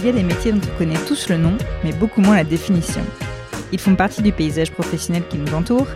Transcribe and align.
il 0.00 0.06
y 0.06 0.08
a 0.08 0.12
des 0.12 0.22
métiers 0.22 0.52
dont 0.52 0.60
on 0.74 0.78
connaît 0.78 0.98
tous 1.06 1.28
le 1.28 1.36
nom, 1.36 1.52
mais 1.84 1.92
beaucoup 1.92 2.22
moins 2.22 2.36
la 2.36 2.44
définition. 2.44 3.02
Ils 3.70 3.78
font 3.78 3.94
partie 3.94 4.22
du 4.22 4.32
paysage 4.32 4.70
professionnel 4.70 5.22
qui 5.28 5.36
nous 5.36 5.52
entoure, 5.54 5.86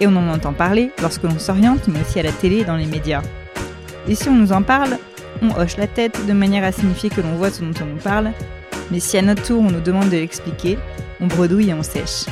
et 0.00 0.06
on 0.06 0.14
en 0.14 0.28
entend 0.28 0.52
parler 0.52 0.92
lorsque 1.02 1.24
l'on 1.24 1.38
s'oriente, 1.40 1.88
mais 1.88 2.00
aussi 2.00 2.20
à 2.20 2.22
la 2.22 2.30
télé 2.30 2.58
et 2.58 2.64
dans 2.64 2.76
les 2.76 2.86
médias. 2.86 3.22
Et 4.06 4.14
si 4.14 4.28
on 4.28 4.34
nous 4.34 4.52
en 4.52 4.62
parle, 4.62 4.96
on 5.42 5.50
hoche 5.60 5.76
la 5.76 5.88
tête 5.88 6.24
de 6.26 6.32
manière 6.32 6.62
à 6.62 6.70
signifier 6.70 7.10
que 7.10 7.20
l'on 7.20 7.34
voit 7.34 7.50
ce 7.50 7.62
dont 7.62 7.74
on 7.82 7.86
nous 7.86 8.00
parle, 8.00 8.30
mais 8.92 9.00
si 9.00 9.18
à 9.18 9.22
notre 9.22 9.42
tour 9.42 9.60
on 9.60 9.70
nous 9.70 9.80
demande 9.80 10.08
de 10.08 10.16
l'expliquer, 10.16 10.78
on 11.20 11.26
bredouille 11.26 11.70
et 11.70 11.74
on 11.74 11.82
sèche. 11.82 12.26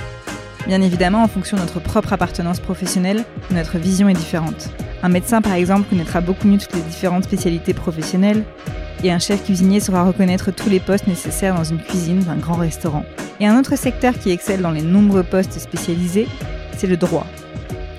Bien 0.68 0.80
évidemment, 0.80 1.22
en 1.22 1.28
fonction 1.28 1.56
de 1.56 1.62
notre 1.62 1.80
propre 1.80 2.12
appartenance 2.12 2.60
professionnelle, 2.60 3.24
notre 3.50 3.78
vision 3.78 4.08
est 4.08 4.14
différente. 4.14 4.70
Un 5.02 5.08
médecin, 5.08 5.42
par 5.42 5.52
exemple, 5.54 5.88
connaîtra 5.88 6.20
beaucoup 6.20 6.48
mieux 6.48 6.58
toutes 6.58 6.74
les 6.74 6.80
différentes 6.82 7.24
spécialités 7.24 7.74
professionnelles, 7.74 8.44
et 9.02 9.10
un 9.10 9.18
chef 9.18 9.44
cuisinier 9.44 9.80
saura 9.80 10.04
reconnaître 10.04 10.50
tous 10.50 10.68
les 10.68 10.80
postes 10.80 11.06
nécessaires 11.06 11.54
dans 11.54 11.64
une 11.64 11.80
cuisine 11.80 12.20
d'un 12.20 12.36
grand 12.36 12.56
restaurant. 12.56 13.04
Et 13.40 13.46
un 13.46 13.58
autre 13.58 13.76
secteur 13.76 14.14
qui 14.18 14.30
excelle 14.30 14.62
dans 14.62 14.70
les 14.70 14.82
nombreux 14.82 15.22
postes 15.22 15.58
spécialisés, 15.58 16.28
c'est 16.76 16.86
le 16.86 16.96
droit. 16.96 17.26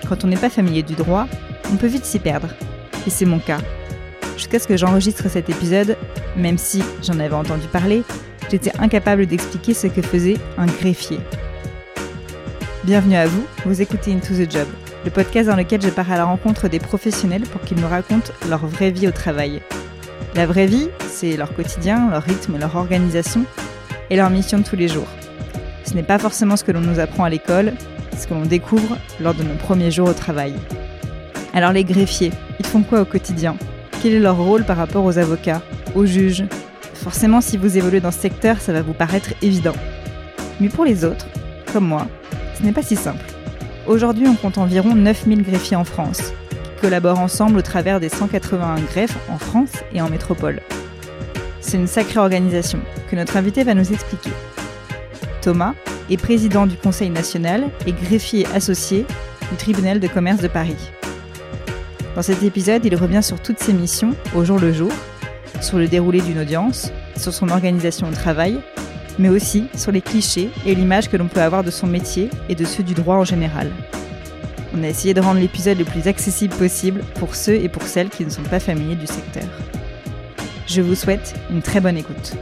Quand 0.10 0.24
on 0.24 0.28
n'est 0.28 0.38
pas 0.38 0.50
familier 0.50 0.84
du 0.84 0.96
droit, 0.96 1.28
on 1.72 1.76
peut 1.76 1.88
vite 1.88 2.06
s'y 2.06 2.20
perdre. 2.20 2.50
Et 3.06 3.10
c'est 3.10 3.26
mon 3.26 3.40
cas. 3.40 3.60
Jusqu'à 4.36 4.60
ce 4.60 4.68
que 4.68 4.78
j'enregistre 4.78 5.30
cet 5.30 5.50
épisode, 5.50 5.98
même 6.36 6.58
si 6.58 6.84
j'en 7.04 7.20
avais 7.20 7.36
entendu 7.36 7.68
parler, 7.68 8.04
j'étais 8.50 8.72
incapable 8.80 9.26
d'expliquer 9.26 9.74
ce 9.74 9.88
que 9.88 10.02
faisait 10.02 10.38
un 10.58 10.66
greffier. 10.66 11.20
Bienvenue 12.84 13.16
à 13.16 13.28
vous, 13.28 13.46
vous 13.66 13.82
écoutez 13.82 14.14
Into 14.14 14.34
the 14.34 14.50
Job, 14.50 14.68
le 15.04 15.12
podcast 15.12 15.50
dans 15.50 15.56
lequel 15.56 15.82
je 15.82 15.90
pars 15.90 16.12
à 16.12 16.18
la 16.18 16.26
rencontre 16.26 16.70
des 16.70 16.80
professionnels 16.80 17.44
pour 17.44 17.62
qu'ils 17.62 17.80
nous 17.80 17.88
racontent 17.88 18.32
leur 18.48 18.66
vraie 18.66 18.92
vie 18.92 19.08
au 19.08 19.12
travail. 19.12 19.62
La 20.38 20.46
vraie 20.46 20.68
vie, 20.68 20.90
c'est 21.10 21.36
leur 21.36 21.52
quotidien, 21.56 22.12
leur 22.12 22.22
rythme, 22.22 22.60
leur 22.60 22.76
organisation 22.76 23.44
et 24.12 24.16
leur 24.16 24.30
mission 24.30 24.60
de 24.60 24.64
tous 24.64 24.76
les 24.76 24.88
jours. 24.88 25.08
Ce 25.84 25.96
n'est 25.96 26.04
pas 26.04 26.20
forcément 26.20 26.56
ce 26.56 26.64
que 26.64 26.72
l'on 26.72 26.80
nous 26.80 27.00
apprend 27.00 27.24
à 27.24 27.30
l'école, 27.32 27.74
ce 28.16 28.28
que 28.28 28.36
l'on 28.36 28.46
découvre 28.46 28.98
lors 29.20 29.34
de 29.34 29.42
nos 29.42 29.56
premiers 29.56 29.90
jours 29.90 30.10
au 30.10 30.14
travail. 30.14 30.54
Alors 31.56 31.72
les 31.72 31.84
greffiers, 31.84 32.32
ils 32.60 32.68
font 32.68 32.84
quoi 32.84 33.02
au 33.02 33.06
quotidien? 33.06 33.58
Quel 34.04 34.14
est 34.14 34.20
leur 34.20 34.38
rôle 34.38 34.64
par 34.64 34.78
rapport 34.78 35.06
aux 35.06 35.18
avocats, 35.18 35.64
aux 35.96 36.06
juges? 36.06 36.46
Forcément, 36.94 37.42
si 37.42 37.58
vous 37.58 37.76
évoluez 37.76 38.00
dans 38.00 38.12
ce 38.12 38.20
secteur, 38.20 38.62
ça 38.62 38.74
va 38.74 38.84
vous 38.84 38.94
paraître 38.94 39.34
évident. 39.42 39.76
Mais 40.60 40.70
pour 40.70 40.86
les 40.86 41.04
autres, 41.04 41.26
comme 41.74 41.88
moi, 41.88 42.06
ce 42.60 42.62
n'est 42.62 42.74
pas 42.74 42.84
si 42.84 42.96
simple. 42.96 43.26
Aujourd'hui, 43.88 44.28
on 44.28 44.36
compte 44.36 44.60
environ 44.60 44.94
9000 44.94 45.42
greffiers 45.42 45.78
en 45.78 45.84
France, 45.84 46.32
collaborent 46.78 47.20
ensemble 47.20 47.58
au 47.58 47.62
travers 47.62 48.00
des 48.00 48.10
181 48.10 48.80
greffes 48.82 49.18
en 49.30 49.38
France 49.38 49.72
et 49.94 50.02
en 50.02 50.10
métropole. 50.10 50.62
C'est 51.62 51.78
une 51.78 51.88
sacrée 51.88 52.20
organisation 52.20 52.80
que 53.10 53.16
notre 53.16 53.36
invité 53.36 53.64
va 53.64 53.74
nous 53.74 53.92
expliquer. 53.92 54.32
Thomas 55.42 55.74
est 56.10 56.18
président 56.18 56.66
du 56.66 56.78
Conseil 56.78 57.10
national 57.10 57.70
et 57.86 57.92
greffier 57.92 58.46
associé 58.54 59.06
du 59.52 59.58
tribunal 59.58 60.00
de 60.00 60.08
commerce 60.08 60.42
de 60.42 60.48
Paris. 60.48 60.92
Dans 62.16 62.22
cet 62.22 62.42
épisode, 62.44 62.84
il 62.86 62.96
revient 62.96 63.22
sur 63.22 63.40
toutes 63.42 63.60
ses 63.60 63.74
missions 63.74 64.16
au 64.36 64.44
jour 64.44 64.60
le 64.60 64.74
jour, 64.74 64.92
sur 65.62 65.78
le 65.78 65.88
déroulé 65.88 66.22
d'une 66.22 66.40
audience, 66.40 66.92
sur 67.16 67.34
son 67.34 67.50
organisation 67.50 68.08
au 68.08 68.12
travail, 68.12 68.60
mais 69.20 69.30
aussi 69.30 69.68
sur 69.76 69.92
les 69.92 70.02
clichés 70.02 70.50
et 70.66 70.76
l'image 70.76 71.10
que 71.10 71.18
l'on 71.18 71.28
peut 71.28 71.42
avoir 71.42 71.64
de 71.64 71.72
son 71.72 71.88
métier 71.88 72.30
et 72.50 72.56
de 72.56 72.66
ceux 72.66 72.84
du 72.84 72.94
droit 72.94 73.16
en 73.16 73.24
général. 73.24 73.72
On 74.78 74.84
a 74.84 74.90
essayé 74.90 75.16
de 75.16 75.22
rendre 75.22 75.40
l'épisode 75.40 75.80
le 75.80 75.86
plus 75.86 76.08
accessible 76.08 76.54
possible 76.56 77.02
pour 77.16 77.34
ceux 77.34 77.56
et 77.56 77.68
pour 77.68 77.82
celles 77.82 78.10
qui 78.10 78.24
ne 78.24 78.30
sont 78.30 78.44
pas 78.44 78.60
familiers 78.60 78.96
du 78.96 79.08
secteur. 79.08 79.46
Je 80.68 80.82
vous 80.82 80.94
souhaite 80.94 81.34
une 81.50 81.64
très 81.64 81.82
bonne 81.82 81.98
écoute. 81.98 82.36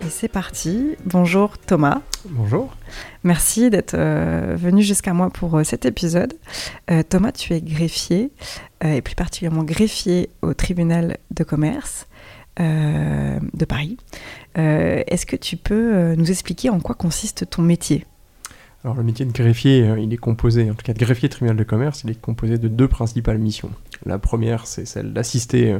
Et 0.00 0.08
c'est 0.08 0.26
parti. 0.26 0.96
Bonjour 1.04 1.56
Thomas. 1.56 2.02
Bonjour. 2.24 2.74
Merci 3.22 3.70
d'être 3.70 3.94
euh, 3.94 4.56
venu 4.58 4.82
jusqu'à 4.82 5.12
moi 5.12 5.30
pour 5.30 5.56
euh, 5.56 5.62
cet 5.62 5.84
épisode. 5.84 6.34
Euh, 6.90 7.04
Thomas, 7.08 7.30
tu 7.30 7.52
es 7.52 7.60
greffier, 7.60 8.32
et 8.84 9.02
plus 9.02 9.14
particulièrement 9.14 9.62
greffier 9.62 10.30
au 10.42 10.52
tribunal 10.52 11.18
de 11.30 11.44
commerce 11.44 12.08
de 12.58 13.64
Paris. 13.64 13.96
Est-ce 14.54 15.26
que 15.26 15.36
tu 15.36 15.56
peux 15.56 16.14
nous 16.14 16.30
expliquer 16.30 16.70
en 16.70 16.80
quoi 16.80 16.94
consiste 16.94 17.50
ton 17.50 17.62
métier? 17.62 18.04
Alors 18.84 18.96
le 18.96 19.02
métier 19.02 19.24
de 19.24 19.32
greffier, 19.32 19.94
il 19.98 20.12
est 20.12 20.18
composé, 20.18 20.70
en 20.70 20.74
tout 20.74 20.84
cas 20.84 20.92
de 20.92 20.98
greffier 20.98 21.28
tribunal 21.28 21.56
de 21.56 21.64
commerce, 21.64 22.02
il 22.04 22.10
est 22.10 22.20
composé 22.20 22.56
de 22.56 22.68
deux 22.68 22.86
principales 22.86 23.38
missions. 23.38 23.70
La 24.04 24.18
première, 24.18 24.68
c'est 24.68 24.84
celle 24.86 25.12
d'assister 25.12 25.76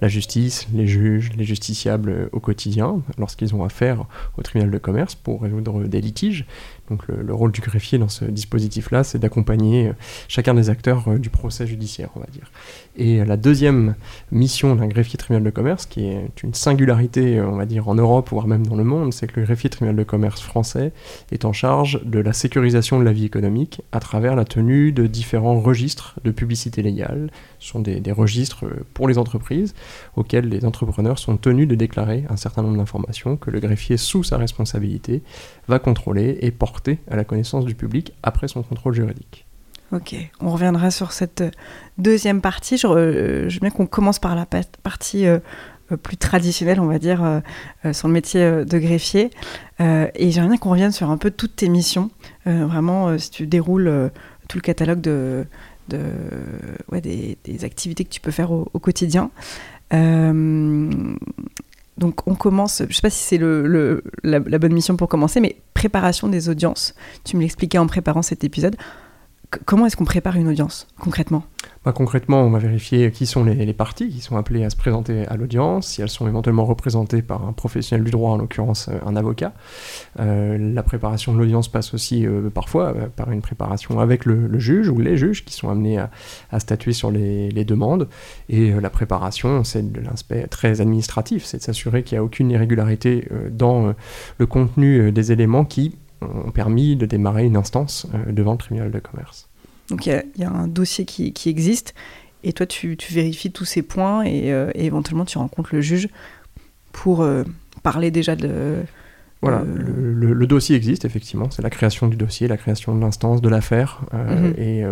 la 0.00 0.06
justice, 0.06 0.68
les 0.72 0.86
juges, 0.86 1.30
les 1.36 1.44
justiciables 1.44 2.28
au 2.30 2.38
quotidien, 2.38 3.02
lorsqu'ils 3.18 3.56
ont 3.56 3.64
affaire 3.64 4.04
au 4.38 4.42
tribunal 4.42 4.70
de 4.70 4.78
commerce 4.78 5.16
pour 5.16 5.42
résoudre 5.42 5.82
des 5.84 6.00
litiges. 6.00 6.46
Donc 6.90 7.08
le, 7.08 7.32
rôle 7.32 7.50
du 7.50 7.62
greffier 7.62 7.98
dans 7.98 8.10
ce 8.10 8.26
dispositif-là, 8.26 9.04
c'est 9.04 9.18
d'accompagner 9.18 9.88
euh, 9.88 9.92
chacun 10.28 10.52
des 10.52 10.68
acteurs 10.68 11.08
euh, 11.08 11.18
du 11.18 11.30
procès 11.30 11.66
judiciaire, 11.66 12.10
on 12.14 12.20
va 12.20 12.26
dire. 12.26 12.50
Et 12.96 13.20
euh, 13.20 13.24
la 13.24 13.38
deuxième 13.38 13.94
mission 14.30 14.76
d'un 14.76 14.86
greffier 14.86 15.16
tribunal 15.16 15.44
de 15.44 15.50
commerce, 15.50 15.86
qui 15.86 16.04
est 16.04 16.42
une 16.42 16.52
singularité, 16.52 17.40
on 17.40 17.56
va 17.56 17.64
dire, 17.64 17.88
en 17.88 17.94
Europe, 17.94 18.28
voire 18.30 18.46
même 18.46 18.66
dans 18.66 18.76
le 18.76 18.84
monde, 18.84 19.14
c'est 19.14 19.26
que 19.26 19.40
le 19.40 19.46
greffier 19.46 19.70
tribunal 19.70 19.96
de 19.96 20.02
commerce 20.02 20.42
français 20.42 20.92
est 21.32 21.46
en 21.46 21.54
charge 21.54 22.02
de 22.04 22.18
la 22.18 22.34
sécurisation 22.34 22.98
de 22.98 23.04
la 23.04 23.12
vie 23.12 23.24
économique 23.24 23.80
à 23.92 24.00
travers 24.00 24.36
la 24.36 24.44
tenue 24.44 24.92
de 24.92 25.06
différents 25.06 25.58
registres 25.58 26.16
de 26.22 26.30
publicité 26.30 26.82
légale. 26.82 27.30
Ce 27.60 27.70
sont 27.70 27.80
des, 27.80 28.00
des 28.00 28.12
registres 28.12 28.66
pour 28.92 29.08
les 29.08 29.16
entreprises 29.16 29.74
auxquels 30.16 30.48
les 30.50 30.66
entrepreneurs 30.66 31.18
sont 31.18 31.38
tenus 31.38 31.66
de 31.66 31.74
déclarer 31.74 32.24
un 32.28 32.36
certain 32.36 32.62
nombre 32.62 32.76
d'informations 32.76 33.38
que 33.38 33.50
le 33.50 33.60
greffier, 33.60 33.96
sous 33.96 34.22
sa 34.22 34.36
responsabilité, 34.36 35.22
va 35.66 35.78
contrôler 35.78 36.36
et 36.42 36.50
porter 36.50 36.73
à 37.10 37.16
la 37.16 37.24
connaissance 37.24 37.64
du 37.64 37.74
public 37.74 38.12
après 38.22 38.48
son 38.48 38.62
contrôle 38.62 38.94
juridique. 38.94 39.46
Ok, 39.92 40.16
on 40.40 40.50
reviendra 40.50 40.90
sur 40.90 41.12
cette 41.12 41.42
euh, 41.42 41.50
deuxième 41.98 42.40
partie. 42.40 42.76
Je, 42.78 42.86
euh, 42.86 43.48
je 43.48 43.54
veux 43.54 43.60
bien 43.60 43.70
qu'on 43.70 43.86
commence 43.86 44.18
par 44.18 44.34
la 44.34 44.46
partie 44.82 45.26
euh, 45.26 45.38
plus 46.02 46.16
traditionnelle, 46.16 46.80
on 46.80 46.86
va 46.86 46.98
dire, 46.98 47.42
sur 47.92 48.08
le 48.08 48.14
métier 48.14 48.40
de 48.40 48.78
greffier. 48.78 49.28
et 49.78 50.30
j'aimerais 50.30 50.48
bien 50.48 50.56
qu'on 50.56 50.70
revienne 50.70 50.92
sur 50.92 51.10
un 51.10 51.18
peu 51.18 51.30
toutes 51.30 51.56
tes 51.56 51.68
missions. 51.68 52.10
vraiment, 52.46 53.18
si 53.18 53.30
tu 53.30 53.46
déroules 53.46 54.10
tout 54.48 54.56
le 54.56 54.62
catalogue 54.62 55.02
de, 55.02 55.44
des, 55.90 57.64
activités 57.64 58.04
que 58.04 58.08
tu 58.08 58.22
peux 58.22 58.30
faire 58.30 58.50
au 58.50 58.78
quotidien. 58.80 59.30
Donc 61.96 62.26
on 62.26 62.34
commence, 62.34 62.78
je 62.78 62.84
ne 62.84 62.92
sais 62.92 63.02
pas 63.02 63.10
si 63.10 63.22
c'est 63.22 63.38
le, 63.38 64.02
la, 64.24 64.40
bonne 64.40 64.72
mission 64.72 64.96
pour 64.96 65.08
commencer, 65.08 65.40
mais 65.40 65.56
préparation 65.74 66.28
des 66.28 66.48
audiences. 66.48 66.94
Tu 67.24 67.36
me 67.36 67.42
l'expliquais 67.42 67.78
en 67.78 67.86
préparant 67.86 68.22
cet 68.22 68.42
épisode. 68.42 68.76
Comment 69.64 69.86
est-ce 69.86 69.96
qu'on 69.96 70.04
prépare 70.04 70.36
une 70.36 70.48
audience 70.48 70.86
concrètement? 70.98 71.44
Bah, 71.84 71.92
concrètement, 71.92 72.40
on 72.40 72.50
va 72.50 72.58
vérifier 72.58 73.10
qui 73.10 73.26
sont 73.26 73.44
les, 73.44 73.72
parties 73.74 74.08
qui 74.08 74.20
sont 74.20 74.38
appelées 74.38 74.64
à 74.64 74.70
se 74.70 74.76
présenter 74.76 75.26
à 75.26 75.36
l'audience, 75.36 75.88
si 75.88 76.00
elles 76.00 76.08
sont 76.08 76.26
éventuellement 76.26 76.64
représentées 76.64 77.20
par 77.20 77.46
un 77.46 77.52
professionnel 77.52 78.04
du 78.04 78.10
droit, 78.10 78.30
en 78.30 78.38
l'occurrence 78.38 78.88
euh, 78.88 78.98
un 79.04 79.16
avocat. 79.16 79.52
Euh, 80.18 80.56
la 80.58 80.82
préparation 80.82 81.34
de 81.34 81.38
l'audience 81.38 81.68
passe 81.68 81.92
aussi 81.92 82.26
euh, 82.26 82.48
parfois 82.48 82.94
par 83.16 83.30
une 83.30 83.42
préparation 83.42 84.00
avec 84.00 84.24
le, 84.24 84.58
juge 84.58 84.88
ou 84.88 84.98
les 84.98 85.18
juges 85.18 85.44
qui 85.44 85.52
sont 85.52 85.68
amenés 85.68 85.98
à, 85.98 86.60
statuer 86.60 86.92
sur 86.92 87.10
les, 87.10 87.64
demandes. 87.64 88.08
Et 88.48 88.72
la 88.72 88.90
préparation, 88.90 89.64
c'est 89.64 89.90
de 89.90 90.00
l'aspect 90.00 90.46
très 90.46 90.80
administratif, 90.80 91.44
c'est 91.44 91.58
de 91.58 91.62
s'assurer 91.62 92.02
qu'il 92.02 92.16
n'y 92.16 92.20
a 92.20 92.24
aucune 92.24 92.50
irrégularité 92.50 93.28
dans 93.50 93.94
le 94.38 94.46
contenu 94.46 95.12
des 95.12 95.32
éléments 95.32 95.64
qui 95.64 95.96
ont 96.46 96.50
permis 96.50 96.96
de 96.96 97.06
démarrer 97.06 97.44
une 97.44 97.56
instance 97.56 98.06
devant 98.28 98.52
le 98.52 98.58
tribunal 98.58 98.90
de 98.90 98.98
commerce. 98.98 99.48
Donc 99.88 100.06
il 100.06 100.22
y, 100.36 100.44
a 100.44 100.50
un 100.50 100.66
dossier 100.66 101.04
qui, 101.04 101.48
existe 101.48 101.94
et 102.42 102.52
toi 102.52 102.66
tu, 102.66 102.96
vérifies 103.10 103.50
tous 103.50 103.64
ces 103.64 103.82
points 103.82 104.26
euh, 104.26 104.70
et, 104.74 104.86
éventuellement 104.86 105.24
tu 105.24 105.38
rencontres 105.38 105.74
le 105.74 105.80
juge 105.80 106.08
pour 106.92 107.22
euh, 107.22 107.44
parler 107.82 108.10
déjà 108.10 108.36
de... 108.36 108.82
Voilà, 109.44 109.62
le, 109.64 110.46
dossier 110.46 110.76
existe 110.76 111.04
effectivement, 111.04 111.50
c'est 111.50 111.62
la 111.62 111.70
création 111.70 112.06
du 112.06 112.16
dossier, 112.16 112.48
la 112.48 112.58
création 112.58 112.94
de 112.94 113.00
l'instance, 113.00 113.40
de 113.40 113.48
l'affaire, 113.48 114.02
euh, 114.12 114.50
mhm. 114.50 114.54
et 114.58 114.84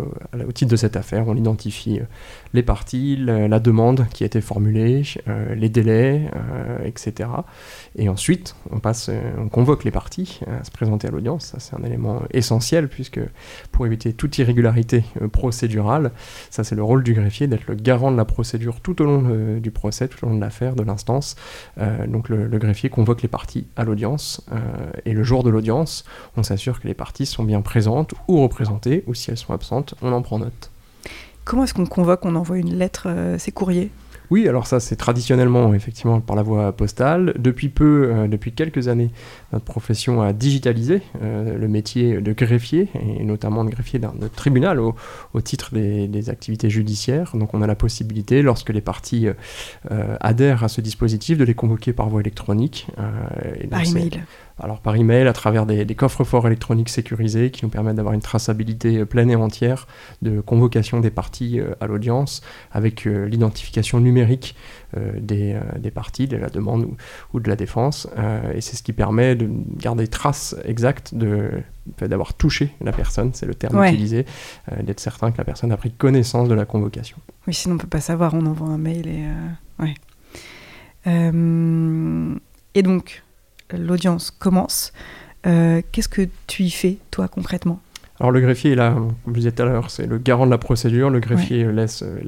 au 0.46 0.52
titre 0.52 0.70
de 0.70 0.76
cette 0.76 0.96
affaire, 0.96 1.28
on 1.28 1.37
identifie 1.37 2.00
les 2.54 2.62
parties, 2.62 3.16
la, 3.16 3.60
demande 3.60 4.06
qui 4.12 4.22
a 4.25 4.26
été 4.26 4.40
formulée, 4.40 5.02
les 5.54 5.69
délais, 5.69 6.31
etc. 6.84 7.28
Et 7.96 8.08
ensuite, 8.08 8.56
on, 8.70 8.78
passe, 8.78 9.08
euh, 9.10 9.20
on 9.38 9.49
convoque 9.49 9.84
les 9.84 9.90
parties 9.90 10.40
à 10.46 10.64
se 10.64 10.70
présenter 10.70 11.08
à 11.08 11.10
l'audience. 11.10 11.46
Ça, 11.46 11.60
c'est 11.60 11.76
un 11.76 11.84
élément 11.84 12.22
essentiel, 12.32 12.88
puisque 12.88 13.20
pour 13.70 13.87
éviter 13.87 14.12
toute 14.12 14.38
irrégularité 14.38 15.04
euh, 15.20 15.28
procédurale, 15.28 16.12
ça, 16.50 16.64
c'est 16.64 16.75
le 16.75 16.82
rôle 16.82 17.02
du 17.02 17.12
greffier 17.12 17.46
d'être 17.46 17.66
le 17.66 17.75
garant 17.75 18.10
de 18.10 18.16
la 18.16 18.25
procédure 18.25 18.81
tout 18.81 19.02
au 19.02 19.04
long 19.04 19.25
euh, 19.26 19.60
du 19.60 19.70
procès, 19.70 20.08
tout 20.08 20.25
au 20.25 20.28
long 20.28 20.37
de 20.37 20.40
l'affaire, 20.40 20.75
de 20.75 20.82
l'instance. 20.82 21.37
donc, 22.08 22.28
le, 22.28 22.46
greffier 22.58 22.90
convoque 22.90 23.22
les 23.22 23.28
parties 23.28 23.66
à 23.76 23.84
l'audience. 23.84 24.42
Et 25.05 25.12
le 25.12 25.23
jour 25.23 25.43
de 25.43 25.50
l'audience, 25.50 26.05
on 26.37 26.43
s'assure 26.43 26.81
que 26.81 26.89
les 26.89 26.94
parties 26.94 27.27
sont 27.27 27.44
bien 27.44 27.62
présentes 27.62 28.15
ou 28.29 28.43
représentées, 28.43 29.05
ou 29.06 29.15
si 29.15 29.31
elles 29.31 29.39
sont 29.39 29.53
absentes, 29.53 29.94
on 30.03 30.12
en 30.12 30.23
prend 30.23 30.39
note. 30.39 30.71
comment 31.44 31.65
est-ce 31.65 31.75
qu'on 31.75 31.87
convoque, 31.87 32.25
on 32.25 32.35
envoie 32.35 32.59
une 32.59 32.75
lettre, 32.77 33.09
c'est 33.39 33.53
courrier 33.53 33.91
oui, 34.31 34.49
alors 34.49 34.67
ça 34.67 34.81
c'est 34.81 34.97
traditionnellement 34.97 35.75
effectivement 35.75 36.21
par 36.21 36.37
la 36.37 36.43
voie 36.43 36.73
postale. 36.73 37.35
Depuis 37.39 37.69
peu, 37.69 38.11
euh, 38.11 38.29
depuis 38.29 38.53
quelques 38.53 38.89
années, 38.89 39.11
notre 39.53 39.65
profession 39.65 40.23
a 40.23 40.33
digitalisé 40.33 41.03
euh, 41.23 41.59
le 41.59 41.69
métier 41.69 42.21
de 42.21 42.33
greffier, 42.33 42.89
et 42.95 43.25
notamment 43.25 43.65
de 43.65 43.71
greffier 43.71 43.99
d'un 43.99 44.13
tribunal 44.35 44.81
au, 44.81 44.95
titre 45.43 45.75
des, 45.75 46.31
activités 46.31 46.71
judiciaires. 46.71 47.33
Donc 47.35 47.53
on 47.55 47.63
a 47.63 47.67
la 47.67 47.75
possibilité, 47.75 48.43
lorsque 48.43 48.71
les 48.71 48.81
parties 48.81 49.29
euh, 49.91 50.17
adhèrent 50.21 50.65
à 50.65 50.69
ce 50.69 50.81
dispositif, 50.81 51.37
de 51.37 51.45
les 51.45 51.55
convoquer 51.55 51.93
par 51.93 52.09
voie 52.09 52.21
électronique. 52.21 52.87
par 53.71 53.87
email 53.87 54.23
alors 54.58 54.81
par 54.81 54.96
email, 54.96 55.26
à 55.26 55.32
travers 55.32 55.66
des, 55.66 55.87
coffres-forts 55.94 56.46
électroniques 56.46 56.88
sécurisés 56.88 57.50
qui 57.50 57.64
nous 57.64 57.70
permettent 57.70 57.96
d'avoir 57.96 58.14
une 58.14 58.20
traçabilité 58.20 58.99
euh, 58.99 59.06
pleine 59.06 59.31
et 59.31 59.37
entière 59.37 59.87
de 60.22 60.40
convocation 60.40 61.00
des 61.00 61.10
parties 61.10 61.60
euh, 61.60 61.75
à 61.81 61.87
l'audience, 61.87 62.43
avec 62.70 63.06
euh, 63.06 63.26
l'identification 63.26 64.00
numérique 64.00 64.54
des, 65.16 65.58
parties, 65.94 66.28
de 66.28 66.37
la 66.37 66.50
demande 66.50 66.87
ou, 67.32 67.40
de 67.40 67.49
la 67.49 67.56
défense. 67.56 68.06
et 68.54 68.60
c'est 68.60 68.76
ce 68.76 68.82
qui 68.82 68.93
permet 68.93 69.34
de 69.34 69.49
garder 69.78 70.06
trace 70.06 70.54
exacte 70.66 71.14
de, 71.14 71.62
d'avoir 71.99 72.34
touché 72.34 72.75
la 72.82 72.93
personne, 72.93 73.31
c'est 73.32 73.46
le 73.46 73.54
terme 73.54 73.82
utilisé, 73.87 74.26
d'être 74.82 75.00
certain 75.00 75.31
que 75.31 75.38
la 75.38 75.44
personne 75.44 75.72
a 75.72 75.78
pris 75.78 75.93
connaissance 75.93 76.46
de 76.46 76.52
la 76.52 76.66
convocation. 76.66 77.16
Oui, 77.46 77.54
sinon 77.54 77.72
on 77.72 77.76
ne 77.76 77.81
peut 77.81 77.88
pas 77.88 78.02
savoir, 78.02 78.34
on 78.34 78.44
envoie 78.44 78.69
un 78.69 78.76
mail 78.76 79.08
et... 79.08 79.25
ouais. 79.82 79.94
et 82.75 82.82
donc, 82.82 83.22
l'audience 83.77 84.31
commence. 84.31 84.93
Euh, 85.47 85.83
qu'est-ce 85.93 86.09
que 86.09 86.29
tu 86.47 86.65
y 86.65 86.71
fais, 86.71 86.99
toi, 87.11 87.29
concrètement? 87.29 87.81
Alors 88.21 88.31
le 88.31 88.41
greffier, 88.41 88.75
là, 88.77 88.95
comme 89.25 89.35
je 89.35 89.41
disais 89.41 89.53
tout 89.53 89.63
à 89.63 89.65
l'heure, 89.65 89.91
c'est 89.91 90.07
le 90.07 90.19
garant 90.19 90.47
de 90.47 90.51
la 90.51 90.59
procédure. 90.59 91.11
Le 91.11 91.19
greffier 91.19 91.65
laisse 91.73 92.03
euh, 92.03 92.21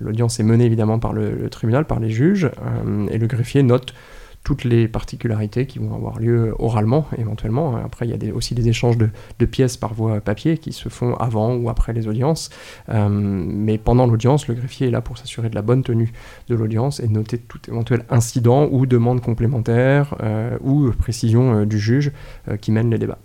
l'audience 0.00 0.38
est 0.40 0.42
menée 0.42 0.66
évidemment 0.66 0.98
par 0.98 1.12
le, 1.14 1.48
tribunal, 1.48 1.86
par 1.86 2.00
les 2.00 2.10
juges, 2.10 2.44
euh, 2.44 3.06
et 3.10 3.16
le 3.16 3.26
greffier 3.26 3.62
note 3.62 3.94
toutes 4.46 4.62
les 4.62 4.86
particularités 4.86 5.66
qui 5.66 5.80
vont 5.80 5.92
avoir 5.92 6.20
lieu 6.20 6.54
oralement 6.60 7.08
éventuellement. 7.18 7.74
Après, 7.84 8.06
il 8.06 8.24
y 8.24 8.30
a 8.30 8.32
aussi 8.32 8.54
des 8.54 8.68
échanges 8.68 8.96
de, 8.96 9.10
pièces 9.44 9.76
par 9.76 9.92
voie 9.92 10.20
papier 10.20 10.56
qui 10.56 10.72
se 10.72 10.88
font 10.88 11.16
avant 11.16 11.56
ou 11.56 11.68
après 11.68 11.92
les 11.92 12.06
audiences. 12.06 12.50
Euh, 12.88 13.08
mais 13.10 13.76
pendant 13.76 14.06
l'audience, 14.06 14.46
le 14.46 14.54
greffier 14.54 14.86
est 14.86 14.90
là 14.92 15.00
pour 15.00 15.18
s'assurer 15.18 15.50
de 15.50 15.56
la 15.56 15.62
bonne 15.62 15.82
tenue 15.82 16.12
de 16.48 16.54
l'audience 16.54 17.00
et 17.00 17.08
noter 17.08 17.38
tout 17.38 17.58
éventuel 17.66 18.04
incident 18.08 18.68
ou 18.70 18.86
demande 18.86 19.20
complémentaire 19.20 20.14
euh, 20.22 20.56
ou 20.60 20.92
précision 20.92 21.62
euh, 21.62 21.66
du 21.66 21.80
juge 21.80 22.12
qui 22.60 22.70
mène 22.70 22.88
les 22.88 22.98
débats. 22.98 23.18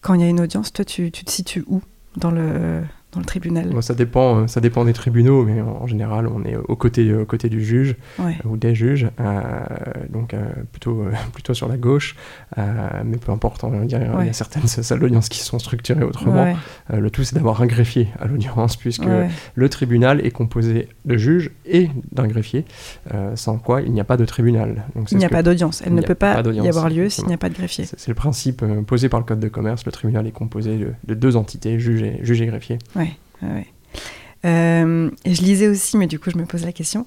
Quand 0.00 0.14
il 0.14 0.20
y 0.20 0.24
a 0.24 0.28
une 0.28 0.40
audience, 0.40 0.72
toi, 0.72 0.84
tu 0.84 1.10
te 1.10 1.28
situes 1.28 1.64
où 1.66 1.82
dans 2.16 2.30
le, 2.30 2.84
dans 3.18 3.22
le 3.22 3.26
tribunal 3.26 3.82
ça, 3.82 3.94
dépend, 3.94 4.40
euh, 4.40 4.46
ça 4.46 4.60
dépend 4.60 4.84
des 4.84 4.92
tribunaux, 4.92 5.44
mais 5.44 5.60
en, 5.60 5.86
général, 5.86 6.28
on 6.28 6.44
est 6.44 6.56
aux 6.56 6.76
côtés, 6.76 7.12
aux 7.14 7.24
côtés 7.24 7.48
du 7.48 7.64
juge 7.64 7.96
ou 8.44 8.56
des 8.56 8.74
juges, 8.74 9.08
euh, 9.20 9.60
donc 10.10 10.34
euh, 10.34 10.48
plutôt, 10.72 11.04
plutôt 11.32 11.54
sur 11.54 11.68
la 11.68 11.76
gauche. 11.76 12.16
mais 12.56 13.16
peu 13.18 13.32
importe, 13.32 13.64
on 13.64 13.70
va 13.70 13.84
dire, 13.84 14.00
il 14.20 14.26
y 14.26 14.28
a 14.28 14.32
certaines 14.32 14.66
salles 14.66 15.00
d'audience 15.00 15.28
qui 15.28 15.40
sont 15.40 15.58
structurées 15.58 16.04
autrement. 16.04 16.54
le 16.92 17.10
tout, 17.10 17.24
c'est 17.24 17.34
d'avoir 17.34 17.60
un 17.62 17.66
greffier 17.66 18.08
à 18.20 18.26
l'audience, 18.26 18.76
puisque 18.76 19.08
le 19.54 19.68
tribunal 19.68 20.24
est 20.24 20.30
composé 20.30 20.88
de 21.04 21.16
juges 21.16 21.50
et 21.66 21.90
d'un 22.12 22.26
greffier, 22.26 22.64
sans 23.34 23.58
quoi 23.58 23.82
il 23.82 23.92
n'y 23.92 24.00
a 24.00 24.04
pas 24.04 24.16
de 24.16 24.24
tribunal. 24.24 24.84
Donc, 24.94 25.10
il 25.12 25.18
n'y 25.18 25.24
a 25.24 25.28
pas 25.28 25.42
d'audience. 25.42 25.82
Elle 25.84 25.94
ne 25.94 26.02
peut 26.02 26.14
pas, 26.14 26.42
y 26.42 26.68
avoir 26.68 26.88
lieu 26.88 27.08
s'il 27.08 27.26
n'y 27.26 27.34
a 27.34 27.38
pas 27.38 27.48
de 27.48 27.54
greffier. 27.54 27.84
C'est 27.86 28.08
le 28.08 28.14
principe 28.14 28.64
posé 28.86 29.08
par 29.08 29.20
le 29.20 29.26
Code 29.26 29.40
de 29.40 29.48
commerce. 29.48 29.84
Le 29.84 29.92
tribunal 29.92 30.26
est 30.26 30.32
composé 30.32 30.76
de, 30.76 30.92
de 31.06 31.14
deux 31.14 31.36
entités, 31.36 31.78
juge 31.78 32.02
et, 32.02 32.20
juge 32.22 32.42
et 32.42 32.46
greffier. 32.46 32.78
Ouais, 32.96 33.07
Euh, 34.44 35.10
je 35.24 35.42
lisais 35.42 35.68
aussi, 35.68 35.96
mais 35.96 36.06
du 36.06 36.18
coup, 36.18 36.30
je 36.30 36.36
me 36.36 36.44
pose 36.44 36.64
la 36.64 36.72
question. 36.72 37.06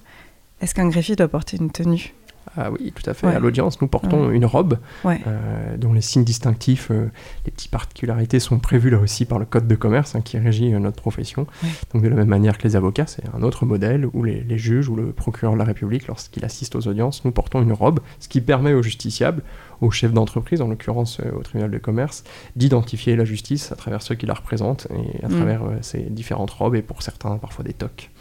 Est-ce 0.62 0.76
qu'un 0.76 0.90
greffier 0.90 1.16
doit 1.16 1.28
porter 1.28 1.58
une 1.58 1.72
tenue? 1.72 2.14
Ah 2.58 2.72
oui, 2.72 2.92
tout 2.94 3.10
à 3.10 3.14
fait. 3.14 3.28
À 3.28 3.40
l'audience, 3.40 3.82
nous 3.82 3.88
portons 3.88 4.30
une 4.32 4.46
robe 4.46 4.78
euh, 5.06 5.78
dont 5.78 5.94
les 5.94 6.02
signes 6.02 6.24
distinctifs, 6.24 6.90
euh, 6.92 7.10
les 7.46 7.52
petites 7.52 7.72
particularités 7.72 8.40
sont 8.40 8.60
prévus 8.60 8.90
là 8.90 9.00
aussi 9.00 9.26
par 9.26 9.40
le 9.40 9.46
code 9.46 9.68
de 9.68 9.76
commerce 9.76 10.16
hein, 10.16 10.22
qui 10.22 10.38
régit 10.38 10.70
notre 10.72 10.98
profession. 10.98 11.48
Donc 11.94 12.04
de 12.04 12.10
la 12.10 12.16
même 12.16 12.28
manière 12.28 12.58
que 12.58 12.68
les 12.68 12.76
avocats, 12.76 13.08
c'est 13.08 13.24
un 13.34 13.42
autre 13.42 13.66
modèle 13.66 14.08
où 14.14 14.24
les, 14.24 14.42
les, 14.44 14.58
juges 14.58 14.90
ou 14.90 14.96
le 14.96 15.12
procureur 15.12 15.54
de 15.54 15.60
la 15.60 15.64
République, 15.64 16.08
lorsqu'il 16.08 16.44
assiste 16.44 16.76
aux 16.76 16.88
audiences, 16.88 17.24
nous 17.26 17.32
portons 17.32 17.62
une 17.62 17.74
robe, 17.74 18.00
ce 18.20 18.28
qui 18.28 18.42
permet 18.42 18.74
aux 18.74 18.84
justiciables 18.84 19.44
au 19.82 19.90
chef 19.90 20.14
d'entreprise, 20.14 20.62
en 20.62 20.68
l'occurrence 20.68 21.20
euh, 21.20 21.32
au 21.32 21.42
tribunal 21.42 21.72
de 21.72 21.78
commerce, 21.78 22.24
d'identifier 22.56 23.16
la 23.16 23.26
justice 23.26 23.72
à 23.72 23.76
travers 23.76 24.02
ceux 24.02 24.16
qui 24.16 24.26
la 24.26 24.36
représentent 24.36 24.88
et 24.92 25.24
à 25.26 25.28
mm. 25.28 25.32
travers 25.32 25.64
euh, 25.64 25.78
ces 25.82 26.02
différentes 26.02 26.52
robes 26.52 26.76
et 26.76 26.82
pour 26.82 27.02
certains 27.02 27.38
parfois 27.38 27.66
des 27.66 27.74
toques. 27.74 28.12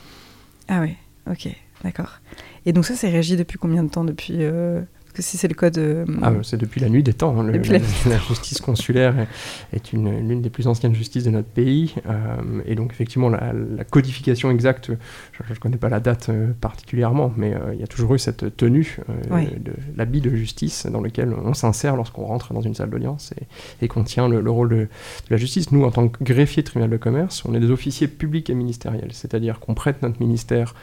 Ah 0.69 0.81
oui, 0.81 0.95
ok, 1.31 1.49
d'accord. 1.83 2.21
Et 2.67 2.73
donc 2.73 2.85
ça 2.85 2.95
c'est 2.95 3.09
régi 3.09 3.37
depuis 3.37 3.59
combien 3.59 3.83
de 3.83 3.91
temps 3.91 4.05
Depuis 4.05 4.37
euh, 4.39 4.83
que 5.13 5.23
si 5.23 5.37
c'est 5.37 5.49
le 5.49 5.55
code. 5.55 5.79
Euh, 5.79 6.05
ah, 6.23 6.33
c'est 6.43 6.57
depuis 6.57 6.81
la 6.81 6.89
nuit 6.89 7.03
des 7.03 7.13
temps. 7.13 7.39
Hein, 7.41 7.51
la, 7.51 8.19
justice 8.19 8.61
consulaire 8.61 9.27
est 9.73 9.93
une, 9.93 10.29
l'une 10.29 10.43
des 10.43 10.51
plus 10.51 10.67
anciennes 10.67 10.95
justices 10.95 11.25
de 11.25 11.31
notre 11.31 11.49
pays. 11.49 11.95
Euh, 12.09 12.63
et 12.67 12.75
donc, 12.75 12.93
effectivement, 12.93 13.29
la, 13.29 13.53
codification 13.91 14.51
exacte, 14.51 14.91
je 15.33 15.53
ne 15.53 15.59
connais 15.59 15.77
pas 15.77 15.89
la 15.89 16.01
date 16.01 16.29
euh, 16.29 16.53
particulièrement, 16.61 17.33
mais 17.37 17.55
il 17.73 17.81
y 17.81 17.83
a 17.83 17.87
toujours 17.87 18.15
eu 18.15 18.19
cette 18.19 18.57
tenue 18.57 18.99
de 19.31 19.73
l'habit 19.97 20.21
de 20.21 20.31
justice 20.35 20.87
dans 20.87 21.01
lequel 21.01 21.33
on 21.33 21.55
s'insère 21.55 21.97
lorsqu'on 21.97 22.25
rentre 22.25 22.53
dans 22.55 22.61
une 22.61 22.75
salle 22.75 22.91
d'audience 22.91 23.33
et, 23.81 23.89
qu'on 23.89 24.05
tient 24.05 24.29
le, 24.29 24.51
rôle 24.51 24.69
de, 24.69 24.89
la 25.31 25.37
justice. 25.37 25.73
Nous, 25.73 25.85
en 25.85 25.91
tant 25.91 26.09
que 26.09 26.23
greffier 26.23 26.63
tribunal 26.63 26.91
de 26.91 26.97
commerce, 26.97 27.45
on 27.45 27.55
est 27.55 27.61
des 27.61 27.71
officiers 27.71 28.09
publics 28.09 28.51
et 28.51 28.55
ministériels, 28.55 29.11
c'est-à-dire 29.13 29.59
qu'on 29.61 29.75
prête 29.75 30.03
notre 30.03 30.21
ministère 30.21 30.75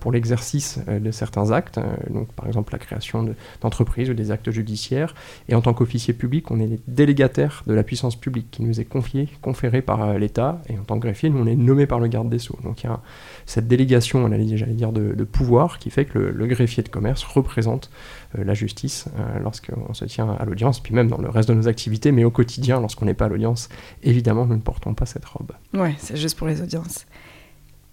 pour 0.00 0.12
l'exercice 0.12 0.78
de 0.88 1.10
certains 1.10 1.50
actes, 1.50 1.78
donc 2.10 2.32
par 2.32 2.46
exemple 2.46 2.72
la 2.72 2.78
création 2.78 3.22
de 3.22 3.34
entreprises 3.66 4.08
ou 4.08 4.14
des 4.14 4.30
actes 4.30 4.50
judiciaires. 4.50 5.14
Et 5.48 5.54
en 5.54 5.60
tant 5.60 5.74
qu'officier 5.74 6.14
public, 6.14 6.50
on 6.50 6.60
est 6.60 6.66
les 6.66 6.80
délégataires 6.86 7.62
de 7.66 7.74
la 7.74 7.82
puissance 7.82 8.16
publique 8.16 8.50
qui 8.50 8.62
nous 8.62 8.80
est 8.80 8.84
confiée, 8.84 9.28
conférée 9.42 9.82
par 9.82 10.02
euh, 10.02 10.18
l'État. 10.18 10.62
Et 10.68 10.78
en 10.78 10.84
tant 10.84 10.96
que 10.96 11.06
greffier, 11.06 11.30
nous, 11.30 11.38
on 11.38 11.46
est 11.46 11.56
nommé 11.56 11.86
par 11.86 12.00
le 12.00 12.08
garde 12.08 12.28
des 12.28 12.38
Sceaux. 12.38 12.58
Donc 12.64 12.82
il 12.82 12.86
y 12.86 12.88
a 12.88 13.00
cette 13.44 13.68
délégation, 13.68 14.28
j'allais 14.28 14.72
dire, 14.72 14.92
de, 14.92 15.12
de, 15.12 15.24
pouvoir 15.24 15.78
qui 15.78 15.90
fait 15.90 16.04
que 16.04 16.18
le, 16.18 16.46
greffier 16.46 16.82
de 16.82 16.88
commerce 16.88 17.24
représente 17.24 17.90
euh, 18.38 18.44
la 18.44 18.54
justice 18.54 19.06
euh, 19.18 19.38
lorsqu'on 19.40 19.94
se 19.94 20.04
tient 20.04 20.30
à 20.30 20.44
l'audience, 20.44 20.80
puis 20.80 20.94
même 20.94 21.08
dans 21.08 21.18
le 21.18 21.28
reste 21.28 21.48
de 21.48 21.54
nos 21.54 21.68
activités, 21.68 22.12
mais 22.12 22.24
au 22.24 22.30
quotidien, 22.30 22.80
lorsqu'on 22.80 23.06
n'est 23.06 23.14
pas 23.14 23.26
à 23.26 23.28
l'audience, 23.28 23.68
évidemment, 24.02 24.46
nous 24.46 24.56
ne 24.56 24.60
portons 24.60 24.94
pas 24.94 25.06
cette 25.06 25.24
robe. 25.24 25.52
Ouais, 25.74 25.94
c'est 25.98 26.16
juste 26.16 26.38
pour 26.38 26.46
les 26.46 26.62
audiences. 26.62 27.06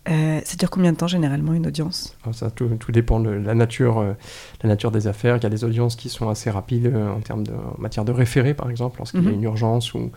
Euh, 0.09 0.41
ça 0.43 0.57
dure 0.57 0.69
combien 0.69 0.91
de 0.91 0.97
temps 0.97 1.07
généralement 1.07 1.53
une 1.53 1.67
audience? 1.67 2.17
Ah, 2.25 2.33
ça, 2.33 2.51
tout, 2.51 2.67
tout, 2.79 2.91
dépend 2.91 3.21
de 3.21 3.29
la 3.29 3.55
nature, 3.55 3.99
euh, 3.99 4.13
la 4.61 4.69
nature 4.69 4.91
des 4.91 5.07
affaires. 5.07 5.37
Il 5.37 5.43
y 5.43 5.45
a 5.45 5.49
des 5.49 5.63
audiences 5.63 5.95
qui 5.95 6.09
sont 6.09 6.29
assez 6.29 6.49
rapides 6.49 6.87
euh, 6.87 7.09
en, 7.09 7.21
termes 7.21 7.45
de, 7.45 7.53
matière 7.77 8.03
de 8.03 8.11
référé, 8.11 8.53
par 8.53 8.69
exemple, 8.69 8.97
lorsqu'il 8.97 9.23
y 9.23 9.27
a 9.27 9.29
mhm. 9.29 9.35
une 9.35 9.43
urgence 9.43 9.93
ou 9.93 10.11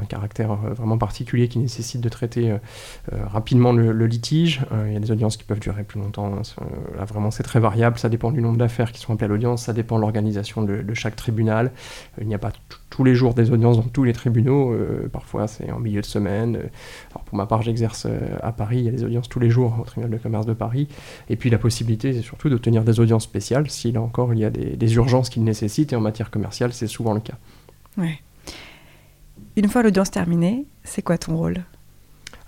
un 0.00 0.04
caractère 0.04 0.54
vraiment 0.54 0.96
particulier 0.96 1.48
qui 1.48 1.58
nécessite 1.58 2.00
de 2.00 2.08
traiter 2.08 2.56
rapidement 3.10 3.72
le, 3.72 4.06
litige. 4.06 4.60
il 4.86 4.92
y 4.92 4.96
a 4.96 5.00
des 5.00 5.10
audiences 5.10 5.36
qui 5.36 5.44
peuvent 5.44 5.60
durer 5.60 5.84
plus 5.84 6.00
longtemps. 6.00 6.34
Hein. 6.34 6.42
Là, 6.96 7.04
vraiment, 7.04 7.30
c'est 7.30 7.42
très 7.42 7.60
variable. 7.60 7.98
Ça 7.98 8.08
dépend 8.08 8.30
du 8.30 8.42
nombre 8.42 8.58
d'affaires 8.58 8.92
qui 8.92 9.00
sont 9.00 9.12
appelées 9.12 9.26
à 9.26 9.28
l'audience. 9.28 9.64
Ça 9.64 9.72
dépend 9.72 9.96
de 9.96 10.02
l'organisation 10.02 10.62
de, 10.62 10.82
de, 10.82 10.94
chaque 10.94 11.16
tribunal. 11.16 11.72
il 12.20 12.26
n'y 12.26 12.34
a 12.34 12.38
pas 12.38 12.52
tous 12.92 13.04
les 13.04 13.14
jours 13.14 13.32
des 13.32 13.50
audiences 13.50 13.78
dans 13.78 13.88
tous 13.88 14.04
les 14.04 14.12
tribunaux. 14.12 14.76
parfois, 15.10 15.46
c'est 15.46 15.72
en 15.72 15.80
milieu 15.80 16.02
de 16.02 16.06
semaine. 16.06 16.56
Alors, 17.10 17.24
pour 17.24 17.38
ma 17.38 17.46
part, 17.46 17.62
j'exerce 17.62 18.06
à 18.42 18.52
Paris. 18.52 18.80
Il 18.80 18.84
y 18.84 18.88
a 18.88 18.92
des 18.92 19.02
audiences 19.02 19.30
tous 19.30 19.40
les 19.40 19.48
jours 19.48 19.78
au 19.80 19.84
tribunal 19.84 20.10
de 20.10 20.22
commerce 20.22 20.44
de 20.44 20.52
Paris. 20.52 20.88
Et 21.30 21.36
puis 21.36 21.48
la 21.48 21.56
possibilité, 21.56 22.12
c'est 22.12 22.20
surtout 22.20 22.50
d'obtenir 22.50 22.84
des 22.84 23.00
audiences 23.00 23.24
spéciales 23.24 23.70
si 23.70 23.92
là 23.92 24.02
encore 24.02 24.34
il 24.34 24.40
y 24.40 24.44
a 24.44 24.50
des, 24.50 24.94
urgences 24.94 25.30
qu'il 25.30 25.42
nécessite. 25.42 25.94
Et 25.94 25.96
en 25.96 26.02
matière 26.02 26.30
commerciale, 26.30 26.74
c'est 26.74 26.86
souvent 26.86 27.14
le 27.14 27.20
cas. 27.20 27.38
Ouais. 27.96 28.20
Une 29.56 29.68
fois 29.68 29.82
l'audience 29.82 30.10
terminée, 30.10 30.66
c'est 30.84 31.00
quoi 31.00 31.16
ton 31.16 31.34
rôle? 31.34 31.64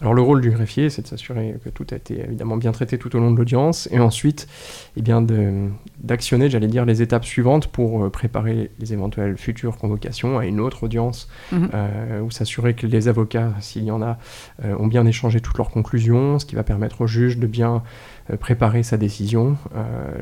Alors 0.05 0.13
le 0.13 0.21
rôle 0.21 0.43
du 0.43 0.51
greffier, 0.51 0.91
c'est 0.91 1.01
de 1.01 1.07
s'assurer 1.07 1.55
que 1.65 1.71
tout 1.71 1.87
a 1.91 1.95
été 1.95 2.21
évidemment 2.21 2.59
bien 2.59 2.73
traité 2.73 2.99
tout 2.99 3.17
au 3.17 3.21
long 3.21 3.31
de 3.31 3.39
l'audience, 3.39 3.89
et 3.91 3.99
ensuite 3.99 4.47
eh 4.99 5.01
bien 5.01 5.25
d'actionner, 5.99 6.51
j'allais 6.51 6.67
dire, 6.67 6.85
les 6.85 7.01
étapes 7.01 7.25
suivantes 7.25 7.69
pour 7.69 8.05
euh, 8.05 8.11
préparer 8.11 8.71
les 8.81 8.93
éventuelles 8.93 9.39
futures 9.39 9.79
convocations 9.79 10.39
à 10.39 10.45
une 10.45 10.61
autre 10.61 10.83
audience, 10.83 11.31
mhm. 11.53 11.71
euh, 11.73 12.21
ou 12.21 12.31
s'assurer 12.31 12.75
que 12.75 12.87
les 12.87 13.09
avocats, 13.09 13.55
s'il 13.61 13.85
y 13.85 13.91
en 13.91 14.03
a, 14.03 14.19
euh, 14.63 14.77
ont 14.79 14.89
bien 14.89 15.07
échangé 15.07 15.41
toutes 15.41 15.57
leurs 15.57 15.71
conclusions, 15.71 16.39
ce 16.39 16.45
qui 16.45 16.55
va 16.55 16.65
permettre 16.65 17.01
au 17.01 17.07
juge 17.07 17.39
de 17.39 17.47
bien 17.47 17.83
préparer 18.41 18.83
sa 18.83 18.97
décision. 18.99 19.57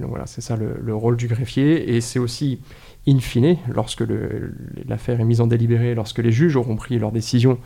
donc 0.01 0.11
voilà, 0.11 0.27
c'est 0.27 0.41
ça 0.41 0.57
le, 0.57 0.77
le, 0.81 0.95
rôle 0.95 1.17
du 1.17 1.29
greffier, 1.29 1.95
et 1.95 2.01
c'est 2.01 2.19
aussi 2.19 2.61
in 3.07 3.19
fine, 3.19 3.57
lorsque 3.69 4.05
l'affaire 4.89 5.21
est 5.21 5.25
mise 5.25 5.41
en 5.41 5.47
délibéré, 5.47 5.95
lorsque 5.95 6.19
les 6.19 6.33
juges 6.33 6.57
auront 6.57 6.77
pris 6.77 6.99
leur 6.99 7.11
décision 7.11 7.59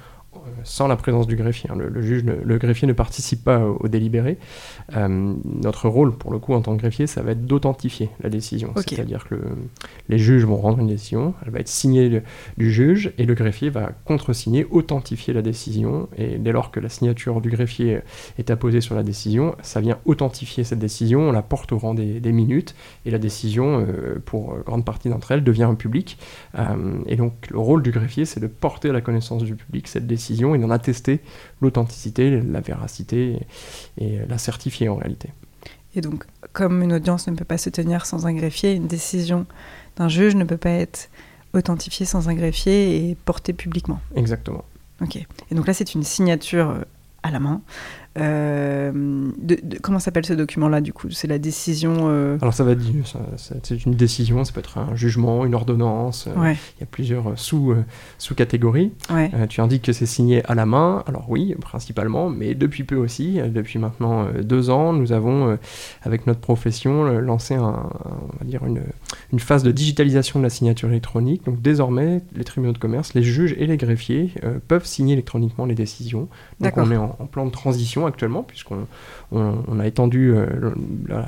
sans 0.65 0.89
la 0.89 0.97
présence 0.97 1.27
du 1.27 1.37
greffier. 1.37 1.71
Hein. 1.71 1.77
Le, 1.77 2.03
juge, 2.03 2.25
le 2.25 2.59
greffier 2.59 2.89
ne 2.89 2.93
participe 2.93 3.45
pas 3.45 3.61
au, 3.61 3.89
délibéré. 3.89 4.39
Euh, 4.97 5.35
notre 5.45 5.89
rôle, 5.89 6.13
pour 6.13 6.33
le 6.33 6.39
coup, 6.39 6.55
en 6.55 6.61
tant 6.61 6.77
que 6.77 6.81
greffier, 6.81 7.07
ça 7.07 7.23
va 7.23 7.33
être 7.33 7.47
d'authentifier 7.47 8.11
la 8.21 8.31
décision. 8.31 8.73
C'est-à-dire 8.77 9.27
que 9.29 9.37
les 10.09 10.19
juges 10.19 10.45
vont 10.45 10.57
rendre 10.57 10.81
une 10.81 10.89
décision, 10.89 11.35
elle 11.45 11.53
va 11.53 11.61
être 11.61 11.69
signée 11.69 12.23
du 12.59 12.73
juge, 12.73 13.13
et 13.19 13.25
le 13.25 13.35
greffier 13.35 13.71
va 13.71 13.93
contresigner, 14.05 14.67
authentifier 14.71 15.33
la 15.33 15.43
décision. 15.43 16.09
Et 16.17 16.39
dès 16.39 16.53
lors 16.53 16.71
que 16.71 16.81
la 16.81 16.89
signature 16.89 17.41
du 17.41 17.51
greffier 17.51 18.01
est 18.39 18.51
apposée 18.51 18.81
sur 18.81 18.95
la 18.95 19.03
décision, 19.03 19.55
ça 19.63 19.81
vient 19.81 19.99
authentifier 20.05 20.65
cette 20.65 20.79
décision, 20.79 21.29
on 21.29 21.33
la 21.33 21.43
porte 21.43 21.73
au 21.73 21.79
rang 21.79 21.95
des, 21.95 22.33
minutes, 22.33 22.75
et 23.05 23.11
la 23.11 23.19
décision, 23.19 23.81
euh, 23.81 24.21
pour 24.25 24.57
grande 24.65 24.85
partie 24.85 25.09
d'entre 25.09 25.33
elles, 25.33 25.45
devient 25.45 25.67
public. 25.77 26.19
Euh, 26.59 26.99
et 27.07 27.17
donc 27.17 27.33
le 27.51 27.59
rôle 27.59 27.83
du 27.83 27.91
greffier, 27.91 28.25
c'est 28.25 28.41
de 28.41 28.47
porter 28.47 28.91
à 28.91 28.93
la 28.93 29.01
connaissance 29.01 29.43
du 29.43 29.55
public 29.55 29.89
cette 29.89 30.07
décision 30.07 30.26
et 30.31 30.59
d'en 30.59 30.71
attester 30.71 31.21
l'authenticité, 31.61 32.41
la 32.41 32.61
véracité 32.61 33.41
et, 33.99 34.19
la 34.29 34.39
certifier 34.39 34.89
en 34.89 34.97
réalité. 34.97 35.31
Et 35.95 36.01
donc, 36.01 36.25
comme 36.53 36.83
une 36.83 36.93
audience 36.93 37.27
ne 37.27 37.35
peut 37.35 37.45
pas 37.45 37.59
se 37.59 37.71
tenir 37.71 38.05
sans 38.05 38.27
un 38.27 38.35
greffier, 38.35 38.73
une 38.73 38.87
décision 38.87 39.47
d'un 39.97 40.09
juge 40.09 40.37
ne 40.37 40.45
peut 40.45 40.59
pas 40.59 40.71
être 40.71 41.09
authentifiée 41.55 42.05
sans 42.05 42.29
un 42.29 42.35
greffier 42.35 43.11
et 43.11 43.15
portée 43.15 43.55
publiquement. 43.55 44.01
Exactement. 44.15 44.65
Ok. 45.01 45.17
Et 45.17 45.55
donc 45.55 45.67
là, 45.67 45.75
c'est 45.75 45.95
une 45.95 46.03
signature 46.03 46.71
euh, 46.71 46.81
à 47.23 47.31
la 47.31 47.41
main. 47.41 47.63
Euh, 48.19 48.93
de, 49.39 49.59
comment 49.83 49.99
s'appelle 49.99 50.25
ce 50.25 50.33
document-là, 50.33 50.81
du 50.81 50.93
coup? 50.93 51.11
C'est 51.11 51.27
la 51.27 51.39
décision 51.39 52.09
euh, 52.09 52.39
Alors, 52.41 52.55
ça 52.55 52.65
va 52.65 52.73
c'est 53.37 53.85
une 53.85 53.95
décision, 53.95 54.45
ça 54.45 54.53
peut 54.53 54.61
être 54.61 54.79
un 54.79 54.95
jugement, 54.95 55.45
une 55.45 55.55
ordonnance. 55.55 56.27
Euh, 56.27 56.55
il 56.77 56.81
y 56.81 56.83
a 56.83 56.87
plusieurs 56.87 57.39
sous, 57.39 57.75
sous 58.19 58.35
catégories. 58.35 58.93
tu 59.49 59.61
indiques 59.61 59.83
que 59.83 59.93
c'est 59.93 60.07
signé 60.07 60.45
à 60.47 60.55
la 60.55 60.67
main. 60.67 61.03
Alors, 61.07 61.27
oui, 61.29 61.55
principalement, 61.61 62.31
mais 62.31 62.55
depuis 62.55 62.85
peu 62.85 62.97
aussi, 62.97 63.39
depuis 63.43 63.79
maintenant 63.79 64.29
deux 64.43 64.71
ans, 64.71 64.93
nous 64.93 65.13
avons, 65.13 65.59
avec 66.03 66.27
notre 66.27 66.41
profession, 66.41 67.05
lancé 67.21 67.55
un, 67.55 67.91
on 68.05 68.39
va 68.39 68.45
dire 68.45 68.65
une, 68.65 68.83
une, 69.33 69.39
phase 69.41 69.63
de 69.63 69.73
digitalisation 69.73 70.39
de 70.41 70.45
la 70.45 70.51
signature 70.51 70.89
électronique. 70.89 71.45
Donc, 71.45 71.61
désormais, 71.61 72.23
les 72.35 72.45
tribunaux 72.45 72.73
de 72.73 72.79
commerce, 72.79 73.15
les 73.15 73.23
juges 73.23 73.55
et 73.59 73.67
les 73.67 73.77
greffiers 73.77 74.33
peuvent 74.69 74.87
signer 74.87 75.15
électroniquement 75.15 75.67
les 75.67 75.75
décisions. 75.75 76.29
Donc, 76.61 76.73
on 76.77 76.91
est 76.91 76.97
en 76.97 77.29
plan 77.31 77.47
de 77.47 77.51
transition 77.51 78.06
actuellement, 78.07 78.43
puisqu'on 78.43 78.87
on, 79.33 79.81
a 79.81 79.87
étendu 79.87 80.33
euh, 80.35 80.47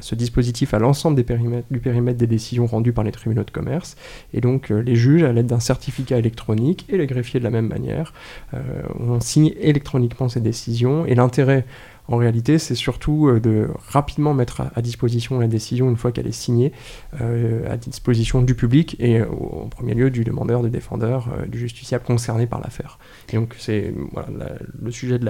ce 0.01 0.15
dispositif 0.15 0.75
à 0.75 0.79
l'ensemble 0.79 1.17
du 1.17 1.81
périmètre 1.81 2.19
des 2.19 2.27
décisions 2.27 2.67
rendues 2.67 2.93
par 2.93 3.05
les 3.05 3.13
tribunaux 3.13 3.45
de 3.45 3.51
commerce. 3.51 3.97
Et 4.35 4.41
donc 4.41 4.71
euh, 4.71 4.81
les 4.81 4.97
juges, 4.97 5.23
à 5.23 5.33
l'aide 5.33 5.47
d'un 5.47 5.61
certificat 5.61 6.19
électronique, 6.19 6.87
et 6.89 6.97
les 6.97 7.07
greffiers 7.07 7.41
de 7.41 7.45
la 7.45 7.51
même 7.51 7.69
manière, 7.69 8.13
euh, 8.55 8.59
on 8.99 9.21
signe 9.21 9.53
électroniquement 9.61 10.29
ces 10.29 10.41
décisions. 10.41 11.07
Et 11.07 11.15
l'intérêt 11.15 11.65
en 12.09 12.17
réalité, 12.17 12.59
c'est 12.59 12.75
surtout 12.75 13.29
euh, 13.29 13.39
de 13.39 13.69
rapidement 13.89 14.33
mettre 14.33 14.63
à, 14.75 14.81
disposition 14.81 15.39
la 15.39 15.47
décision 15.47 15.91
une 15.91 15.97
fois 15.97 16.11
qu'elle 16.11 16.27
est 16.27 16.33
signée, 16.33 16.73
euh, 17.21 17.71
à 17.71 17.77
disposition 17.77 18.41
du 18.41 18.55
public 18.55 18.97
et 18.99 19.21
euh, 19.21 19.27
en 19.29 19.69
premier 19.69 19.93
lieu 19.93 20.11
du 20.11 20.25
demandeur, 20.25 20.63
du 20.63 20.71
défendeur, 20.71 21.29
du 21.47 21.59
justiciable 21.59 22.05
concerné 22.05 22.47
par 22.47 22.61
l'affaire. 22.61 22.99
Et 23.31 23.37
donc 23.37 23.55
c'est 23.59 23.93
le 24.81 24.91
sujet 24.91 25.19
de 25.19 25.29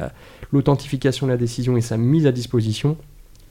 l'authentification 0.53 1.27
de 1.27 1.33
la 1.33 1.37
décision 1.37 1.77
et 1.77 1.81
sa 1.81 1.97
mise 1.97 2.27
à 2.27 2.33
disposition 2.33 2.97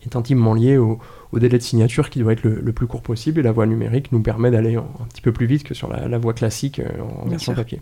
est 0.03 0.15
intimement 0.15 0.53
lié 0.53 0.77
au, 0.77 0.99
délai 1.33 1.57
de 1.57 1.63
signature 1.63 2.09
qui 2.09 2.19
doit 2.19 2.31
être 2.31 2.43
le, 2.43 2.71
plus 2.71 2.87
court 2.87 3.01
possible 3.01 3.41
et 3.41 3.43
la 3.43 3.51
voie 3.51 3.65
numérique 3.65 4.13
nous 4.13 4.21
permet 4.21 4.51
d'aller 4.51 4.75
un, 4.75 4.85
petit 5.09 5.21
peu 5.21 5.33
plus 5.33 5.47
vite 5.47 5.63
que 5.63 5.73
sur 5.73 5.89
la, 5.89 6.17
voie 6.17 6.33
classique 6.33 6.81
en 7.23 7.27
version 7.27 7.53
papier. 7.53 7.81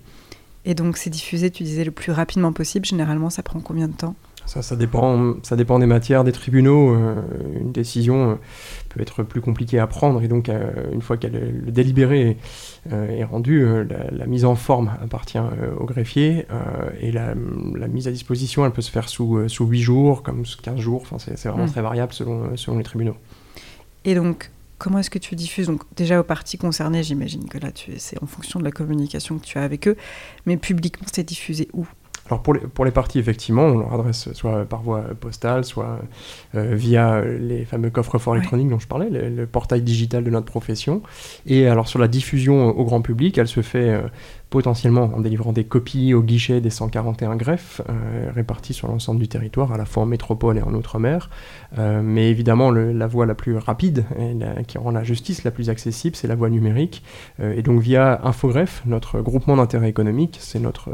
Et 0.66 0.74
donc 0.74 0.98
c'est 0.98 1.12
diffusé, 1.12 1.52
tu 1.52 1.62
disais, 1.62 1.84
le 1.84 1.92
plus 1.92 2.12
rapidement 2.12 2.52
possible. 2.52 2.86
Généralement, 2.86 3.30
ça 3.30 3.44
prend 3.44 3.60
combien 3.60 3.88
de 3.88 3.94
temps? 3.94 4.16
Ça, 4.46 4.62
ça, 4.62 4.76
dépend, 4.76 5.36
ça 5.44 5.56
dépend 5.56 5.80
des 5.80 5.86
matières, 5.86 6.24
des 6.24 6.32
tribunaux. 6.32 6.96
Euh, 6.96 7.16
une 7.60 7.72
décision 7.72 8.32
euh, 8.32 8.36
peut 8.90 9.02
être 9.02 9.24
plus 9.24 9.42
compliquée 9.42 9.80
à 9.80 9.88
prendre 9.88 10.22
et 10.22 10.28
donc 10.28 10.50
euh, 10.50 10.92
une 10.92 11.02
fois 11.02 11.18
que 11.18 11.28
le 11.28 11.72
délibéré 11.72 12.38
est 12.92 13.24
rendu, 13.24 13.66
la, 14.12 14.28
mise 14.28 14.46
en 14.46 14.56
forme 14.56 14.92
appartient 15.02 15.40
au 15.80 15.86
greffier 15.86 16.46
et 17.02 17.12
la, 17.12 17.34
mise 17.34 18.08
à 18.08 18.12
disposition, 18.12 18.64
elle 18.64 18.72
peut 18.72 18.84
se 18.84 18.92
faire 18.92 19.10
sous, 19.10 19.50
sous 19.50 19.66
8 19.66 19.82
jours, 19.82 20.22
comme 20.22 20.44
15 20.62 20.80
jours. 20.80 21.02
Enfin, 21.02 21.18
c'est 21.18 21.50
vraiment 21.50 21.66
hmm. 21.66 21.72
très 21.72 21.82
variable 21.82 22.14
selon, 22.14 22.56
selon 22.56 22.78
les 22.78 22.84
tribunaux. 22.84 23.16
Et 24.04 24.14
donc, 24.14 24.52
comment 24.78 25.00
est-ce 25.00 25.10
que 25.10 25.18
tu 25.18 25.36
diffuses? 25.36 25.66
Donc 25.66 25.82
déjà 25.96 26.20
aux 26.20 26.24
parties 26.24 26.60
concernées, 26.60 27.02
j'imagine 27.02 27.50
que 27.50 27.58
là, 27.58 27.70
c'est 27.98 28.22
en 28.22 28.28
fonction 28.28 28.60
de 28.60 28.66
la 28.66 28.72
communication 28.72 29.40
que 29.40 29.46
tu 29.46 29.58
as 29.58 29.64
avec 29.64 29.88
eux, 29.88 29.98
mais 30.46 30.58
publiquement, 30.58 31.08
c'est 31.12 31.24
diffusé 31.24 31.68
où? 31.74 31.88
Alors 32.28 32.42
pour 32.42 32.56
les, 32.56 32.62
pour 32.62 32.86
les 32.86 32.92
parties, 32.92 33.20
effectivement, 33.20 33.66
on 33.66 33.78
leur 33.78 33.94
adresse 33.94 34.34
soit 34.34 34.66
par 34.66 34.82
voie 34.82 35.02
postale, 35.20 35.64
soit 35.64 36.00
euh, 36.56 36.74
via 36.74 37.22
les 37.22 37.66
fameux 37.66 37.92
coffres 37.92 38.18
forts 38.18 38.36
électroniques 38.36 38.70
dont 38.70 38.80
je 38.80 38.88
parlais, 38.88 39.10
le, 39.10 39.46
portail 39.46 39.84
digital 39.84 40.24
de 40.24 40.32
notre 40.32 40.48
profession. 40.48 41.04
Et 41.46 41.68
alors 41.68 41.88
sur 41.88 42.00
la 42.00 42.08
diffusion 42.08 42.70
au 42.70 42.84
grand 42.84 43.02
public, 43.02 43.38
elle 43.38 43.48
se 43.48 43.62
fait 43.62 43.90
euh, 43.90 44.02
potentiellement 44.50 45.12
en 45.14 45.20
délivrant 45.20 45.52
des 45.52 45.66
copies 45.66 46.16
au 46.16 46.24
guichet 46.24 46.62
des 46.62 46.72
141 46.72 47.36
greffes 47.36 47.82
euh, 47.90 48.32
répartis 48.34 48.74
sur 48.74 48.88
l'ensemble 48.88 49.20
du 49.20 49.28
territoire, 49.28 49.72
à 49.72 49.78
la 49.78 49.86
fois 49.86 50.04
en 50.04 50.06
métropole 50.08 50.58
et 50.58 50.62
en 50.64 50.74
outre-mer. 50.74 51.30
Euh, 51.78 52.02
mais 52.04 52.30
évidemment, 52.30 52.72
la 52.72 53.08
voie 53.08 53.26
la 53.26 53.36
plus 53.36 53.58
rapide 53.58 54.06
qui 54.68 54.78
rend 54.78 54.92
la 54.92 55.04
justice 55.04 55.44
la 55.44 55.52
plus 55.52 55.70
accessible, 55.70 56.16
c'est 56.16 56.28
la 56.28 56.36
voie 56.36 56.50
numérique. 56.50 57.04
Euh, 57.40 57.54
et 57.56 57.62
donc 57.62 57.82
via 57.82 58.22
Infogreffe, 58.24 58.82
notre 58.86 59.22
groupement 59.22 59.58
d'intérêt 59.58 59.90
économique, 59.90 60.38
c'est 60.40 60.60
notre, 60.60 60.90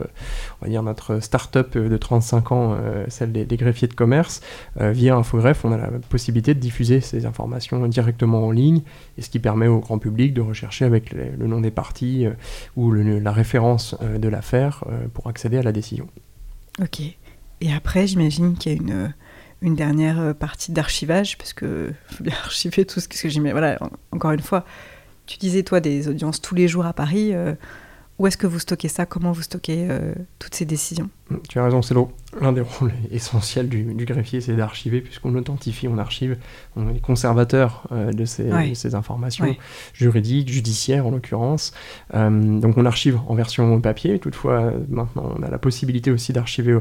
on 0.62 0.66
va 0.66 0.70
dire 0.70 0.84
notre 0.84 1.20
start-up 1.20 1.78
de 1.78 1.98
35 1.98 2.52
ans, 2.52 2.78
celle 3.08 3.32
des, 3.32 3.58
greffiers 3.58 3.88
de 3.88 3.94
commerce. 3.94 4.42
via 4.80 5.16
Infogreffe, 5.16 5.66
on 5.66 5.72
a 5.72 5.78
la 5.78 5.90
possibilité 6.10 6.54
de 6.54 6.60
diffuser 6.60 7.02
ces 7.02 7.26
informations 7.26 7.86
directement 7.88 8.46
en 8.46 8.52
ligne, 8.52 8.82
et 9.18 9.22
ce 9.22 9.30
qui 9.30 9.40
permet 9.40 9.68
au 9.68 9.80
grand 9.80 10.00
public 10.00 10.34
de 10.34 10.42
rechercher 10.42 10.86
avec 10.86 11.12
le 11.14 11.48
nom 11.48 11.62
des 11.62 11.72
parties 11.72 12.28
ou 12.76 12.92
la 12.94 13.32
référence 13.32 13.96
euh, 14.02 14.18
de 14.18 14.28
l'affaire 14.28 14.84
euh, 14.90 15.08
pour 15.14 15.28
accéder 15.28 15.58
à 15.58 15.64
la 15.64 15.72
décision. 15.72 16.08
Ok. 16.82 17.02
Et 17.62 17.74
après, 17.74 18.08
j'imagine 18.08 18.56
qu'il 18.56 18.72
y 18.72 18.76
a 18.76 18.78
une, 18.78 19.14
une 19.62 19.76
dernière 19.76 20.20
euh, 20.20 20.34
partie 20.34 20.72
d'archivage, 20.72 21.38
parce 21.38 21.54
que 21.54 21.94
faut 22.08 22.24
bien 22.24 22.36
archiver 22.44 22.86
tout 22.86 23.00
ce 23.00 23.08
que 23.08 23.30
j'imagine. 23.30 23.52
Voilà, 23.52 23.80
encore 24.12 24.32
une 24.32 24.42
fois, 24.42 24.66
tu 25.26 25.38
disais, 25.38 25.64
toi, 25.64 25.80
des 25.80 26.08
audiences 26.08 26.42
tous 26.42 26.56
les 26.56 26.68
jours 26.68 26.86
à 26.86 26.94
Paris. 26.94 27.34
où 28.20 28.28
est-ce 28.28 28.38
que 28.38 28.48
vous 28.48 28.60
stockez 28.60 28.90
ça? 28.90 29.06
Comment 29.06 29.32
vous 29.32 29.44
stockez 29.44 29.88
toutes 30.40 30.56
ces 30.56 30.66
décisions? 30.66 31.10
Tu 31.48 31.60
as 31.60 31.64
raison, 31.64 31.82
c'est 31.82 31.96
l'un 32.40 32.54
des 32.54 32.62
rôles 32.62 32.94
essentiels 33.12 33.68
du, 33.68 34.06
greffier, 34.06 34.42
c'est 34.42 34.56
d'archiver, 34.56 35.02
puisqu'on 35.02 35.36
authentifie, 35.36 35.88
on 35.88 35.98
archive, 35.98 36.38
on 36.76 36.94
est 36.94 37.00
conservateur 37.00 37.88
euh, 37.92 38.12
de, 38.12 38.26
ces, 38.26 38.50
ces, 38.76 38.96
informations 38.96 39.56
juridiques, 39.94 40.50
judiciaires 40.50 41.06
en 41.06 41.12
l'occurrence. 41.12 41.74
Euh, 42.14 42.60
donc 42.60 42.78
on 42.78 42.86
archive 42.86 43.20
en 43.28 43.36
version 43.36 43.80
papier, 43.82 44.20
toutefois 44.20 44.74
maintenant 44.90 45.36
on 45.38 45.44
a 45.44 45.50
la 45.50 45.58
possibilité 45.58 46.12
aussi 46.12 46.34
d'archiver 46.34 46.78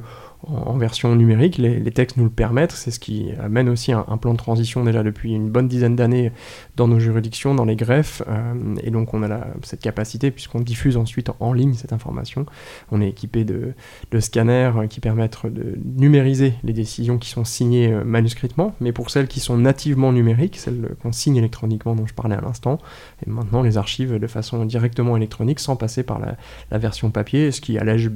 en, 0.46 0.76
version 0.78 1.14
numérique. 1.14 1.58
Les, 1.58 1.90
textes 1.90 2.16
nous 2.16 2.24
le 2.24 2.30
permettent, 2.30 2.72
c'est 2.72 2.90
ce 2.90 3.00
qui 3.00 3.30
amène 3.42 3.68
aussi 3.68 3.92
un, 3.92 4.04
plan 4.16 4.32
de 4.32 4.38
transition 4.38 4.84
déjà 4.84 5.02
depuis 5.02 5.32
une 5.32 5.50
bonne 5.50 5.68
dizaine 5.68 5.96
d'années 5.96 6.32
dans 6.76 6.88
nos 6.88 6.98
juridictions, 6.98 7.54
dans 7.54 7.64
les 7.64 7.76
greffes, 7.76 8.22
euh, 8.28 8.76
et 8.82 8.90
donc 8.90 9.14
on 9.14 9.22
a 9.22 9.28
la, 9.28 9.46
cette 9.62 9.80
capacité, 9.80 10.30
puisqu'on 10.30 10.60
diffuse 10.60 10.96
ensuite 10.96 11.30
en 11.40 11.52
ligne 11.52 11.74
cette 11.74 11.92
information. 11.92 12.46
On 12.90 13.00
est 13.00 13.08
équipé 13.08 13.44
de, 13.44 13.72
de 14.10 14.20
scanners 14.40 14.88
qui 14.88 15.00
permettent 15.00 15.38
de 15.44 15.78
numériser 15.96 16.54
les 16.64 16.72
décisions 16.72 17.18
qui 17.18 17.28
sont 17.28 17.44
signées 17.44 17.92
euh, 17.92 18.04
manuscritement, 18.04 18.74
mais 18.80 18.92
pour 18.92 19.10
celles 19.10 19.28
qui 19.28 19.40
sont 19.40 19.56
nativement 19.56 20.12
numériques, 20.12 20.56
celles 20.56 20.94
qu'on 21.02 21.12
signe 21.12 21.36
électroniquement 21.36 21.94
dont 21.94 22.06
je 22.06 22.14
parlais 22.14 22.36
à 22.36 22.40
l'instant, 22.40 22.78
et 23.26 23.30
maintenant 23.30 23.62
les 23.62 23.76
archives 23.76 24.18
de 24.18 24.26
façon 24.26 24.64
directement 24.64 25.16
électronique 25.16 25.60
sans 25.60 25.76
passer 25.76 26.02
par 26.02 26.18
la, 26.18 26.78
version 26.78 27.10
papier, 27.10 27.50
ce 27.50 27.60
qui 27.60 27.78
allège 27.78 28.10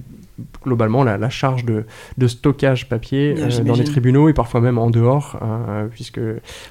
globalement 0.62 1.04
la, 1.04 1.31
charge 1.31 1.64
de, 1.64 1.85
stockage 2.26 2.88
papier 2.88 3.35
euh, 3.38 3.62
dans 3.62 3.75
les 3.75 3.85
tribunaux 3.85 4.28
et 4.28 4.33
parfois 4.33 4.61
même 4.61 4.78
en 4.78 4.90
dehors, 4.90 5.37
hein, 5.43 5.88
puisque 5.90 6.21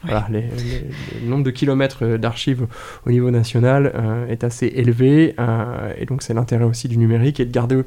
voilà, 0.04 0.28
le 0.30 1.28
nombre 1.28 1.44
de 1.44 1.52
kilomètres 1.52 2.18
d'archives 2.18 2.66
au 3.06 3.12
niveau 3.12 3.30
national 3.32 3.92
euh, 3.94 4.28
est 4.28 4.44
assez 4.44 4.68
élevé, 4.68 5.36
et 5.98 6.06
donc 6.06 6.24
c'est 6.24 6.34
l'intérêt 6.34 6.66
aussi 6.66 6.88
du 6.88 6.98
numérique 6.98 7.40
et 7.40 7.46
de 7.46 7.52
garder 7.52 7.84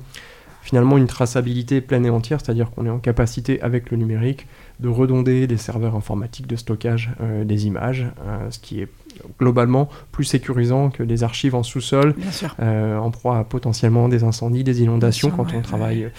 finalement 0.66 0.98
une 0.98 1.06
traçabilité 1.06 1.80
pleine 1.80 2.04
et 2.06 2.10
entière, 2.10 2.40
c'est-à-dire 2.40 2.72
qu'on 2.72 2.86
est 2.86 2.90
en 2.90 2.98
capacité 2.98 3.62
avec 3.62 3.92
le 3.92 3.96
numérique 3.96 4.48
de 4.80 4.88
redonder 4.88 5.46
des 5.46 5.58
serveurs 5.58 5.94
informatiques 5.94 6.48
de 6.48 6.56
stockage 6.56 7.12
euh, 7.20 7.44
des 7.44 7.68
images, 7.68 8.08
euh, 8.26 8.50
ce 8.50 8.58
qui 8.58 8.80
est 8.80 8.88
globalement 9.38 9.88
plus 10.10 10.24
sécurisant 10.24 10.90
que 10.90 11.04
des 11.04 11.22
archives 11.22 11.54
en 11.54 11.62
sous-sol, 11.62 12.16
euh, 12.58 12.98
en 12.98 13.12
proie 13.12 13.38
à 13.38 13.44
potentiellement 13.44 14.08
des 14.08 14.24
incendies, 14.24 14.64
des 14.64 14.82
inondations 14.82 15.30
quand 15.30 15.54
on 15.54 15.62
travaille 15.62 16.10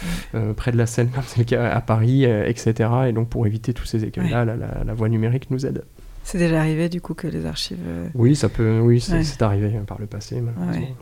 près 0.55 0.71
de 0.71 0.77
la 0.77 0.85
Seine, 0.85 1.09
comme 1.09 1.23
c'est 1.27 1.39
le 1.39 1.43
cas 1.43 1.69
à 1.69 1.81
Paris, 1.81 2.23
etc. 2.23 2.89
Et 3.09 3.11
donc 3.11 3.27
pour 3.27 3.45
éviter 3.47 3.73
tous 3.73 3.85
ces 3.85 4.05
écueils-là, 4.05 4.45
la, 4.45 4.93
voie 4.93 5.09
numérique 5.09 5.51
nous 5.51 5.65
aide. 5.65 5.83
C'est 6.23 6.37
déjà 6.37 6.61
arrivé 6.61 6.87
du 6.87 7.01
coup 7.01 7.15
que 7.15 7.27
les 7.27 7.45
archives. 7.45 7.77
Oui, 8.15 8.33
ça 8.33 8.47
peut, 8.47 8.79
oui, 8.79 9.01
c'est 9.01 9.41
arrivé 9.41 9.77
par 9.85 9.99
le 9.99 10.05
passé 10.05 10.39
malheureusement. 10.39 10.95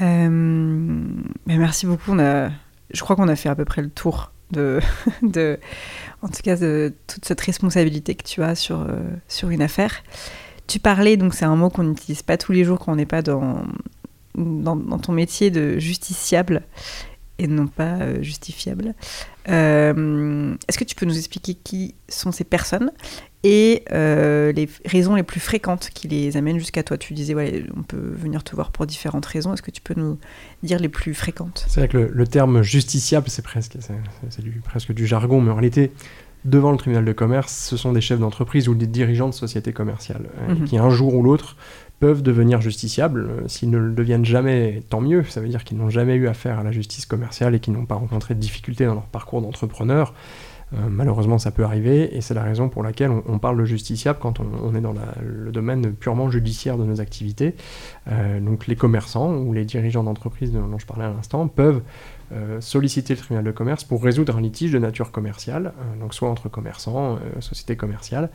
Euh, 0.00 1.00
merci 1.46 1.86
beaucoup. 1.86 2.16
Je 2.16 3.00
crois 3.00 3.16
qu'on 3.16 3.28
a 3.28 3.36
fait 3.36 3.48
à 3.48 3.54
peu 3.54 3.64
près 3.64 3.82
le 3.82 3.90
tour 3.90 4.32
de, 4.52 5.58
en 6.22 6.28
tout 6.28 6.42
cas, 6.42 6.56
de 6.56 6.94
toute 7.06 7.24
cette 7.24 7.40
responsabilité 7.40 8.14
que 8.14 8.22
tu 8.22 8.42
as 8.42 8.54
sur, 8.54 8.80
euh, 8.80 9.00
sur 9.28 9.50
une 9.50 9.62
affaire. 9.62 10.02
Tu 10.66 10.78
parlais, 10.78 11.16
donc 11.16 11.34
c'est 11.34 11.44
un 11.44 11.56
mot 11.56 11.70
qu'on 11.70 11.84
n'utilise 11.84 12.22
pas 12.22 12.36
tous 12.36 12.52
les 12.52 12.64
jours 12.64 12.78
quand 12.78 12.92
on 12.92 12.96
n'est 12.96 13.06
pas 13.06 13.22
dans, 13.22 13.64
dans, 14.34 14.98
ton 14.98 15.12
métier 15.12 15.50
de 15.50 15.78
justiciable 15.78 16.62
et 17.38 17.46
non 17.46 17.66
pas 17.66 17.98
euh, 18.00 18.22
justifiable. 18.22 18.94
Est-ce 19.46 20.78
que 20.78 20.84
tu 20.84 20.94
peux 20.94 21.06
nous 21.06 21.18
expliquer 21.18 21.54
qui 21.54 21.94
sont 22.08 22.32
ces 22.32 22.44
personnes 22.44 22.90
et 23.48 23.84
euh, 23.92 24.50
les 24.50 24.68
raisons 24.86 25.14
les 25.14 25.22
plus 25.22 25.38
fréquentes 25.38 25.90
qui 25.94 26.08
les 26.08 26.36
amènent 26.36 26.58
jusqu'à 26.58 26.82
toi 26.82 26.98
Tu 26.98 27.14
disais, 27.14 27.32
ouais, 27.32 27.62
on 27.76 27.84
peut 27.84 27.96
venir 27.96 28.42
te 28.42 28.56
voir 28.56 28.72
pour 28.72 28.86
différentes 28.86 29.24
raisons. 29.24 29.54
Est-ce 29.54 29.62
que 29.62 29.70
tu 29.70 29.80
peux 29.80 29.94
nous 29.96 30.18
dire 30.64 30.80
les 30.80 30.88
plus 30.88 31.14
fréquentes? 31.14 31.64
C'est 31.68 31.78
vrai 31.78 31.88
que 31.88 31.96
le, 31.96 32.26
terme 32.26 32.62
justiciable, 32.62 33.28
c'est 33.28 33.42
presque, 33.42 33.76
c'est, 34.30 34.42
du, 34.42 34.60
presque 34.64 34.92
du 34.92 35.06
jargon, 35.06 35.40
mais 35.40 35.52
en 35.52 35.54
réalité, 35.54 35.92
devant 36.44 36.72
le 36.72 36.76
tribunal 36.76 37.04
de 37.04 37.12
commerce, 37.12 37.52
ce 37.70 37.76
sont 37.76 37.92
des 37.92 38.00
chefs 38.00 38.18
d'entreprise 38.18 38.68
ou 38.68 38.74
des 38.74 38.88
dirigeants 38.88 39.28
de 39.28 39.34
sociétés 39.34 39.72
commerciales 39.72 40.26
mhm. 40.48 40.64
qui, 40.64 40.76
un 40.76 40.90
jour 40.90 41.14
ou 41.14 41.22
l'autre, 41.22 41.56
peuvent 42.00 42.22
devenir 42.22 42.60
justiciables. 42.60 43.44
S'ils 43.46 43.70
ne 43.70 43.78
le 43.78 43.92
deviennent 43.92 44.24
jamais, 44.24 44.82
tant 44.90 45.00
mieux. 45.00 45.22
Ça 45.22 45.40
veut 45.40 45.48
dire 45.48 45.62
qu'ils 45.62 45.78
n'ont 45.78 45.88
jamais 45.88 46.16
eu 46.16 46.26
affaire 46.26 46.58
à 46.58 46.64
la 46.64 46.72
justice 46.72 47.06
commerciale 47.06 47.54
et 47.54 47.60
qu'ils 47.60 47.74
n'ont 47.74 47.86
pas 47.86 47.94
rencontré 47.94 48.34
de 48.34 48.40
difficultés 48.40 48.86
dans 48.86 48.94
leur 48.94 49.06
parcours 49.06 49.40
d'entrepreneur. 49.40 50.14
Euh, 50.74 50.78
malheureusement, 50.88 51.38
ça 51.38 51.52
peut 51.52 51.64
arriver, 51.64 52.16
et 52.16 52.20
c'est 52.20 52.34
la 52.34 52.42
raison 52.42 52.68
pour 52.68 52.82
laquelle 52.82 53.10
on, 53.10 53.38
parle 53.38 53.58
de 53.58 53.64
justiciable 53.64 54.18
quand 54.20 54.40
on, 54.40 54.74
est 54.74 54.80
dans 54.80 54.94
le 55.22 55.52
domaine 55.52 55.92
purement 55.92 56.30
judiciaire 56.30 56.76
de 56.76 56.84
nos 56.84 57.00
activités. 57.00 57.54
Euh, 58.08 58.40
donc 58.40 58.66
les 58.66 58.76
commerçants 58.76 59.34
ou 59.34 59.52
les 59.52 59.64
dirigeants 59.64 60.04
d'entreprise 60.04 60.52
dont 60.52 60.78
je 60.78 60.86
parlais 60.86 61.04
à 61.04 61.10
l'instant 61.10 61.48
peuvent 61.48 61.82
euh, 62.32 62.60
solliciter 62.60 63.14
le 63.14 63.18
tribunal 63.18 63.44
de 63.44 63.50
commerce 63.50 63.84
pour 63.84 64.02
résoudre 64.02 64.36
un 64.36 64.40
litige 64.40 64.72
de 64.72 64.78
nature 64.78 65.10
commerciale, 65.10 65.72
euh, 65.78 66.00
donc 66.00 66.14
soit 66.14 66.28
entre 66.28 66.48
commerçants, 66.48 67.18
sociétés 67.40 67.76
commerciales, 67.76 68.30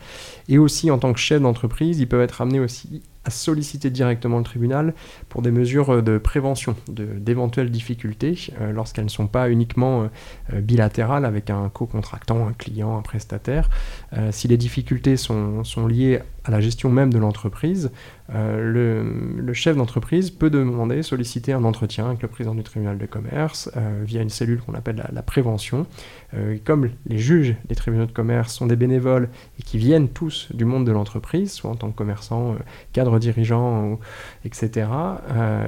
et 0.50 0.58
aussi 0.58 0.92
en 0.92 0.98
tant 0.98 1.14
que 1.14 1.20
chef 1.20 1.42
d'entreprise, 1.42 2.00
ils 2.00 2.08
peuvent 2.08 2.22
être 2.22 2.42
amenés 2.42 2.60
aussi 2.60 3.04
à 3.24 3.30
solliciter 3.30 3.92
directement 3.92 4.40
le 4.40 4.44
tribunal 4.44 4.96
pour 5.30 5.44
des 5.44 5.52
mesures 5.52 6.02
de 6.02 6.18
prévention 6.18 6.76
d'éventuelles 6.88 7.70
difficultés 7.70 8.52
lorsqu'elles 8.74 9.04
ne 9.04 9.10
sont 9.12 9.28
pas 9.28 9.52
uniquement 9.52 10.10
bilatérales 10.52 11.24
avec 11.24 11.52
un 11.52 11.70
co-contractant, 11.70 12.48
un 12.48 12.54
client, 12.54 12.98
un 12.98 13.04
prestataire. 13.04 13.70
si 14.32 14.48
les 14.48 14.58
difficultés 14.58 15.18
sont 15.18 15.88
liées 15.88 16.22
à 16.44 16.52
la 16.52 16.60
gestion 16.60 16.90
même 16.90 17.14
de 17.14 17.20
l'entreprise, 17.20 17.92
euh, 18.34 19.04
le, 19.42 19.54
chef 19.54 19.76
d'entreprise 19.76 20.32
peut 20.32 20.50
demander, 20.50 21.04
solliciter 21.04 21.52
un 21.52 21.66
entretien 21.66 22.08
avec 22.08 22.22
le 22.22 22.30
président 22.30 22.56
du 22.56 22.64
tribunal 22.64 22.98
de 22.98 23.06
commerce 23.06 23.70
euh, 23.76 24.02
via 24.06 24.22
une 24.22 24.30
cellule 24.30 24.62
qu'on 24.62 24.74
appelle 24.74 25.04
la, 25.12 25.22
prévention. 25.22 25.86
Euh, 26.34 26.58
comme 26.64 26.90
les 27.06 27.18
juges 27.18 27.56
des 27.68 27.76
tribunaux 27.76 28.06
de 28.06 28.12
commerce 28.12 28.54
sont 28.54 28.66
des 28.66 28.78
bénévoles 28.78 29.30
et 29.60 29.64
qui 29.64 29.78
viennent 29.78 30.08
tous 30.08 30.48
du 30.54 30.64
monde 30.64 30.86
de 30.86 30.92
l'entreprise, 30.92 31.52
soit 31.52 31.70
en 31.70 31.76
tant 31.76 31.92
que 31.92 31.98
commerçant, 31.98 32.56
cadre 32.94 33.20
dirigeant, 33.20 34.00
etc., 34.46 34.88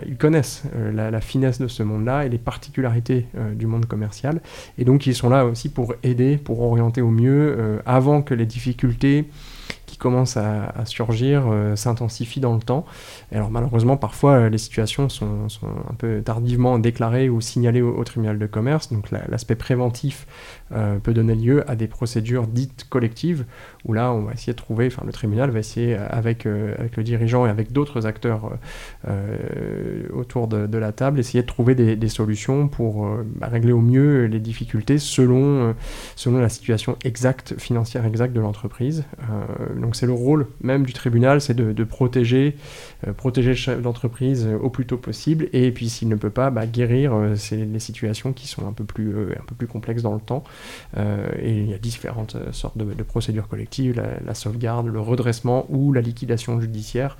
ils 0.07 0.17
connaissent 0.17 0.63
la, 0.93 1.21
finesse 1.21 1.59
de 1.59 1.67
ce 1.67 1.83
monde-là 1.83 2.25
et 2.25 2.29
les 2.29 2.37
particularités 2.37 3.27
du 3.53 3.67
monde 3.67 3.85
commercial. 3.85 4.41
Et 4.77 4.85
donc 4.85 5.05
ils 5.05 5.15
sont 5.15 5.29
là 5.29 5.45
aussi 5.45 5.69
pour 5.69 5.93
aider, 6.03 6.37
pour 6.37 6.61
orienter 6.61 7.01
au 7.01 7.09
mieux, 7.09 7.81
avant 7.85 8.21
que 8.21 8.33
les 8.33 8.45
difficultés 8.45 9.25
commence 9.97 10.37
à, 10.37 10.85
surgir 10.85 11.45
euh, 11.49 11.75
s'intensifie 11.75 12.39
dans 12.39 12.53
le 12.53 12.61
temps. 12.61 12.85
alors 13.31 13.49
malheureusement, 13.49 13.97
parfois, 13.97 14.33
euh, 14.33 14.49
les 14.49 14.57
situations 14.57 15.09
sont, 15.09 15.47
un 15.89 15.93
peu 15.93 16.21
tardivement 16.21 16.79
déclarées 16.79 17.29
ou 17.29 17.41
signalées 17.41 17.81
au, 17.81 18.03
tribunal 18.03 18.39
de 18.39 18.45
commerce. 18.45 18.91
Donc 18.91 19.11
l'aspect 19.11 19.55
préventif 19.55 20.27
euh, 20.71 20.97
peut 20.99 21.13
donner 21.13 21.35
lieu 21.35 21.69
à 21.69 21.75
des 21.75 21.87
procédures 21.87 22.47
dites 22.47 22.87
collectives, 22.89 23.45
où 23.85 23.93
là, 23.93 24.11
on 24.13 24.21
va 24.21 24.33
essayer 24.33 24.53
de 24.53 24.57
trouver, 24.57 24.87
enfin 24.87 25.03
le 25.05 25.11
tribunal 25.11 25.49
va 25.51 25.59
essayer 25.59 25.95
avec, 25.95 26.45
avec 26.45 26.97
le 26.97 27.03
dirigeant 27.03 27.45
et 27.45 27.49
avec 27.49 27.71
d'autres 27.71 28.05
acteurs 28.05 28.57
autour 30.13 30.47
de, 30.47 30.77
la 30.77 30.91
table, 30.91 31.19
essayer 31.19 31.41
de 31.41 31.47
trouver 31.47 31.75
des, 31.75 32.07
solutions 32.07 32.67
pour 32.67 33.07
bah, 33.35 33.47
régler 33.47 33.71
au 33.71 33.81
mieux 33.81 34.25
les 34.25 34.39
difficultés 34.39 34.97
selon, 34.97 35.75
selon 36.15 36.39
la 36.39 36.49
situation 36.49 36.97
exacte, 37.03 37.55
financière 37.59 38.05
exacte 38.05 38.33
de 38.33 38.39
l'entreprise. 38.39 39.03
donc 39.75 39.95
c'est 39.95 40.05
le 40.05 40.13
rôle 40.13 40.47
même 40.61 40.85
du 40.85 40.93
tribunal, 40.93 41.41
c'est 41.41 41.53
de, 41.53 41.83
protéger, 41.83 42.55
euh, 43.07 43.13
protéger 43.13 43.53
le 43.67 43.83
euh, 43.85 44.59
au 44.59 44.69
plus 44.69 44.85
tôt 44.85 44.97
possible, 44.97 45.49
et 45.53 45.71
puis 45.71 45.89
s'il 45.89 46.07
ne 46.07 46.15
peut 46.15 46.29
pas, 46.29 46.49
bah, 46.49 46.65
guérir 46.65 47.13
euh, 47.13 47.35
les 47.51 47.79
situations 47.79 48.33
qui 48.33 48.47
sont 48.47 48.67
un 48.67 48.73
peu 48.73 48.83
plus, 48.83 49.33
un 49.33 49.43
peu 49.45 49.55
plus 49.55 49.67
complexes 49.67 50.01
dans 50.01 50.13
le 50.13 50.21
temps. 50.21 50.43
Et 50.97 51.57
il 51.57 51.69
y 51.69 51.73
a 51.73 51.77
différentes 51.77 52.37
sortes 52.51 52.77
de, 52.77 53.03
procédures 53.03 53.47
collectives, 53.47 54.01
la, 54.25 54.33
sauvegarde, 54.33 54.87
le 54.87 54.99
redressement 54.99 55.65
ou 55.69 55.93
la 55.93 56.01
liquidation 56.01 56.59
judiciaire. 56.59 57.17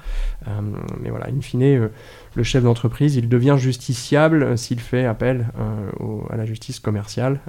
mais 1.01 1.09
voilà, 1.09 1.27
in 1.27 1.41
fine, 1.41 1.89
le 2.35 2.43
chef 2.43 2.63
d'entreprise, 2.63 3.15
il 3.15 3.29
devient 3.29 3.55
justiciable 3.57 4.57
s'il 4.57 4.79
fait 4.79 5.05
appel 5.05 5.47
à 6.29 6.37
la 6.37 6.45
justice 6.45 6.79
commerciale. 6.79 7.39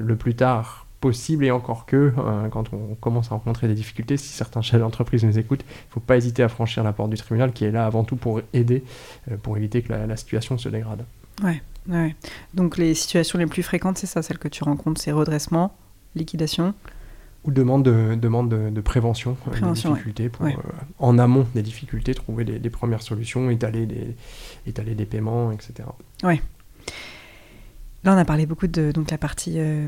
le 0.00 0.16
plus 0.16 0.34
tard 0.34 0.86
possible 1.00 1.44
et 1.44 1.50
encore 1.50 1.86
que 1.86 2.12
euh, 2.16 2.48
quand 2.48 2.72
on 2.72 2.94
commence 2.96 3.30
à 3.30 3.34
rencontrer 3.34 3.68
des 3.68 3.74
difficultés, 3.74 4.16
si 4.16 4.28
certains 4.28 4.62
chefs 4.62 4.80
d'entreprise 4.80 5.24
nous 5.24 5.38
écoutent, 5.38 5.62
il 5.62 5.88
ne 5.88 5.92
faut 5.92 6.00
pas 6.00 6.16
hésiter 6.16 6.42
à 6.42 6.48
franchir 6.48 6.82
la 6.82 6.92
porte 6.92 7.10
du 7.10 7.16
tribunal 7.16 7.52
qui 7.52 7.64
est 7.64 7.70
là 7.70 7.86
avant 7.86 8.04
tout 8.04 8.16
pour 8.16 8.40
aider, 8.52 8.82
euh, 9.30 9.36
pour 9.36 9.56
éviter 9.56 9.82
que 9.82 9.92
la, 9.92 10.16
situation 10.16 10.58
se 10.58 10.68
dégrade. 10.68 11.04
Ouais, 11.44 11.62
ouais. 11.88 12.14
Donc 12.54 12.78
les 12.78 12.94
situations 12.94 13.38
les 13.38 13.46
plus 13.46 13.62
fréquentes, 13.62 13.98
c'est 13.98 14.06
ça, 14.06 14.22
celles 14.22 14.38
que 14.38 14.48
tu 14.48 14.64
rencontres, 14.64 15.00
c'est 15.00 15.12
redressement, 15.12 15.74
liquidation 16.14 16.74
ou 17.44 17.50
demande 17.50 17.84
de, 17.84 18.14
demande 18.14 18.48
de, 18.48 18.80
prévention, 18.80 19.36
euh, 19.46 19.60
des 19.60 19.72
difficultés 19.72 20.28
pour, 20.28 20.46
en 20.98 21.18
amont 21.18 21.46
des 21.54 21.62
difficultés, 21.62 22.14
trouver 22.14 22.44
des, 22.44 22.70
premières 22.70 23.02
solutions, 23.02 23.48
étaler 23.50 23.86
des, 23.86 24.16
étaler 24.66 24.94
des 24.94 25.06
paiements, 25.06 25.52
etc. 25.52 25.88
Ouais. 26.24 26.42
Là, 28.04 28.14
on 28.14 28.18
a 28.18 28.24
parlé 28.24 28.46
beaucoup 28.46 28.66
de 28.66 28.92
donc, 28.92 29.10
la 29.10 29.18
partie 29.18 29.54
euh, 29.58 29.86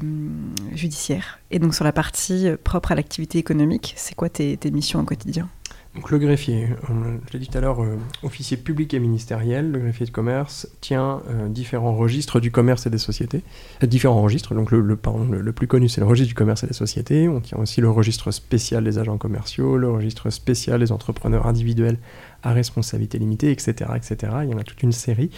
judiciaire. 0.74 1.38
Et 1.50 1.58
donc, 1.58 1.74
sur 1.74 1.84
la 1.84 1.92
partie 1.92 2.48
euh, 2.48 2.56
propre 2.62 2.92
à 2.92 2.94
l'activité 2.94 3.38
économique, 3.38 3.94
c'est 3.96 4.14
quoi 4.14 4.28
tes, 4.28 4.56
tes, 4.56 4.70
missions 4.70 5.00
au 5.00 5.04
quotidien? 5.04 5.48
Donc, 5.94 6.10
le 6.12 6.18
greffier, 6.18 6.68
je 6.88 7.32
l'ai 7.32 7.40
dit 7.40 7.48
tout 7.48 7.58
à 7.58 7.60
l'heure, 7.60 7.82
euh, 7.82 7.96
officier 8.22 8.56
public 8.56 8.94
et 8.94 9.00
ministériel, 9.00 9.72
le 9.72 9.80
greffier 9.80 10.06
de 10.06 10.12
commerce 10.12 10.68
tient 10.80 11.20
différents 11.48 11.94
registres 11.94 12.38
du 12.38 12.52
commerce 12.52 12.86
et 12.86 12.90
des 12.90 12.98
sociétés. 12.98 13.42
différents 13.82 14.22
registres, 14.22 14.54
donc 14.54 14.70
le 14.70 15.52
plus 15.52 15.66
connu 15.66 15.88
c'est 15.88 16.00
le 16.00 16.06
registre 16.06 16.28
du 16.28 16.34
commerce 16.34 16.62
et 16.62 16.68
des 16.68 16.74
sociétés. 16.74 17.28
On 17.28 17.40
tient 17.40 17.58
aussi 17.58 17.80
le 17.80 17.90
registre 17.90 18.30
spécial 18.30 18.84
des 18.84 18.98
agents 18.98 19.18
commerciaux, 19.18 19.76
le 19.76 19.90
registre 19.90 20.30
spécial 20.30 20.78
des 20.78 20.92
entrepreneurs 20.92 21.46
individuels 21.46 21.98
à 22.42 22.52
responsabilité 22.52 23.18
limitée, 23.18 23.50
etc., 23.50 23.90
etc. 23.96 24.32
Il 24.44 24.50
y 24.50 24.54
en 24.54 24.58
a 24.58 24.62
toute 24.62 24.82
une 24.82 24.92
série. 24.92 25.30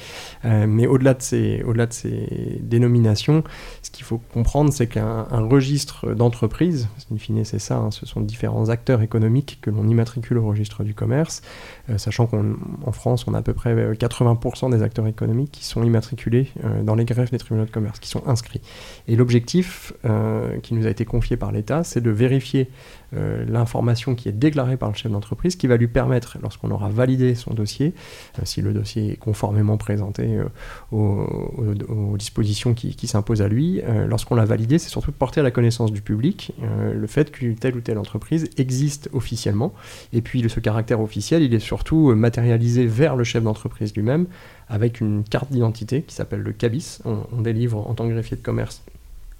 Euh, 0.44 0.66
mais 0.66 0.86
au-delà 0.86 1.14
de, 1.14 1.22
ces, 1.22 1.62
au-delà 1.62 1.86
de 1.86 1.92
ces 1.92 2.60
dénominations, 2.62 3.42
ce 3.82 3.90
qu'il 3.90 4.04
faut 4.04 4.18
comprendre, 4.32 4.72
c'est 4.72 4.86
qu'un 4.86 5.24
registre 5.30 6.14
d'entreprise, 6.14 6.88
in 7.12 7.18
fine 7.18 7.44
c'est 7.44 7.58
ça, 7.58 7.76
hein, 7.76 7.90
ce 7.90 8.06
sont 8.06 8.20
différents 8.20 8.68
acteurs 8.68 9.02
économiques 9.02 9.58
que 9.60 9.70
l'on 9.70 9.88
immatricule 9.88 10.38
au 10.38 10.46
registre 10.46 10.84
du 10.84 10.94
commerce, 10.94 11.42
euh, 11.90 11.98
sachant 11.98 12.26
qu'en 12.26 12.92
France, 12.92 13.26
on 13.26 13.34
a 13.34 13.38
à 13.38 13.42
peu 13.42 13.54
près 13.54 13.74
80% 13.94 14.70
des 14.70 14.82
acteurs 14.82 15.06
économiques 15.06 15.50
qui 15.52 15.64
sont 15.64 15.82
immatriculés 15.82 16.48
euh, 16.64 16.82
dans 16.82 16.94
les 16.94 17.04
greffes 17.04 17.30
des 17.30 17.38
tribunaux 17.38 17.66
de 17.66 17.70
commerce, 17.70 17.98
qui 17.98 18.08
sont 18.08 18.22
inscrits. 18.26 18.60
Et 19.08 19.16
l'objectif 19.16 19.92
qui 20.62 20.74
nous 20.74 20.86
a 20.86 20.90
été 20.90 21.04
confié 21.04 21.36
par 21.36 21.52
l'État, 21.52 21.84
c'est 21.84 22.00
de 22.00 22.10
vérifier 22.10 22.68
euh, 23.14 23.44
l'information 23.46 24.14
qui 24.14 24.28
est 24.28 24.32
déclarée 24.32 24.76
par 24.76 24.88
le 24.88 24.94
chef 24.94 25.12
d'entreprise, 25.12 25.56
qui 25.56 25.66
va 25.66 25.76
lui 25.76 25.88
permettre, 25.88 26.38
lorsqu'on 26.40 26.70
aura 26.70 26.88
validé 26.88 27.34
son 27.34 27.52
dossier, 27.52 27.94
euh, 28.38 28.42
si 28.44 28.62
le 28.62 28.72
dossier 28.72 29.12
est 29.12 29.16
conformément 29.16 29.76
présenté 29.76 30.38
euh, 30.38 30.46
aux, 30.92 32.16
dispositions 32.16 32.74
qui, 32.74 33.06
s'imposent 33.06 33.42
à 33.42 33.48
lui, 33.48 33.82
lorsqu'on 34.06 34.34
l'a 34.34 34.44
validé, 34.44 34.78
c'est 34.78 34.88
surtout 34.88 35.10
de 35.10 35.16
porter 35.16 35.40
à 35.40 35.42
la 35.42 35.50
connaissance 35.50 35.92
du 35.92 36.00
public 36.02 36.52
le 36.62 37.06
fait 37.06 37.30
qu'une 37.30 37.56
telle 37.56 37.76
ou 37.76 37.80
telle 37.80 37.98
entreprise 37.98 38.48
existe 38.56 39.08
officiellement. 39.12 39.72
Et 40.12 40.20
puis 40.20 40.48
ce 40.48 40.60
caractère 40.60 41.00
officiel, 41.00 41.42
il 41.42 41.52
est 41.52 41.58
surtout 41.58 42.14
matérialisé 42.14 42.86
vers 42.86 43.16
le 43.16 43.24
chef 43.24 43.42
d'entreprise 43.42 43.94
lui-même 43.94 44.26
avec 44.68 45.00
une 45.00 45.24
carte 45.24 45.50
d'identité 45.50 46.02
qui 46.02 46.14
s'appelle 46.14 46.40
le 46.40 46.52
CABIS. 46.52 47.00
on, 47.04 47.40
délivre 47.40 47.78
en 47.88 47.94
tant 47.94 48.06
que 48.06 48.12
greffier 48.12 48.36
de 48.36 48.42
commerce 48.42 48.82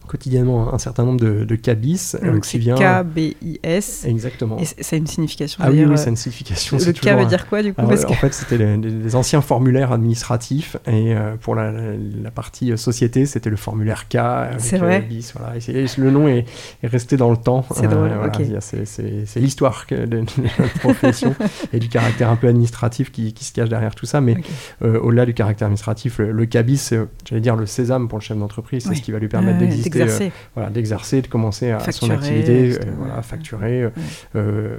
quotidiennement 0.07 0.75
un 0.75 0.79
certain 0.79 1.05
nombre 1.05 1.21
de, 1.21 1.45
de 1.45 1.57
cabis 1.57 2.17
euh, 2.23 2.41
qui 2.41 2.59
vient 2.59 2.75
K-B-I-S. 2.75 4.05
Exactement. 4.07 4.59
Et 4.59 4.65
ça 4.65 4.97
a 4.97 4.97
une 4.97 5.07
signification. 5.07 5.62
Ah 5.65 5.71
oui, 5.71 5.85
oui, 5.85 5.99
ça 5.99 6.07
a 6.07 6.09
une 6.09 6.17
signification. 6.17 6.77
Le 6.79 6.93
K 6.93 7.19
veut 7.19 7.27
dire 7.27 7.49
quoi 7.49 7.62
du 7.62 7.73
coup 7.73 7.81
En 7.81 7.88
fait, 7.88 8.35
c'était 8.35 8.59
les, 8.59 9.15
anciens 9.15 9.43
formulaires 9.43 9.93
administratifs 9.93 10.77
et 10.87 11.15
pour 11.41 11.55
la, 11.55 11.73
la, 11.73 12.31
partie 12.31 12.77
société, 12.79 13.27
c'était 13.27 13.51
le 13.51 13.57
formulaire 13.57 14.09
K. 14.09 14.19
C'est 14.59 14.79
vrai. 14.79 15.03
Bis, 15.03 15.35
voilà. 15.37 15.57
et 15.57 15.87
le 15.99 16.11
nom 16.11 16.29
est, 16.29 16.47
est, 16.83 16.87
resté 16.87 17.17
dans 17.17 17.31
le 17.31 17.37
temps. 17.37 17.65
C'est 17.75 17.88
drôle. 17.88 18.11
Voilà, 18.11 18.61
C'est 18.61 19.41
l'histoire 19.41 19.87
de, 19.91 20.07
de, 20.07 20.19
notre 20.19 20.79
profession 20.79 21.35
et 21.73 21.79
du 21.79 21.88
caractère 21.88 22.31
un 22.31 22.37
peu 22.37 22.49
administratif 22.49 23.12
qui, 23.12 23.33
qui, 23.33 23.45
se 23.45 23.53
cache 23.53 23.69
derrière 23.69 23.95
tout 23.95 24.07
ça. 24.07 24.21
Mais 24.21 24.37
au-delà 24.81 25.27
du 25.27 25.35
caractère 25.35 25.67
administratif, 25.67 26.19
le, 26.19 26.33
le 26.33 26.47
cabis, 26.47 26.93
j'allais 27.29 27.41
dire 27.41 27.57
le 27.57 27.67
sésame 27.67 28.09
pour 28.09 28.19
le 28.19 28.23
chef 28.23 28.37
d'entreprise, 28.37 28.85
c'est 28.87 28.95
ce 28.95 29.03
qui 29.03 29.12
va 29.12 29.19
lui 29.19 29.29
permettre 29.29 29.59
d'exister 29.59 29.92
d'exercer. 29.93 30.27
Euh, 30.27 30.51
voilà, 30.55 30.71
d'exercer, 30.71 31.23
de 31.23 31.27
commencer 31.27 31.71
à 31.71 31.79
facturer, 31.79 32.07
son 32.07 32.11
activité, 32.11 32.73
euh, 32.73 32.93
voilà, 32.99 33.23
facturer, 33.23 33.89
euh, 34.37 34.77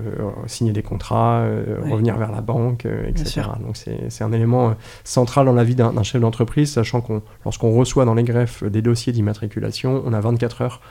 signer 0.47 0.71
des 0.71 0.83
contrats, 0.83 1.45
revenir 1.89 2.17
vers 2.17 2.31
la 2.31 2.41
banque, 2.41 2.85
etc. 3.07 3.41
Donc 3.61 3.77
c'est 3.77 4.23
un 4.23 4.31
élément 4.31 4.75
central 5.03 5.45
dans 5.45 5.53
la 5.53 5.63
vie 5.63 5.75
d'un 5.75 6.03
chef 6.03 6.21
d'entreprise, 6.21 6.71
sachant 6.71 7.01
qu'on 7.01 7.21
lorsqu'on 7.45 7.71
reçoit 7.71 8.05
dans 8.05 8.13
les 8.13 8.23
greffes 8.23 8.63
des 8.63 8.81
dossiers 8.81 9.13
d'immatriculation, 9.13 10.03
on 10.05 10.13
a 10.13 10.19
24 10.19 10.61
heures 10.61 10.81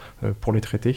pour 0.41 0.53
les 0.53 0.61
traiter. 0.61 0.97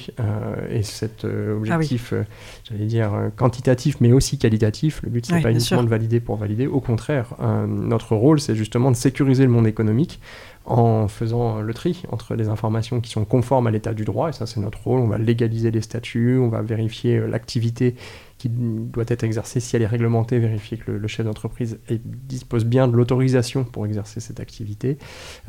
et 0.70 0.84
cet 0.84 1.26
objectif, 1.26 2.14
ah 2.14 2.24
j'allais 2.70 2.86
dire, 2.86 3.12
quantitatif, 3.36 3.98
mais 4.02 4.12
aussi 4.12 4.38
qualitatif, 4.38 5.02
le 5.04 5.10
but, 5.10 5.26
c'est 5.26 5.42
pas 5.42 5.52
uniquement 5.52 5.84
de 5.84 5.90
valider 5.90 6.20
pour 6.20 6.36
valider. 6.36 6.68
Au 6.68 6.80
contraire, 6.80 7.36
notre 7.68 8.16
rôle, 8.16 8.40
c'est 8.40 8.56
justement 8.56 8.92
de 8.92 8.96
sécuriser 8.96 9.44
le 9.44 9.52
monde 9.52 9.68
économique 9.68 10.20
en 10.66 11.08
faisant 11.08 11.62
le 11.62 11.74
tri 11.74 12.04
entre 12.12 12.36
les 12.36 12.50
informations 12.50 13.00
qui 13.00 13.12
sont 13.12 13.26
conformes 13.26 13.68
à 13.68 13.72
l'état 13.72 13.94
du 13.94 14.04
droit, 14.04 14.30
et 14.30 14.34
ça 14.34 14.46
c'est 14.46 14.60
notre 14.60 14.84
rôle, 14.84 15.00
on 15.00 15.08
va 15.08 15.18
légaliser 15.18 15.72
les 15.72 15.82
statuts, 15.82 16.40
on 16.40 16.50
va 16.50 16.62
vérifier 16.62 17.18
euh, 17.18 17.28
l'activité 17.28 17.96
qui 18.38 18.50
doit 18.50 19.06
être 19.08 19.24
exercée, 19.24 19.60
si 19.60 19.76
elle 19.76 19.82
est 19.82 19.88
réglementée, 19.88 20.40
vérifier 20.40 20.78
que 20.78 20.92
le, 20.92 21.08
chef 21.08 21.26
d'entreprise 21.26 21.80
dispose 22.04 22.66
bien 22.66 22.88
de 22.88 22.96
l'autorisation 22.96 23.64
pour 23.64 23.86
exercer 23.86 24.20
cette 24.20 24.40
activité, 24.40 24.98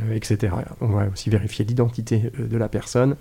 euh, 0.02 0.14
etc. 0.14 0.54
On 0.80 0.88
va 0.88 1.08
aussi 1.08 1.30
vérifier 1.30 1.64
l'identité 1.64 2.30
euh, 2.38 2.46
de 2.46 2.56
la 2.56 2.68
personne, 2.68 3.16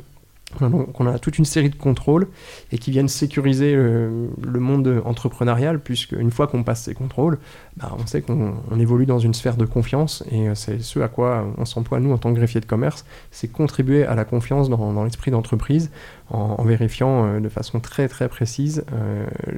donc 0.62 1.00
on 1.00 1.08
a 1.08 1.20
toute 1.20 1.38
une 1.38 1.46
série 1.46 1.70
de 1.70 1.76
contrôles 1.76 2.28
et 2.72 2.78
qui 2.78 2.92
viennent 2.92 3.08
sécuriser 3.08 3.74
euh, 3.76 4.28
le 4.42 4.60
monde 4.60 5.02
entrepreneurial, 5.06 5.80
puisque 5.80 6.14
une 6.14 6.32
fois 6.32 6.48
qu'on 6.48 6.64
passe 6.64 6.84
ces 6.84 6.94
contrôles, 6.94 7.40
bah, 7.78 7.96
on 7.98 8.06
sait 8.06 8.22
qu'on 8.22 8.56
évolue 8.80 9.06
dans 9.06 9.20
une 9.20 9.34
sphère 9.34 9.58
de 9.58 9.66
confiance 9.66 10.24
et 10.32 10.50
euh, 10.50 10.56
c'est 10.56 10.82
ce 10.82 11.00
à 11.00 11.08
quoi 11.08 11.46
on 11.58 11.66
s'emploie 11.66 12.00
nous 12.00 12.12
en 12.12 12.18
tant 12.18 12.32
que 12.32 12.38
greffier 12.38 12.62
de 12.62 12.66
commerce, 12.66 13.06
c'est 13.32 13.48
contribuer 13.48 14.06
à 14.06 14.16
la 14.16 14.26
confiance 14.26 14.70
dans, 14.70 15.04
l'esprit 15.04 15.32
d'entreprise 15.32 15.92
en, 16.30 16.64
vérifiant 16.64 17.26
euh, 17.26 17.40
de 17.40 17.50
façon 17.50 17.80
très 17.80 18.08
très 18.08 18.30
précise 18.30 18.84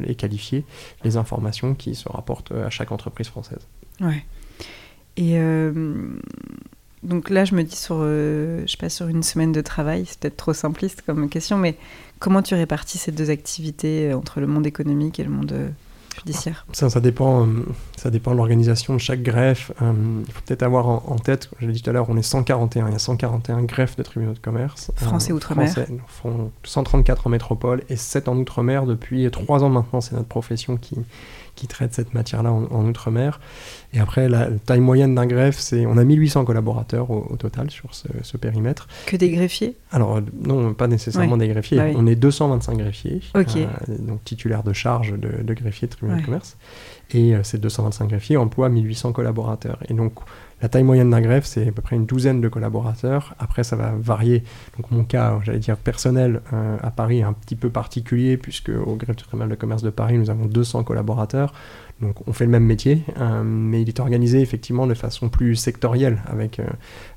et 0.06 0.16
qualifiée 0.16 0.66
les 1.04 1.18
informations 1.18 1.74
qui 1.74 1.96
se 1.96 2.10
rapportent 2.10 2.52
à 2.52 2.70
chaque 2.70 2.92
entreprise 2.92 3.28
française. 3.28 3.68
Ouais. 4.02 4.26
Et 5.18 5.40
donc 7.04 7.30
là, 7.30 7.46
je 7.46 7.54
me 7.54 7.64
dis 7.64 7.76
sur, 7.76 7.98
euh, 8.00 8.64
je 8.66 8.72
sais 8.72 8.78
pas, 8.78 8.90
sur 8.90 9.08
une 9.08 9.24
semaine 9.24 9.52
de 9.52 9.62
travail, 9.62 10.06
c'est 10.08 10.20
peut-être 10.20 10.38
trop 10.38 10.54
simpliste 10.54 11.04
comme 11.06 11.30
question, 11.30 11.58
mais 11.58 11.76
comment 12.20 12.42
tu 12.42 12.56
répartis 12.56 12.98
ces 12.98 13.12
deux 13.12 13.30
activités 13.30 14.12
euh, 14.12 14.18
entre 14.18 14.40
le 14.40 14.48
monde 14.48 14.66
économique 14.66 15.20
et 15.20 15.24
le 15.24 15.30
monde 15.30 15.52
euh, 15.52 15.70
judiciaire? 16.16 16.66
Ça, 16.74 16.90
ça, 16.90 17.00
dépend, 17.00 17.48
ça 17.98 18.10
dépend 18.10 18.32
de 18.32 18.38
l'organisation 18.38 18.96
de 18.96 19.00
chaque 19.00 19.22
greffe. 19.22 19.72
il 19.80 20.32
faut 20.32 20.42
peut-être 20.48 20.64
avoir 20.64 20.88
en, 20.88 21.20
tête, 21.20 21.50
comme 21.50 21.60
je 21.62 21.68
l'ai 21.68 21.74
dit 21.74 21.84
tout 21.84 21.90
à 21.92 21.94
l'heure, 21.94 22.10
on 22.10 22.18
est 22.18 22.24
141, 22.24 22.88
il 22.88 22.94
y 22.94 22.96
a 22.96 23.00
141 23.00 23.62
greffes 23.62 23.96
de 23.96 24.02
tribunaux 24.02 24.34
de 24.34 24.40
commerce. 24.40 24.92
Français 24.96 25.34
outre-mer. 25.34 25.70
Français, 26.08 26.50
134 26.64 27.28
en 27.28 27.30
métropole 27.30 27.84
et 27.90 27.96
7 27.96 28.28
en 28.28 28.38
outre-mer 28.38 28.88
depuis 28.88 29.30
3 29.30 29.64
ans 29.64 29.70
maintenant, 29.70 30.02
c'est 30.02 30.16
notre 30.16 30.28
profession 30.28 30.78
qui, 30.78 30.96
qui 31.58 31.68
traite 31.68 31.94
cette 31.94 32.14
matière-là 32.14 32.54
en, 32.54 32.88
Outre-mer. 32.88 33.42
Et 33.92 34.00
après, 34.00 34.30
la 34.30 34.48
taille 34.66 34.80
moyenne 34.80 35.16
d'un 35.16 35.26
greffe, 35.26 35.58
c'est 35.58 35.86
on 35.86 35.98
a 35.98 36.04
1800 36.04 36.46
collaborateurs 36.46 37.10
au, 37.10 37.36
total 37.38 37.70
sur 37.70 37.90
ce, 37.94 38.38
périmètre. 38.38 38.88
Que 39.08 39.18
des 39.18 39.30
greffiers? 39.30 39.76
Alors 39.92 40.22
non, 40.40 40.74
pas 40.74 40.88
nécessairement 40.88 41.36
des 41.36 41.50
greffiers. 41.50 41.78
Bah 41.78 41.86
on 41.96 42.08
est 42.08 42.16
225 42.16 42.78
greffiers, 42.78 43.22
euh, 43.36 43.44
donc 44.00 44.24
titulaires 44.24 44.64
de 44.64 44.72
charge 44.72 45.14
de, 45.14 45.44
de 45.44 45.54
greffiers 45.54 45.88
de 45.88 45.94
tribunal 45.94 46.22
de 46.22 46.26
commerce. 46.26 46.56
Et 47.12 47.36
euh, 47.36 47.44
ces 47.44 47.58
225 47.58 48.08
greffiers 48.08 48.38
emploient 48.38 48.70
1800 48.70 49.12
collaborateurs. 49.12 49.80
Et 49.90 49.94
donc 49.94 50.14
la 50.62 50.70
taille 50.70 50.84
moyenne 50.84 51.12
d'un 51.12 51.22
greffe, 51.22 51.46
c'est 51.46 51.68
à 51.68 51.72
peu 51.72 51.82
près 51.82 51.96
une 51.96 52.06
douzaine 52.06 52.42
de 52.42 52.48
collaborateurs. 52.50 53.36
Après, 53.38 53.64
ça 53.64 53.76
va 53.76 53.94
varier. 53.96 54.44
Donc, 54.78 54.90
mon 54.90 55.04
cas, 55.04 55.40
j'allais 55.44 55.60
dire 55.60 55.78
personnel 55.78 56.42
euh, 56.52 56.78
à 56.82 56.90
Paris 56.90 57.20
est 57.20 57.24
un 57.24 57.34
petit 57.34 57.56
peu 57.56 57.70
particulier, 57.70 58.38
puisque 58.38 58.70
au 58.70 58.96
greffe 58.96 59.16
du 59.16 59.24
tribunal 59.24 59.50
de 59.50 59.56
commerce 59.56 59.84
de 59.84 59.92
Paris, 59.92 60.18
nous 60.18 60.30
avons 60.30 60.46
200 60.46 60.84
collaborateurs. 60.84 61.54
Donc, 62.02 62.28
on 62.28 62.34
fait 62.34 62.46
le 62.46 62.52
même 62.52 62.66
métier, 62.66 63.04
euh, 63.20 63.44
mais 63.44 63.82
il 63.82 63.90
est 63.90 64.00
organisé 64.00 64.42
effectivement 64.42 64.88
de 64.88 64.94
façon 64.94 65.30
plus 65.30 65.56
sectorielle, 65.56 66.22
avec 66.28 66.60
euh, 66.60 66.66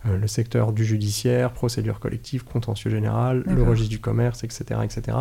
le 0.04 0.26
secteur 0.26 0.72
du 0.72 0.84
judiciaire, 0.84 1.52
procédure 1.52 1.98
collective, 1.98 2.44
contentieux 2.44 2.90
général, 2.90 3.44
le 3.46 3.62
registre 3.62 3.90
du 3.90 4.00
commerce, 4.00 4.44
etc., 4.44 4.80
etc 4.84 5.18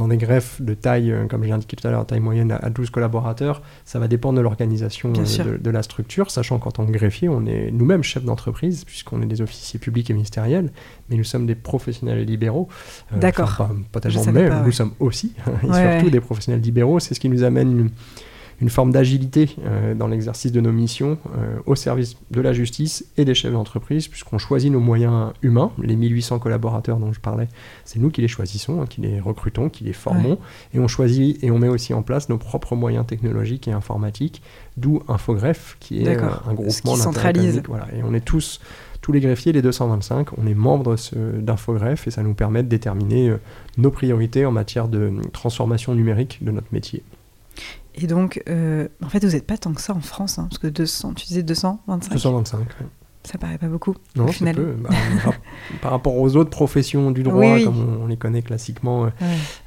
dans 0.00 0.08
des 0.08 0.16
greffes 0.16 0.62
de 0.62 0.72
taille, 0.72 1.12
euh, 1.12 1.26
comme 1.26 1.44
j'ai 1.44 1.52
indiqué 1.52 1.76
tout 1.76 1.86
à 1.86 1.90
l'heure, 1.90 2.06
taille 2.06 2.20
moyenne 2.20 2.56
à 2.58 2.70
12 2.70 2.88
collaborateurs, 2.88 3.60
ça 3.84 3.98
va 3.98 4.08
dépendre 4.08 4.38
de 4.38 4.40
l'organisation 4.42 5.12
euh, 5.14 5.58
de, 5.58 5.70
la 5.70 5.82
structure, 5.82 6.30
sachant 6.30 6.58
qu'en 6.58 6.70
tant 6.70 6.86
que 6.86 6.90
greffier, 6.90 7.28
on 7.28 7.44
est 7.44 7.70
nous-mêmes 7.70 8.02
chefs 8.02 8.24
d'entreprise, 8.24 8.84
puisqu'on 8.84 9.20
est 9.20 9.26
des 9.26 9.42
officiers 9.42 9.78
publics 9.78 10.08
et 10.08 10.14
ministériels, 10.14 10.72
mais 11.10 11.16
nous 11.16 11.24
sommes 11.24 11.44
des 11.44 11.54
professionnels 11.54 12.24
libéraux. 12.24 12.68
Euh, 13.12 13.18
D'accord. 13.18 13.68
pas, 13.92 14.00
tellement 14.00 14.24
mais 14.32 14.48
nous 14.64 14.72
sommes 14.72 14.92
aussi, 15.00 15.34
et 15.62 15.66
surtout 15.66 16.10
des 16.10 16.20
professionnels 16.20 16.62
libéraux. 16.62 16.98
C'est 16.98 17.12
ce 17.12 17.20
qui 17.20 17.28
nous 17.28 17.42
amène 17.42 17.90
une 18.60 18.68
forme 18.68 18.92
d'agilité 18.92 19.56
euh, 19.64 19.94
dans 19.94 20.06
l'exercice 20.06 20.52
de 20.52 20.60
nos 20.60 20.72
missions 20.72 21.18
euh, 21.36 21.58
au 21.66 21.74
service 21.74 22.16
de 22.30 22.40
la 22.40 22.52
justice 22.52 23.06
et 23.16 23.24
des 23.24 23.34
chefs 23.34 23.52
d'entreprise, 23.52 24.08
puisqu'on 24.08 24.38
choisit 24.38 24.70
nos 24.70 24.80
moyens 24.80 25.32
humains. 25.42 25.72
Les 25.82 25.96
1800 25.96 26.38
collaborateurs 26.38 26.98
dont 26.98 27.12
je 27.12 27.20
parlais, 27.20 27.48
c'est 27.84 27.98
nous 27.98 28.10
qui 28.10 28.20
les 28.20 28.28
choisissons, 28.28 28.82
hein, 28.82 28.86
qui 28.88 29.00
les 29.00 29.18
recrutons, 29.18 29.70
qui 29.70 29.84
les 29.84 29.92
formons, 29.92 30.38
et 30.74 30.78
on 30.78 30.88
choisit 30.88 31.42
et 31.42 31.50
on 31.50 31.58
met 31.58 31.68
aussi 31.68 31.94
en 31.94 32.02
place 32.02 32.28
nos 32.28 32.38
propres 32.38 32.76
moyens 32.76 33.06
technologiques 33.06 33.66
et 33.68 33.72
informatiques, 33.72 34.42
d'où 34.76 35.02
Infogreffe, 35.08 35.76
qui 35.80 36.02
est 36.02 36.18
euh, 36.18 36.28
un 36.46 36.54
groupement 36.54 36.96
centralise. 36.96 37.62
Voilà, 37.66 37.86
et 37.96 38.02
on 38.02 38.12
est 38.14 38.20
tous 38.20 38.60
tous 39.00 39.12
les 39.12 39.20
greffiers, 39.20 39.52
les 39.52 39.62
225, 39.62 40.36
on 40.36 40.46
est 40.46 40.52
membres 40.52 40.94
d'Infogreffe 41.38 42.06
et 42.06 42.10
ça 42.10 42.22
nous 42.22 42.34
permet 42.34 42.62
de 42.62 42.68
déterminer 42.68 43.34
nos 43.78 43.90
priorités 43.90 44.44
en 44.44 44.52
matière 44.52 44.88
de 44.88 45.10
transformation 45.32 45.94
numérique 45.94 46.44
de 46.44 46.50
notre 46.50 46.66
métier. 46.70 47.02
Et 47.94 48.06
donc, 48.06 48.42
euh, 48.48 48.88
en 49.02 49.08
fait, 49.08 49.24
vous 49.24 49.32
n'êtes 49.32 49.46
pas 49.46 49.58
tant 49.58 49.72
que 49.72 49.80
ça 49.80 49.94
en 49.94 50.00
France, 50.00 50.38
hein, 50.38 50.46
parce 50.48 50.58
que 50.58 50.68
200, 50.68 51.14
tu 51.14 51.26
disais 51.26 51.42
225 51.42 52.12
225, 52.12 52.60
oui. 52.80 52.86
Ça 53.22 53.36
paraît 53.36 53.58
pas 53.58 53.68
beaucoup. 53.68 53.94
Non, 54.16 54.28
final. 54.28 54.54
Peu. 54.54 54.72
Bah, 54.78 54.88
par, 55.82 55.90
rapport 55.90 56.16
aux 56.16 56.36
autres 56.36 56.48
professions 56.48 57.10
du 57.10 57.22
droit, 57.22 57.60
comme 57.60 57.98
on, 58.02 58.06
les 58.06 58.16
connaît 58.16 58.40
classiquement, 58.40 59.04
euh, 59.04 59.08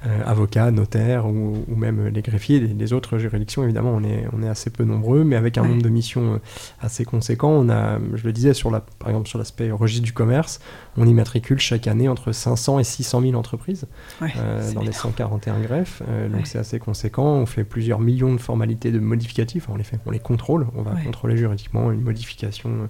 euh, 0.07 0.21
avocats, 0.25 0.71
notaires 0.71 1.27
ou, 1.27 1.63
même 1.67 2.07
les 2.07 2.21
greffiers, 2.23 2.59
les, 2.59 2.93
autres 2.93 3.19
juridictions, 3.19 3.63
évidemment, 3.63 3.91
on 3.93 4.03
est, 4.03 4.25
on 4.33 4.41
est 4.41 4.49
assez 4.49 4.71
peu 4.71 4.83
nombreux, 4.83 5.23
mais 5.23 5.35
avec 5.35 5.57
un 5.59 5.63
nombre 5.65 5.83
de 5.83 5.89
missions 5.89 6.41
assez 6.81 7.05
conséquent. 7.05 7.51
On 7.51 7.69
a, 7.69 7.99
je 8.15 8.25
le 8.25 8.33
disais, 8.33 8.55
sur 8.55 8.71
la, 8.71 8.79
par 8.79 9.09
exemple, 9.09 9.29
sur 9.29 9.37
l'aspect 9.37 9.69
registre 9.69 10.03
du 10.03 10.13
commerce, 10.13 10.59
on 10.97 11.07
immatricule 11.07 11.59
chaque 11.59 11.85
année 11.85 12.09
entre 12.09 12.31
500 12.31 12.79
et 12.79 12.83
600 12.83 13.21
000 13.21 13.33
entreprises 13.35 13.85
dans 14.19 14.81
les 14.81 14.91
141 14.91 15.59
greffes. 15.61 16.01
donc 16.31 16.47
c'est 16.47 16.59
assez 16.59 16.79
conséquent. 16.79 17.35
On 17.35 17.45
fait 17.45 17.63
plusieurs 17.63 17.99
millions 17.99 18.33
de 18.33 18.39
formalités 18.39 18.91
de 18.91 18.99
modificatifs. 18.99 19.69
on 19.69 19.75
les 19.75 19.83
fait, 19.83 19.99
on 20.07 20.11
les 20.11 20.19
contrôle. 20.19 20.67
On 20.75 20.81
va 20.81 20.95
contrôler 21.05 21.37
juridiquement 21.37 21.91
une 21.91 22.01
modification 22.01 22.89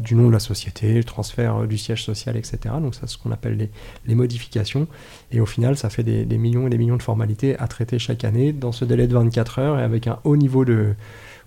du 0.00 0.14
nom 0.14 0.28
de 0.28 0.32
la 0.32 0.38
société, 0.38 0.94
le 0.94 1.04
transfert 1.04 1.56
euh, 1.58 1.66
du 1.66 1.78
siège 1.78 2.04
social, 2.04 2.36
etc. 2.36 2.58
Donc 2.80 2.94
ça, 2.94 3.02
c'est 3.02 3.14
ce 3.14 3.18
qu'on 3.18 3.32
appelle 3.32 3.56
les, 3.56 3.70
les, 4.06 4.14
modifications. 4.14 4.86
Et 5.30 5.40
au 5.40 5.46
final, 5.46 5.76
ça 5.76 5.90
fait 5.90 6.02
des, 6.02 6.24
millions 6.38 6.66
et 6.66 6.70
des 6.70 6.78
millions 6.78 6.96
de 6.96 7.02
formalités 7.02 7.58
à 7.58 7.68
traiter 7.68 7.98
chaque 7.98 8.24
année 8.24 8.52
dans 8.52 8.72
ce 8.72 8.84
délai 8.84 9.06
de 9.06 9.14
24 9.14 9.58
heures 9.58 9.78
et 9.78 9.82
avec 9.82 10.06
un 10.06 10.18
haut 10.24 10.36
niveau 10.36 10.64
de, 10.64 10.94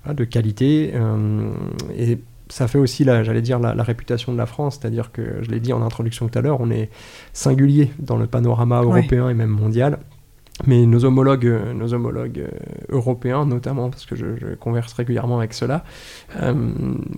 de 0.08 0.24
qualité. 0.24 0.92
Euh, 0.94 1.52
et 1.98 2.20
ça 2.50 2.68
fait 2.68 2.78
aussi, 2.78 3.04
j'allais 3.04 3.42
dire, 3.42 3.60
la, 3.60 3.84
réputation 3.84 4.32
de 4.32 4.38
la 4.38 4.46
France, 4.46 4.78
c'est-à-dire 4.80 5.12
que, 5.12 5.42
je 5.42 5.50
l'ai 5.50 5.60
dit 5.60 5.74
en 5.74 5.82
introduction 5.82 6.28
tout 6.28 6.38
à 6.38 6.42
l'heure, 6.42 6.62
on 6.62 6.70
est 6.70 6.90
singulier 7.34 7.92
dans 8.00 8.18
le 8.18 8.28
panorama 8.28 8.82
européen 8.82 9.30
et 9.30 9.34
même 9.34 9.50
mondial. 9.50 10.00
Mais 10.66 10.86
nos 10.86 11.04
homologues, 11.04 11.48
euh, 11.48 11.74
nos 11.74 11.94
homologues 11.94 12.40
euh, 12.40 12.50
européens, 12.90 13.46
notamment, 13.46 13.90
parce 13.90 14.06
que 14.06 14.16
je, 14.16 14.56
converse 14.56 14.94
régulièrement 14.94 15.38
avec 15.38 15.54
ceux-là, 15.54 15.84
euh, 16.42 16.54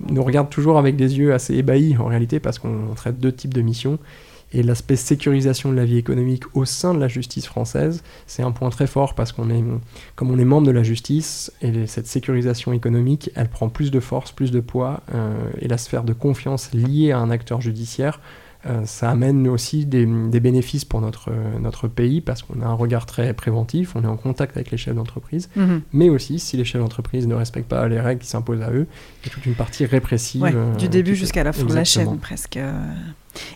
nous 0.10 0.24
regardent 0.24 0.50
toujours 0.50 0.78
avec 0.78 0.96
des 0.96 1.20
yeux 1.20 1.34
assez 1.34 1.54
ébahis 1.54 1.98
en 1.98 2.06
réalité, 2.06 2.40
parce 2.40 2.58
qu'on 2.58 2.94
traite 2.96 3.20
deux 3.20 3.32
types 3.32 3.54
de 3.54 3.62
missions. 3.62 4.00
Et 4.54 4.64
l'aspect 4.64 4.96
sécurisation 4.96 5.72
de 5.72 5.76
la 5.76 5.84
vie 5.84 5.98
économique 5.98 6.44
au 6.56 6.64
sein 6.64 6.94
de 6.94 7.00
la 7.00 7.10
justice 7.10 7.46
française, 7.46 8.02
c'est 8.28 8.44
un 8.44 8.52
point 8.52 8.70
très 8.70 8.88
fort 8.88 9.14
parce 9.14 9.34
qu'on 9.34 9.50
est, 9.50 9.62
comme 10.16 10.32
on 10.32 10.40
est 10.40 10.46
membre 10.46 10.68
de 10.68 10.72
la 10.72 10.84
justice, 10.84 11.52
et 11.62 11.86
cette 11.86 12.08
sécurisation 12.08 12.72
économique, 12.72 13.30
elle 13.36 13.50
prend 13.50 13.68
plus 13.68 13.92
de 13.92 14.00
force, 14.00 14.32
plus 14.32 14.52
de 14.52 14.62
poids, 14.62 15.02
et 15.60 15.68
la 15.68 15.78
sphère 15.78 16.06
de 16.06 16.14
confiance 16.14 16.72
liée 16.74 17.12
à 17.12 17.20
un 17.20 17.30
acteur 17.30 17.60
judiciaire 17.60 18.22
ça 18.86 19.10
amène 19.10 19.48
aussi 19.48 19.86
des, 19.86 20.06
bénéfices 20.06 20.86
pour 20.86 21.02
notre, 21.02 21.32
notre 21.60 21.88
pays 21.88 22.22
parce 22.22 22.44
qu'on 22.44 22.62
a 22.62 22.66
un 22.66 22.74
regard 22.74 23.06
très 23.06 23.34
préventif, 23.34 23.96
on 23.96 24.04
est 24.04 24.08
en 24.08 24.18
contact 24.18 24.56
avec 24.58 24.72
les 24.72 24.78
chefs 24.78 24.96
d'entreprise, 24.96 25.50
Mhm. 25.56 25.82
mais 25.94 26.10
aussi 26.10 26.40
si 26.40 26.58
les 26.58 26.66
chefs 26.66 26.82
d'entreprise 26.82 27.28
ne 27.28 27.36
respectent 27.36 27.70
pas 27.70 27.88
les 27.88 28.00
règles 28.00 28.22
qui 28.22 28.28
s'imposent 28.28 28.62
à 28.62 28.72
eux, 28.72 28.88
il 29.24 29.28
y 29.28 29.32
a 29.32 29.34
toute 29.34 29.46
une 29.46 29.56
partie 29.56 29.86
répressive. 29.86 30.42
Ouais, 30.42 30.52
euh, 30.54 30.76
du 30.76 30.90
début 30.90 31.16
jusqu'à 31.16 31.44
la 31.44 31.54
fin 31.54 31.64
de 31.64 31.74
la 31.74 31.84
chaîne, 31.84 32.18
presque. 32.18 32.60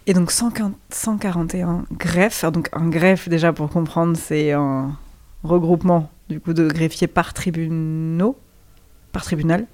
Et 0.07 0.13
donc 0.13 0.31
140 0.31 0.73
141 0.89 1.85
greffes. 1.91 2.45
Donc 2.51 2.69
un 2.73 2.87
greffe, 2.89 3.29
déjà 3.29 3.51
pour 3.53 3.69
comprendre, 3.69 4.15
c'est 4.17 4.51
un 4.51 4.95
regroupement 5.43 6.09
du 6.29 6.39
coup 6.39 6.53
de 6.53 6.67
greffiers 6.67 7.07
par 7.07 7.33
tribunaux, 7.33 8.37
par 9.11 9.23
tribunal. 9.23 9.65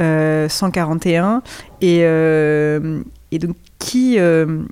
Euh, 0.00 0.48
141. 0.48 1.42
Et, 1.82 2.00
euh, 2.02 3.02
et 3.30 3.38
donc 3.38 3.56
qui... 3.84 4.18
euh, 4.18 4.62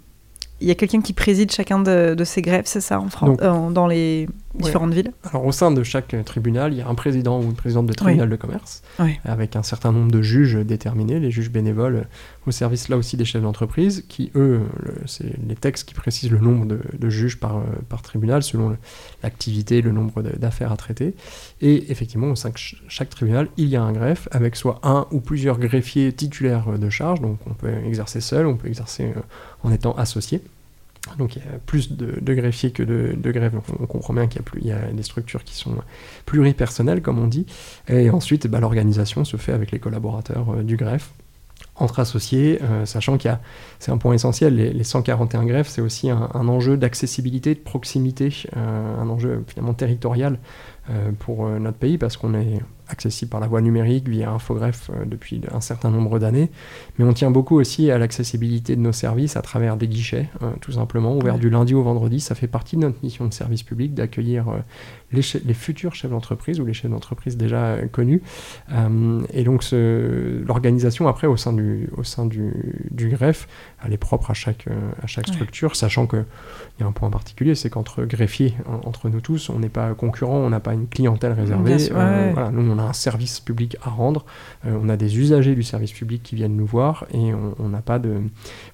il 0.63 0.69
y 0.69 0.71
a 0.71 0.75
quelqu'un 0.75 1.01
qui 1.01 1.15
préside 1.15 1.51
chacun 1.51 1.79
de, 1.81 2.15
de 2.15 2.25
ces 2.25 2.43
greffes, 2.43 2.67
c'est 2.67 2.83
ça, 2.83 3.01
en 3.01 3.09
France, 3.09 3.31
Donc- 3.31 3.43
euh, 3.43 3.71
dans 3.71 3.87
les 3.87 4.29
différentes 4.55 4.93
villes 4.93 5.13
Alors 5.23 5.47
au 5.47 5.53
sein 5.53 5.71
de 5.71 5.83
chaque 5.83 6.15
tribunal, 6.25 6.73
il 6.73 6.79
y 6.79 6.83
a 6.83 6.89
un 6.89 6.95
président 6.95 7.39
ou 7.41 7.43
une 7.45 7.55
présidente 7.55 7.87
de 7.87 7.93
tribunal 7.93 8.29
de 8.29 8.37
commerce, 8.37 8.83
Oui. 8.99 9.19
avec 9.25 9.55
un 9.57 9.63
certain 9.63 9.93
nombre 9.93 10.11
de 10.11 10.23
juges 10.23 10.55
déterminés, 10.57 11.21
les 11.21 11.31
juges 11.31 11.51
bénévoles 11.51 12.07
au 12.47 12.51
service 12.51 12.89
là 12.89 12.97
aussi 12.97 13.17
des 13.17 13.25
chefs 13.25 13.43
d'entreprise, 13.43 14.05
qui 14.09 14.33
eux, 14.35 14.61
le- 14.83 14.95
c'est 15.07 15.33
les 15.47 15.55
textes 15.55 15.87
qui 15.89 15.95
précisent 15.95 16.31
le 16.31 16.39
nombre 16.39 16.67
de, 16.67 16.81
de 16.99 17.11
juges 17.11 17.39
par, 17.39 17.59
euh, 17.59 17.63
par 17.89 18.03
tribunal 18.03 18.43
selon 18.43 18.71
le- 18.71 18.77
l'activité, 19.23 19.83
le 19.83 19.93
nombre 19.93 20.23
de- 20.23 20.37
d'affaires 20.37 20.73
à 20.73 20.77
traiter. 20.77 21.15
Et 21.61 21.91
effectivement, 21.93 22.29
au 22.31 22.37
sein 22.37 22.51
de 22.51 22.59
ch- 22.59 22.83
chaque 22.89 23.11
tribunal, 23.11 23.49
il 23.57 23.69
y 23.69 23.77
a 23.77 23.83
un 23.83 23.93
greffe 23.93 24.27
avec 24.33 24.57
soit 24.57 24.81
un 24.83 25.07
ou 25.13 25.21
plusieurs 25.21 25.59
greffiers 25.59 26.13
titulaires 26.13 26.69
euh, 26.69 26.77
de 26.79 26.91
charge, 26.91 27.21
donc 27.21 27.39
on 27.47 27.55
peut 27.55 27.73
exercer 27.87 28.21
seul, 28.21 28.47
on 28.47 28.57
peut 28.57 28.69
exercer 28.69 29.05
euh, 29.05 29.21
en 29.63 29.71
étant 29.73 29.93
associé. 29.95 30.41
Donc 31.19 31.37
il 31.37 31.43
y 31.43 31.49
a 31.49 31.59
plus 31.65 31.93
de, 31.93 32.35
greffiers 32.35 32.73
que 32.73 32.83
de, 32.83 33.15
de 33.17 33.33
greffes, 33.33 33.53
donc 33.53 33.65
on 33.81 33.87
comprend 33.87 34.15
bien 34.15 34.27
qu'il 34.27 34.43
y 34.63 34.73
a, 34.73 34.93
des 34.93 35.03
structures 35.03 35.45
qui 35.45 35.55
sont 35.55 35.75
pluripersonnelles, 36.27 37.03
comme 37.03 37.19
on 37.19 37.27
dit. 37.27 37.47
Et 37.89 38.11
ensuite, 38.11 38.47
bah, 38.47 38.61
l'organisation 38.61 39.25
se 39.25 39.37
fait 39.37 39.53
avec 39.53 39.71
les 39.71 39.79
collaborateurs 39.79 40.51
euh, 40.51 40.63
du 40.63 40.77
greffe, 40.77 41.11
entre 41.77 42.01
associés, 42.01 42.61
euh, 42.63 42.85
sachant 42.85 43.17
qu'il 43.17 43.31
y 43.31 43.33
a, 43.33 43.41
c'est 43.79 43.91
un 43.91 43.97
point 43.97 44.13
essentiel, 44.13 44.57
les, 44.57 44.73
les 44.73 44.85
141 44.85 45.47
greffes, 45.47 45.69
c'est 45.69 45.81
aussi 45.81 46.11
un, 46.11 46.29
enjeu 46.35 46.77
d'accessibilité, 46.77 47.55
de 47.55 47.61
proximité, 47.61 48.29
euh, 48.57 49.01
un 49.01 49.09
enjeu 49.09 49.43
finalement 49.49 49.75
territorial 49.75 50.39
pour 51.21 51.49
notre 51.49 51.77
pays, 51.77 51.99
parce 51.99 52.17
qu'on 52.17 52.35
est 52.35 52.59
accessible 52.91 53.31
par 53.31 53.41
la 53.41 53.47
voie 53.47 53.61
numérique 53.61 54.09
via 54.09 54.31
Infogreffe 54.31 54.91
euh, 54.95 55.05
depuis 55.07 55.41
un 55.53 55.61
certain 55.61 55.91
nombre 55.91 56.19
d'années, 56.19 56.51
mais 56.99 57.05
on 57.05 57.13
tient 57.13 57.31
beaucoup 57.31 57.59
aussi 57.59 57.91
à 57.91 57.99
l'accessibilité 57.99 58.77
de 58.77 58.81
nos 58.81 58.93
services 58.93 59.37
à 59.37 59.43
travers 59.43 59.77
des 59.77 59.89
guichets, 59.89 60.29
euh, 60.43 60.51
tout 60.61 60.73
simplement, 60.73 61.17
ouverts 61.17 61.35
Ouais. 61.35 61.41
du 61.41 61.51
lundi 61.51 61.75
au 61.75 61.83
vendredi. 61.83 62.21
Ça 62.21 62.35
fait 62.35 62.47
partie 62.49 62.77
de 62.77 62.83
notre 62.83 62.99
mission 63.03 63.27
de 63.27 63.33
service 63.33 63.63
public 63.63 63.95
d'accueillir 63.95 64.49
euh, 64.49 64.57
les, 65.13 65.23
futurs 65.55 65.95
chefs 65.95 66.11
d'entreprise 66.11 66.61
ou 66.61 66.65
les 66.67 66.73
chefs 66.73 66.91
d'entreprise 66.91 67.37
déjà 67.37 67.77
connus. 67.91 68.23
Et 69.33 69.45
donc 69.45 69.65
l'organisation 70.47 71.09
après 71.09 71.27
au 71.27 71.37
sein 71.37 71.53
du, 71.53 71.89
au 71.97 72.05
sein 72.05 72.27
du, 72.27 72.53
du 72.91 73.09
greffe, 73.09 73.49
elle 73.85 73.93
est 73.93 73.97
propre 73.99 74.31
à 74.31 74.35
chaque, 74.35 74.67
à 75.03 75.07
chaque 75.07 75.27
Ouais. 75.29 75.35
structure, 75.35 75.77
sachant 75.77 76.07
qu'il 76.07 76.25
y 76.81 76.83
a 76.83 76.87
un 76.87 76.93
point 76.93 77.11
particulier, 77.11 77.55
c'est 77.55 77.69
qu'entre 77.71 78.05
greffiers, 78.05 78.55
en- 78.67 78.87
entre 78.89 79.09
nous 79.11 79.21
tous, 79.21 79.51
on 79.51 79.59
n'est 79.59 79.69
pas 79.69 79.93
concurrents, 79.95 80.39
on 80.39 80.49
n'a 80.51 80.61
pas 80.61 80.73
une 80.75 80.87
clientèle 80.89 81.33
réservée. 81.33 81.79
Sûr, 81.79 81.95
ouais, 81.97 82.03
Euh, 82.03 82.27
ouais. 82.29 82.33
voilà, 82.33 82.51
nous, 82.51 82.71
on 82.71 82.79
a 82.81 82.85
un 82.89 82.93
service 82.93 83.41
public 83.41 83.77
à 83.83 83.91
rendre, 83.91 84.25
euh, 84.67 84.79
on 84.83 84.89
a 84.89 84.97
des 84.97 85.19
usagers 85.19 85.55
du 85.55 85.63
service 85.63 85.93
public 85.93 86.23
qui 86.23 86.35
viennent 86.35 86.57
nous 86.57 86.67
voir 86.67 87.07
et 87.15 87.33
on 87.59 87.69
n'a 87.69 87.83
pas 87.83 87.99
de... 87.99 88.21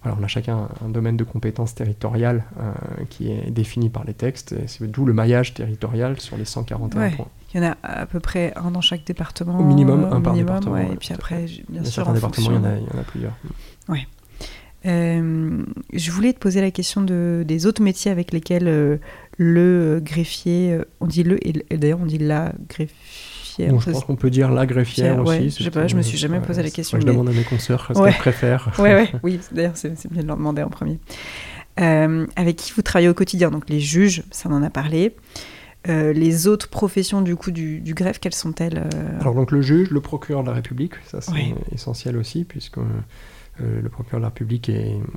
Voilà, 0.03 0.17
on 0.21 0.25
a 0.25 0.29
chacun 0.29 0.69
un 0.85 0.89
domaine 0.89 1.17
de 1.17 1.25
compétences 1.25 1.75
territoriales 1.75 2.45
euh, 2.59 2.73
qui 3.11 3.31
est 3.31 3.51
défini 3.51 3.91
par 3.91 4.05
les 4.05 4.15
textes, 4.15 4.55
c'est 4.67 4.91
d'où 4.91 5.05
le 5.05 5.13
maillage 5.13 5.55
territorial 5.55 6.19
sur 6.21 6.37
les 6.37 6.45
141 6.45 7.01
Ouais. 7.01 7.11
points. 7.17 7.29
Il 7.55 7.63
y 7.63 7.65
en 7.65 7.71
a 7.71 7.77
à 7.83 8.07
peu 8.07 8.21
près 8.21 8.53
un 8.57 8.71
dans 8.71 8.81
chaque 8.81 9.05
département. 9.05 9.59
Au 9.59 9.63
minimum, 9.65 10.05
un 10.05 10.21
par 10.21 10.35
minimum, 10.35 10.37
département, 10.37 10.75
ouais, 10.75 10.87
ouais, 10.87 10.95
et 10.95 10.97
puis 10.97 11.13
après, 11.15 11.47
bien 11.69 11.83
Dans 11.83 11.85
sûr, 11.85 11.95
certains 11.95 12.11
en 12.11 12.15
départements, 12.15 12.51
il 12.51 12.57
y, 12.57 12.59
en 12.59 12.65
a, 12.65 12.77
il 12.77 12.83
y 12.83 12.97
en 12.97 13.01
a 13.01 13.05
plusieurs. 13.05 13.33
Euh, 14.85 15.63
je 15.93 16.11
voulais 16.13 16.33
te 16.33 16.39
poser 16.39 16.61
la 16.61 16.71
question 16.71 17.01
de, 17.01 17.45
des 17.47 17.67
autres 17.67 17.83
métiers 17.83 18.11
avec 18.11 18.33
lesquels 18.33 18.69
euh, 18.69 18.99
le 19.37 20.01
greffier, 20.03 20.79
on 21.01 21.07
dit 21.07 21.25
le, 21.25 21.45
et, 21.47 21.65
d'ailleurs 21.77 22.01
on 22.01 22.07
dit 22.07 22.19
la 22.19 22.53
greffière. 23.65 23.73
Bon, 23.73 23.81
je 23.81 23.91
pense 23.91 24.05
qu'on 24.05 24.17
peut 24.17 24.31
dire 24.31 24.51
la 24.51 24.67
greffière 24.67 25.23
Ouais, 25.25 25.39
aussi. 25.47 25.57
je 25.59 25.65
sais 25.65 25.71
pas, 25.71 25.87
je 25.87 25.97
me 25.97 26.03
suis 26.03 26.17
euh, 26.17 26.21
jamais 26.21 26.41
posé 26.41 26.63
la 26.63 26.71
question, 26.71 26.99
Je 27.01 27.05
mais- 27.07 27.13
demande 27.13 27.29
à 27.29 27.33
mes 27.33 27.43
consoeurs 27.45 27.91
ce 27.95 27.99
Ouais. 28.01 28.11
qu'elles 28.11 28.19
préfèrent. 28.19 28.71
Ouais, 28.79 28.95
ouais, 28.95 29.11
oui, 29.23 29.41
d'ailleurs 29.53 29.73
c'est 29.77 29.93
bien 30.13 30.23
de 30.23 30.27
leur 30.27 30.37
demander 30.37 30.63
en 30.63 30.69
premier. 30.71 30.99
Euh, 31.81 32.27
avec 32.37 32.57
qui 32.57 32.73
vous 32.75 32.83
travaillez 32.83 33.09
au 33.09 33.15
quotidien? 33.15 33.51
Donc 33.51 33.69
les 33.69 33.81
juges, 33.81 34.23
ça 34.31 34.49
on 34.51 34.55
en 34.55 34.63
a 34.63 34.71
parlé. 34.71 35.15
Euh, 35.89 36.13
les 36.13 36.49
autres 36.49 36.69
professions 36.69 37.21
du 37.23 37.37
coup 37.37 37.51
du, 37.53 37.81
du 37.81 37.95
greffe, 37.95 38.19
quelles 38.19 38.35
sont-elles 38.35 38.79
euh, 38.93 39.21
Alors 39.21 39.35
donc 39.35 39.53
le 39.53 39.63
juge, 39.63 39.91
le 39.91 40.01
procureur 40.01 40.43
de 40.43 40.49
la 40.49 40.55
République, 40.55 40.95
ça 41.07 41.21
c'est 41.21 41.31
Oui. 41.33 41.55
essentiel 41.73 42.17
aussi 42.17 42.45
puisque 42.45 42.79
le 43.59 43.89
procureur 43.89 44.21
de 44.21 44.23
la 44.23 44.29
République 44.29 44.71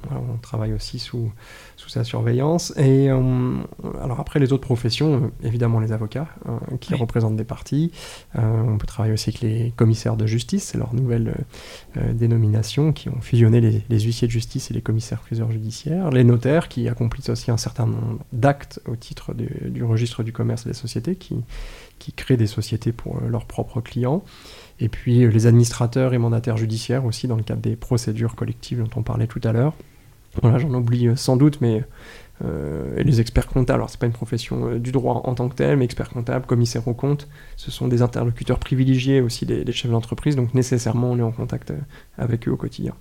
voilà, 0.08 0.22
on 0.34 0.38
travaille 0.38 0.74
aussi 0.74 1.00
sous, 1.00 1.32
sous 1.76 1.90
sa 1.90 2.04
surveillance. 2.04 2.74
Et 2.78 3.10
euh, 3.10 3.54
alors 4.02 4.20
après 4.20 4.40
les 4.40 4.54
autres 4.54 4.64
professions, 4.66 5.16
euh, 5.26 5.48
évidemment 5.48 5.80
les 5.80 5.92
avocats 5.92 6.28
euh, 6.48 6.78
qui 6.80 6.94
Oui. 6.94 7.00
représentent 7.00 7.36
des 7.36 7.44
parties. 7.44 7.92
Euh, 8.38 8.42
on 8.42 8.78
peut 8.78 8.88
travailler 8.88 9.14
aussi 9.14 9.30
avec 9.30 9.42
les 9.42 9.74
commissaires 9.76 10.16
de 10.16 10.26
justice, 10.26 10.64
c'est 10.64 10.78
leur 10.78 10.94
nouvelle 10.94 11.30
euh, 11.98 12.02
euh, 12.02 12.14
dénomination, 12.14 12.94
qui 12.94 13.10
ont 13.10 13.22
fusionné 13.22 13.62
les, 13.62 13.84
les 13.90 14.00
huissiers 14.00 14.28
de 14.28 14.32
justice 14.32 14.72
et 14.72 14.74
les 14.74 14.82
commissaires-priseurs 14.82 15.52
judiciaires. 15.52 16.10
Les 16.12 16.24
notaires 16.24 16.68
qui 16.70 16.88
accomplissent 16.88 17.30
aussi 17.30 17.52
un 17.52 17.58
certain 17.58 17.88
nombre 17.88 18.20
d'actes 18.34 18.80
au 18.88 18.96
titre 18.96 19.34
du, 19.34 19.50
du 19.70 19.84
registre 19.84 20.24
du 20.24 20.32
commerce 20.32 20.66
et 20.66 20.70
des 20.70 20.76
sociétés, 20.76 21.16
qui, 21.16 21.36
qui 22.00 22.14
créent 22.14 22.38
des 22.38 22.48
sociétés 22.48 22.92
pour 22.92 23.18
euh, 23.18 23.28
leurs 23.30 23.46
propres 23.46 23.82
clients. 23.82 24.24
Et 24.80 24.90
puis 24.90 25.24
euh, 25.24 25.30
les 25.30 25.48
administrateurs 25.48 26.14
et 26.14 26.18
mandataires 26.18 26.58
judiciaires 26.58 27.06
aussi 27.06 27.28
dans 27.28 27.36
le 27.36 27.44
cadre 27.44 27.62
des 27.62 27.76
procédures 27.76 28.36
collectives 28.36 28.80
dont 28.80 28.90
on 28.96 29.04
parlait 29.04 29.28
tout 29.28 29.42
à 29.44 29.52
l'heure. 29.52 29.74
Voilà, 30.42 30.58
j'en 30.58 30.74
oublie 30.74 31.08
euh, 31.08 31.16
sans 31.16 31.38
doute, 31.38 31.60
mais 31.60 31.84
euh, 32.46 33.02
les 33.04 33.20
experts 33.20 33.48
comptables, 33.48 33.80
alors 33.80 33.90
c'est 33.90 34.00
pas 34.00 34.06
une 34.06 34.14
profession 34.14 34.78
du 34.78 34.92
droit 34.92 35.22
en 35.26 35.36
tant 35.36 35.50
que 35.50 35.56
telle, 35.56 35.76
mais 35.78 35.86
experts 35.86 36.10
comptables, 36.10 36.46
commissaires 36.46 36.88
aux 36.88 36.94
comptes, 36.94 37.28
ce 37.58 37.72
sont 37.72 37.88
des 37.88 38.02
interlocuteurs 38.02 38.60
privilégiés 38.60 39.20
aussi 39.20 39.46
des, 39.46 39.70
chefs 39.74 39.92
d'entreprise, 39.92 40.36
donc 40.36 40.54
nécessairement 40.54 41.12
on 41.12 41.18
est 41.18 41.24
en 41.24 41.32
contact 41.32 41.74
avec 42.18 42.48
eux 42.48 42.52
au 42.52 42.56
quotidien. 42.56 42.94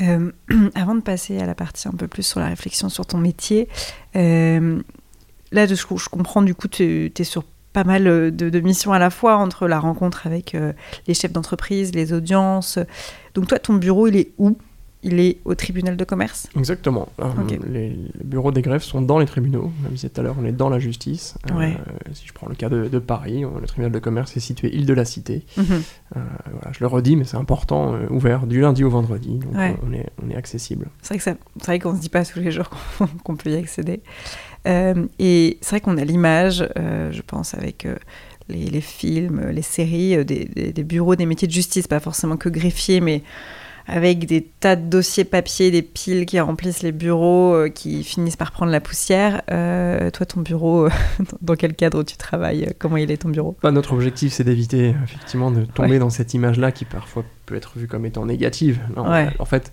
Euh, 0.00 0.32
avant 0.74 0.96
de 0.96 1.02
passer 1.02 1.38
à 1.38 1.46
la 1.46 1.54
partie 1.54 1.86
un 1.86 1.92
peu 1.92 2.08
plus 2.08 2.24
sur 2.24 2.40
la 2.40 2.46
réflexion 2.46 2.88
sur 2.88 3.06
ton 3.06 3.18
métier, 3.18 3.68
là, 4.14 5.66
de 5.66 5.74
ce 5.74 5.86
que 5.86 5.96
je 5.96 6.08
comprends, 6.08 6.42
du 6.42 6.56
coup, 6.56 6.66
tu 6.66 7.12
es 7.16 7.24
sur 7.24 7.44
pas 7.72 7.84
mal 7.84 8.06
euh, 8.06 8.30
de, 8.30 8.50
de 8.50 8.60
missions 8.60 8.92
à 8.92 8.98
la 8.98 9.10
fois 9.10 9.36
entre 9.36 9.66
la 9.68 9.78
rencontre 9.80 10.26
avec 10.26 10.54
euh, 10.54 10.72
les 11.06 11.14
chefs 11.14 11.32
d'entreprise, 11.32 11.94
les 11.94 12.12
audiences. 12.12 12.78
Donc 13.34 13.46
toi, 13.48 13.58
ton 13.58 13.74
bureau, 13.74 14.06
il 14.08 14.16
est 14.16 14.30
où? 14.38 14.56
Il 15.04 15.18
est 15.18 15.38
au 15.44 15.56
tribunal 15.56 15.96
de 15.96 16.04
commerce? 16.04 16.46
Exactement. 16.56 17.08
Euh, 17.18 17.24
les, 17.68 17.88
les 17.88 17.96
bureaux 18.22 18.52
des 18.52 18.62
greffes 18.62 18.84
sont 18.84 19.02
dans 19.02 19.18
les 19.18 19.26
tribunaux. 19.26 19.62
Comme 19.62 19.86
je 19.86 19.94
disais 19.94 20.08
tout 20.10 20.20
à 20.20 20.22
l'heure, 20.22 20.36
on 20.40 20.44
est 20.44 20.52
dans 20.52 20.68
la 20.68 20.78
justice. 20.78 21.34
Euh, 21.50 21.72
si 22.12 22.24
je 22.28 22.32
prends 22.32 22.46
le 22.48 22.54
cas 22.54 22.68
de, 22.68 22.86
de 22.86 22.98
Paris, 23.00 23.44
euh, 23.44 23.48
le 23.60 23.66
tribunal 23.66 23.90
de 23.90 23.98
commerce 23.98 24.36
est 24.36 24.40
situé 24.40 24.72
île 24.72 24.86
de 24.86 24.94
la 24.94 25.04
Cité. 25.04 25.44
Mhm. 25.56 25.64
Euh, 26.16 26.20
voilà, 26.52 26.70
je 26.70 26.78
le 26.78 26.86
redis, 26.86 27.16
mais 27.16 27.24
c'est 27.24 27.36
important, 27.36 27.96
ouvert 28.10 28.46
du 28.46 28.60
lundi 28.60 28.84
au 28.84 28.90
vendredi. 28.90 29.38
Donc 29.40 29.56
Ouais. 29.56 29.76
on, 29.84 29.92
est, 29.92 30.06
on 30.24 30.30
est 30.30 30.36
accessible. 30.36 30.86
C'est 31.02 31.18
vrai 31.64 31.80
qu'on 31.80 31.96
se 31.96 32.00
dit 32.00 32.08
pas 32.08 32.24
tous 32.24 32.38
les 32.38 32.52
jours 32.52 32.70
qu'on 32.98 33.06
qu'on 33.24 33.34
peut 33.34 33.50
y 33.50 33.56
accéder. 33.56 34.02
Euh, 34.66 35.06
et 35.18 35.58
c'est 35.60 35.70
vrai 35.70 35.80
qu'on 35.80 35.98
a 35.98 36.04
l'image, 36.04 36.66
euh, 36.78 37.10
je 37.12 37.22
pense, 37.22 37.54
avec 37.54 37.84
euh, 37.86 37.96
les, 38.48 38.66
les 38.66 38.80
films, 38.80 39.48
les 39.50 39.62
séries, 39.62 40.24
des, 40.24 40.44
des- 40.44 40.72
des 40.72 40.84
bureaux 40.84 41.16
des 41.16 41.26
métiers 41.26 41.48
de 41.48 41.52
justice, 41.52 41.86
pas 41.88 42.00
forcément 42.00 42.36
que 42.36 42.48
greffier, 42.48 43.00
mais 43.00 43.22
avec 43.88 44.26
des 44.26 44.42
tas 44.60 44.76
de 44.76 44.88
dossiers 44.88 45.24
papier, 45.24 45.72
des 45.72 45.82
piles 45.82 46.24
qui 46.24 46.38
remplissent 46.38 46.82
les 46.84 46.92
bureaux, 46.92 47.52
euh, 47.54 47.68
qui 47.68 48.04
finissent 48.04 48.36
par 48.36 48.52
prendre 48.52 48.70
la 48.70 48.80
poussière. 48.80 49.42
Euh, 49.50 50.08
toi, 50.10 50.24
ton 50.24 50.40
bureau, 50.40 50.88
dans 51.40 51.56
quel 51.56 51.74
cadre 51.74 52.04
tu 52.04 52.16
travailles? 52.16 52.72
Comment 52.78 52.96
il 52.98 53.10
est 53.10 53.16
ton 53.16 53.30
bureau? 53.30 53.56
Bah, 53.60 53.72
notre 53.72 53.92
objectif, 53.92 54.32
c'est 54.32 54.44
d'éviter 54.44 54.94
effectivement 55.02 55.50
de 55.50 55.64
tomber 55.64 55.92
Ouais. 55.94 55.98
dans 55.98 56.10
cette 56.10 56.32
image-là 56.32 56.70
qui 56.70 56.84
parfois 56.84 57.24
peut 57.46 57.56
être 57.56 57.72
vue 57.76 57.88
comme 57.88 58.06
étant 58.06 58.24
négative. 58.24 58.78
Non, 58.96 59.10
Ouais. 59.10 59.28
En 59.40 59.44
fait, 59.46 59.72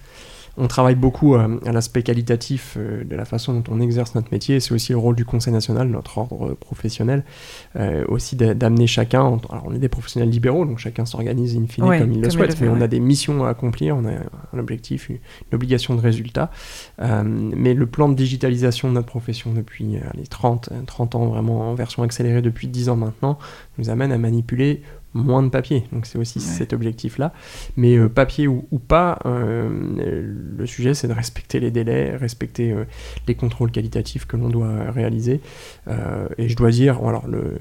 on 0.59 0.67
travaille 0.67 0.95
beaucoup 0.95 1.35
euh, 1.35 1.57
à 1.65 1.71
l'aspect 1.71 2.03
qualitatif 2.03 2.75
euh, 2.77 3.03
de 3.03 3.15
la 3.15 3.25
façon 3.25 3.53
dont 3.53 3.63
on 3.73 3.79
exerce 3.81 4.13
notre 4.15 4.31
métier. 4.31 4.59
C'est 4.59 4.73
aussi 4.73 4.91
le 4.91 4.97
rôle 4.97 5.15
du 5.15 5.25
Conseil 5.25 5.53
national, 5.53 5.87
notre 5.87 6.17
ordre 6.17 6.53
professionnel, 6.53 7.23
euh, 7.77 8.03
aussi 8.07 8.35
d'a- 8.35 8.53
d'amener 8.53 8.85
chacun. 8.85 9.21
Alors, 9.49 9.63
on 9.65 9.73
est 9.73 9.79
des 9.79 9.89
professionnels 9.89 10.29
libéraux, 10.29 10.65
donc 10.65 10.77
chacun 10.79 11.05
s'organise 11.05 11.55
in 11.57 11.65
fine 11.67 11.83
Ouais, 11.85 11.99
comme 11.99 12.11
il 12.11 12.21
le 12.21 12.27
il 12.27 12.31
souhaite, 12.31 12.49
le 12.51 12.55
fait, 12.55 12.65
mais 12.65 12.71
on 12.71 12.81
a 12.81 12.87
des 12.87 12.99
missions 12.99 13.45
à 13.45 13.49
accomplir, 13.49 13.95
on 13.97 14.05
a 14.05 14.11
un 14.53 14.59
objectif, 14.59 15.09
une, 15.09 15.15
une 15.15 15.55
obligation 15.55 15.95
de 15.95 16.01
résultat. 16.01 16.51
Euh, 17.01 17.23
mais 17.25 17.73
le 17.73 17.85
plan 17.85 18.09
de 18.09 18.13
digitalisation 18.15 18.89
de 18.89 18.93
notre 18.93 19.07
profession 19.07 19.53
depuis 19.53 19.97
les 20.15 20.27
30, 20.27 20.69
euh, 20.71 20.81
30 20.85 21.15
ans, 21.15 21.25
vraiment 21.27 21.71
en 21.71 21.73
version 21.75 22.03
accélérée 22.03 22.41
depuis 22.41 22.67
10 22.67 22.89
ans 22.89 22.95
maintenant, 22.95 23.39
nous 23.77 23.89
amène 23.89 24.11
à 24.11 24.17
manipuler 24.17 24.81
moins 25.13 25.43
de 25.43 25.49
papier. 25.49 25.85
Donc 25.91 26.05
c'est 26.05 26.17
aussi 26.17 26.39
cet 26.39 26.73
objectif-là. 26.73 27.33
Mais 27.77 27.97
euh, 27.97 28.09
papier 28.09 28.47
ou, 28.47 28.63
pas, 28.87 29.19
euh, 29.25 29.69
le 30.57 30.65
sujet 30.65 30.93
c'est 30.93 31.07
de 31.07 31.13
respecter 31.13 31.59
les 31.59 31.71
délais, 31.71 32.15
respecter 32.15 32.71
euh, 32.71 32.85
les 33.27 33.35
contrôles 33.35 33.71
qualitatifs 33.71 34.25
que 34.25 34.37
l'on 34.37 34.49
doit 34.49 34.91
réaliser. 34.91 35.41
et 36.37 36.49
je 36.49 36.55
dois 36.55 36.71
dire, 36.71 36.99
alors 37.05 37.27
le, 37.27 37.57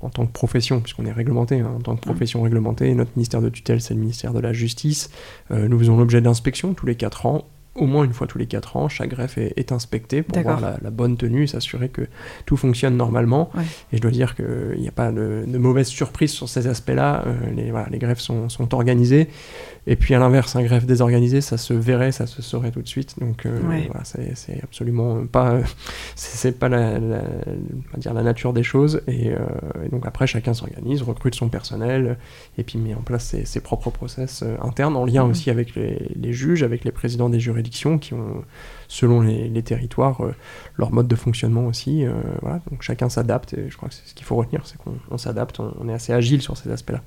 en 0.00 0.10
tant 0.10 0.26
que 0.26 0.32
profession, 0.32 0.80
puisqu'on 0.80 1.06
est 1.06 1.12
réglementé, 1.12 1.60
hein, 1.60 1.72
en 1.76 1.80
tant 1.80 1.96
que 1.96 2.00
mmh. 2.00 2.12
profession 2.12 2.42
réglementée, 2.42 2.94
notre 2.94 3.12
ministère 3.16 3.42
de 3.42 3.48
tutelle 3.48 3.80
c'est 3.80 3.94
le 3.94 4.00
ministère 4.00 4.32
de 4.32 4.40
la 4.40 4.52
Justice. 4.52 5.10
nous 5.50 5.78
faisons 5.78 5.96
l'objet 5.96 6.20
d'inspection 6.20 6.74
tous 6.74 6.86
les 6.86 6.94
4 6.94 7.26
ans 7.26 7.44
au 7.74 7.86
moins 7.86 8.04
une 8.04 8.12
fois 8.12 8.26
tous 8.26 8.38
les 8.38 8.46
4 8.46 8.76
ans, 8.76 8.88
chaque 8.88 9.10
greffe 9.10 9.38
est, 9.38 9.72
inspecté 9.72 10.22
pour 10.22 10.40
voir 10.42 10.60
la, 10.60 10.90
bonne 10.90 11.16
tenue 11.16 11.44
et 11.44 11.46
s'assurer 11.46 11.88
que 11.88 12.02
tout 12.44 12.56
fonctionne 12.56 12.96
normalement. 12.96 13.50
Et 13.92 13.96
je 13.96 14.02
dois 14.02 14.10
dire 14.10 14.34
qu'il 14.34 14.78
n'y 14.78 14.88
a 14.88 14.92
pas 14.92 15.10
de, 15.10 15.44
de 15.46 15.58
mauvaise 15.58 15.86
surprise 15.86 16.32
sur 16.32 16.48
ces 16.48 16.66
aspects-là. 16.66 17.24
Euh, 17.26 17.34
les, 17.54 17.70
voilà, 17.70 17.88
les 17.90 17.98
greffes 17.98 18.20
sont, 18.20 18.48
sont 18.50 18.74
organisées. 18.74 19.28
Et 19.88 19.96
puis 19.96 20.14
à 20.14 20.20
l'inverse, 20.20 20.54
un 20.54 20.62
greffe 20.62 20.86
désorganisé, 20.86 21.40
ça 21.40 21.56
se 21.58 21.74
verrait, 21.74 22.12
ça 22.12 22.28
se 22.28 22.40
saurait 22.40 22.70
tout 22.70 22.82
de 22.82 22.88
suite. 22.88 23.18
Donc 23.18 23.46
euh, 23.46 23.58
voilà, 23.60 24.04
c'est 24.04 24.62
absolument 24.62 25.26
pas, 25.26 25.58
c'est 26.14 26.56
pas 26.56 26.68
la, 26.68 27.00
la, 27.00 27.22
dire 27.96 28.14
la 28.14 28.22
nature 28.22 28.52
des 28.52 28.62
choses. 28.62 29.02
Et, 29.08 29.30
euh, 29.30 29.38
et 29.84 29.88
donc 29.88 30.06
après, 30.06 30.28
chacun 30.28 30.54
s'organise, 30.54 31.02
recrute 31.02 31.34
son 31.34 31.48
personnel, 31.48 32.16
et 32.58 32.62
puis 32.62 32.78
met 32.78 32.94
en 32.94 33.00
place 33.00 33.24
ses, 33.24 33.44
ses 33.44 33.60
propres 33.60 33.90
process 33.90 34.42
euh, 34.44 34.56
internes, 34.62 34.96
en 34.96 35.04
lien 35.04 35.24
mhm. 35.24 35.30
aussi 35.30 35.50
avec 35.50 35.74
les, 35.74 36.12
les, 36.14 36.32
juges, 36.32 36.62
avec 36.62 36.84
les 36.84 36.92
présidents 36.92 37.28
des 37.28 37.40
juridictions, 37.40 37.98
qui 37.98 38.14
ont, 38.14 38.44
selon 38.86 39.20
les, 39.20 39.48
les 39.48 39.62
territoires, 39.64 40.24
euh, 40.24 40.32
leur 40.76 40.92
mode 40.92 41.08
de 41.08 41.16
fonctionnement 41.16 41.66
aussi. 41.66 42.04
Voilà, 42.40 42.60
donc 42.70 42.82
chacun 42.82 43.08
s'adapte, 43.08 43.54
et 43.54 43.68
je 43.68 43.76
crois 43.76 43.88
que 43.88 43.96
c'est 43.96 44.06
ce 44.06 44.14
qu'il 44.14 44.26
faut 44.26 44.36
retenir, 44.36 44.64
c'est 44.64 44.78
qu'on 44.78 45.18
s'adapte, 45.18 45.58
on, 45.58 45.74
on, 45.80 45.88
est 45.88 45.92
assez 45.92 46.12
agile 46.12 46.40
sur 46.40 46.56
ces 46.56 46.70
aspects-là. 46.70 47.02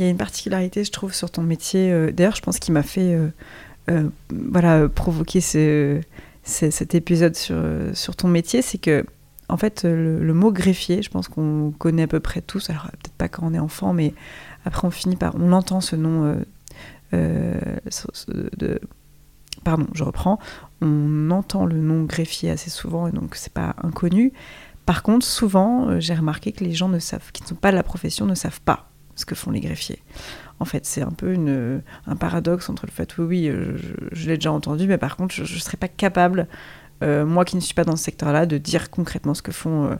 Il 0.00 0.04
y 0.04 0.06
a 0.06 0.10
une 0.10 0.16
particularité, 0.16 0.82
je 0.82 0.90
trouve, 0.90 1.12
sur 1.12 1.30
ton 1.30 1.42
métier. 1.42 1.92
Euh, 1.92 2.10
d'ailleurs, 2.10 2.34
je 2.34 2.40
pense 2.40 2.58
qu'il 2.58 2.72
m'a 2.72 2.82
fait 2.82 3.12
euh, 3.12 3.28
euh, 3.90 4.08
voilà, 4.30 4.88
provoquer 4.88 5.42
ce, 5.42 6.00
cet 6.42 6.94
épisode 6.94 7.36
sur, 7.36 7.62
sur 7.92 8.16
ton 8.16 8.28
métier. 8.28 8.62
C'est 8.62 8.78
que, 8.78 9.04
en 9.50 9.58
fait, 9.58 9.84
le, 9.84 10.32
mot 10.32 10.52
greffier, 10.52 11.02
je 11.02 11.10
pense 11.10 11.28
qu'on 11.28 11.74
connaît 11.78 12.04
à 12.04 12.06
peu 12.06 12.18
près 12.18 12.40
tous. 12.40 12.70
Alors, 12.70 12.84
peut-être 12.84 13.12
pas 13.18 13.28
quand 13.28 13.42
on 13.46 13.52
est 13.52 13.58
enfant, 13.58 13.92
mais 13.92 14.14
après, 14.64 14.88
on 14.88 14.90
finit 14.90 15.16
par. 15.16 15.34
On 15.38 15.52
entend 15.52 15.82
ce 15.82 15.96
nom 15.96 16.34
de. 17.12 18.80
Pardon, 19.64 19.86
je 19.92 20.02
reprends. 20.02 20.38
On 20.80 21.30
entend 21.30 21.66
le 21.66 21.76
nom 21.76 22.04
greffier 22.04 22.52
assez 22.52 22.70
souvent, 22.70 23.06
et 23.06 23.12
donc 23.12 23.34
c'est 23.34 23.52
pas 23.52 23.76
inconnu. 23.82 24.32
Par 24.86 25.02
contre, 25.02 25.26
souvent, 25.26 26.00
j'ai 26.00 26.14
remarqué 26.14 26.52
que 26.52 26.64
les 26.64 26.72
gens 26.72 26.88
ne 26.88 26.98
savent, 26.98 27.32
qui 27.32 27.42
ne 27.42 27.48
sont 27.48 27.54
pas 27.54 27.70
de 27.70 27.76
la 27.76 27.82
profession, 27.82 28.24
ne 28.24 28.34
savent 28.34 28.62
pas 28.62 28.89
ce 29.20 29.26
que 29.26 29.34
font 29.34 29.50
les 29.50 29.60
greffiers. 29.60 30.02
En 30.58 30.64
fait, 30.64 30.84
c'est 30.84 31.02
un 31.02 31.10
peu 31.10 31.34
un 32.06 32.16
paradoxe 32.16 32.68
entre 32.68 32.86
le 32.86 32.92
fait, 32.92 33.16
oui, 33.18 33.24
oui, 33.24 33.48
euh, 33.48 33.78
je, 34.12 34.28
l'ai 34.28 34.36
déjà 34.36 34.52
entendu, 34.52 34.86
mais 34.86 34.98
par 34.98 35.16
contre, 35.16 35.34
je 35.34 35.42
ne 35.42 35.58
serais 35.60 35.76
pas 35.76 35.88
capable, 35.88 36.46
euh, 37.02 37.24
moi 37.24 37.44
qui 37.44 37.56
ne 37.56 37.60
suis 37.60 37.74
pas 37.74 37.84
dans 37.84 37.96
ce 37.96 38.04
secteur-là, 38.04 38.46
de 38.46 38.58
dire 38.58 38.90
concrètement 38.90 39.34
ce 39.34 39.42
que 39.42 39.52
font 39.52 39.96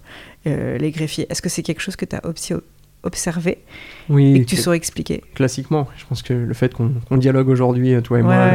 euh, 0.46 0.78
les 0.78 0.90
greffiers. 0.90 1.26
Est-ce 1.30 1.40
que 1.40 1.48
c'est 1.48 1.62
quelque 1.62 1.80
chose 1.80 1.96
que 1.96 2.04
tu 2.04 2.16
as 2.16 2.26
observé 3.02 3.58
oui, 4.08 4.36
et 4.36 4.40
que 4.40 4.46
tu 4.46 4.56
saurais 4.56 4.76
expliquer 4.76 5.22
Classiquement, 5.34 5.88
je 5.96 6.04
pense 6.06 6.22
que 6.22 6.34
le 6.34 6.54
fait 6.54 6.74
qu'on 6.74 7.16
dialogue 7.16 7.48
aujourd'hui, 7.48 8.00
toi 8.02 8.18
et 8.18 8.22
moi, 8.22 8.50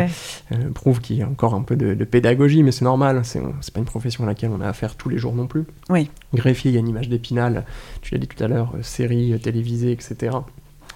prouve 0.74 1.02
qu'il 1.02 1.18
y 1.18 1.22
a 1.22 1.28
encore 1.28 1.54
un 1.54 1.62
peu 1.62 1.76
de, 1.76 2.04
pédagogie, 2.04 2.64
mais 2.64 2.72
c'est 2.72 2.86
normal, 2.86 3.22
c'est 3.24 3.42
pas 3.42 3.80
une 3.80 3.86
profession 3.86 4.24
à 4.24 4.28
laquelle 4.28 4.52
on 4.52 4.62
a 4.62 4.68
affaire 4.68 4.96
tous 4.96 5.10
les 5.10 5.18
jours 5.18 5.34
non 5.34 5.48
plus. 5.48 5.66
Oui. 5.90 6.10
Greffier, 6.34 6.72
il 6.72 6.74
y 6.76 6.78
a 6.78 6.80
une 6.80 6.90
image 6.90 7.10
d'épinal, 7.10 7.66
tu 8.02 8.14
l'as 8.14 8.20
dit 8.20 8.28
tout 8.28 8.44
à 8.44 8.48
l'heure, 8.48 8.74
série 8.82 9.40
télévisée, 9.40 9.92
etc 9.92 10.32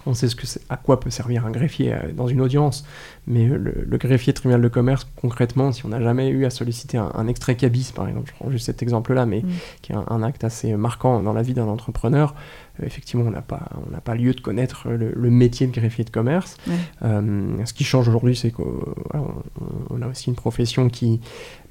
on 0.05 0.13
sait 0.13 0.27
ce 0.27 0.35
que 0.35 0.45
à 0.69 0.77
quoi 0.77 0.99
peut 0.99 1.09
servir 1.09 1.45
un 1.45 1.51
greffier 1.51 1.93
euh, 1.93 2.11
dans 2.13 2.27
une 2.27 2.41
audience, 2.41 2.85
mais 3.27 3.47
euh, 3.47 3.57
le, 3.57 3.97
greffier 3.97 4.33
tribunal 4.33 4.61
de 4.61 4.67
commerce, 4.67 5.07
concrètement, 5.15 5.71
si 5.71 5.85
on 5.85 5.89
n'a 5.89 6.01
jamais 6.01 6.29
eu 6.29 6.45
à 6.45 6.49
solliciter 6.49 6.97
un, 6.97 7.27
extrait 7.27 7.55
cabis, 7.55 7.91
par 7.93 8.07
exemple, 8.07 8.29
je 8.29 8.33
prends 8.33 8.49
juste 8.49 8.65
cet 8.65 8.81
exemple-là, 8.81 9.25
mais 9.25 9.41
mm. 9.41 9.49
qui 9.81 9.91
est 9.91 9.95
un, 9.95 10.23
acte 10.23 10.43
assez 10.43 10.75
marquant 10.75 11.21
dans 11.21 11.33
la 11.33 11.41
vie 11.41 11.53
d'un 11.53 11.67
entrepreneur, 11.67 12.33
euh, 12.33 12.68
effectivement, 12.83 13.25
on 13.27 13.31
n'a 13.31 13.41
pas, 13.41 13.69
on 13.91 13.99
pas 13.99 14.15
lieu 14.15 14.33
de 14.33 14.41
connaître 14.41 14.89
le, 14.89 15.29
métier 15.29 15.67
de 15.67 15.71
greffier 15.71 16.03
de 16.03 16.09
commerce. 16.09 16.57
ce 17.01 17.73
qui 17.73 17.83
change 17.83 18.07
aujourd'hui, 18.07 18.35
c'est 18.35 18.51
qu'on 18.51 20.01
a 20.01 20.07
aussi 20.07 20.29
une 20.29 20.35
profession 20.35 20.89
qui, 20.89 21.21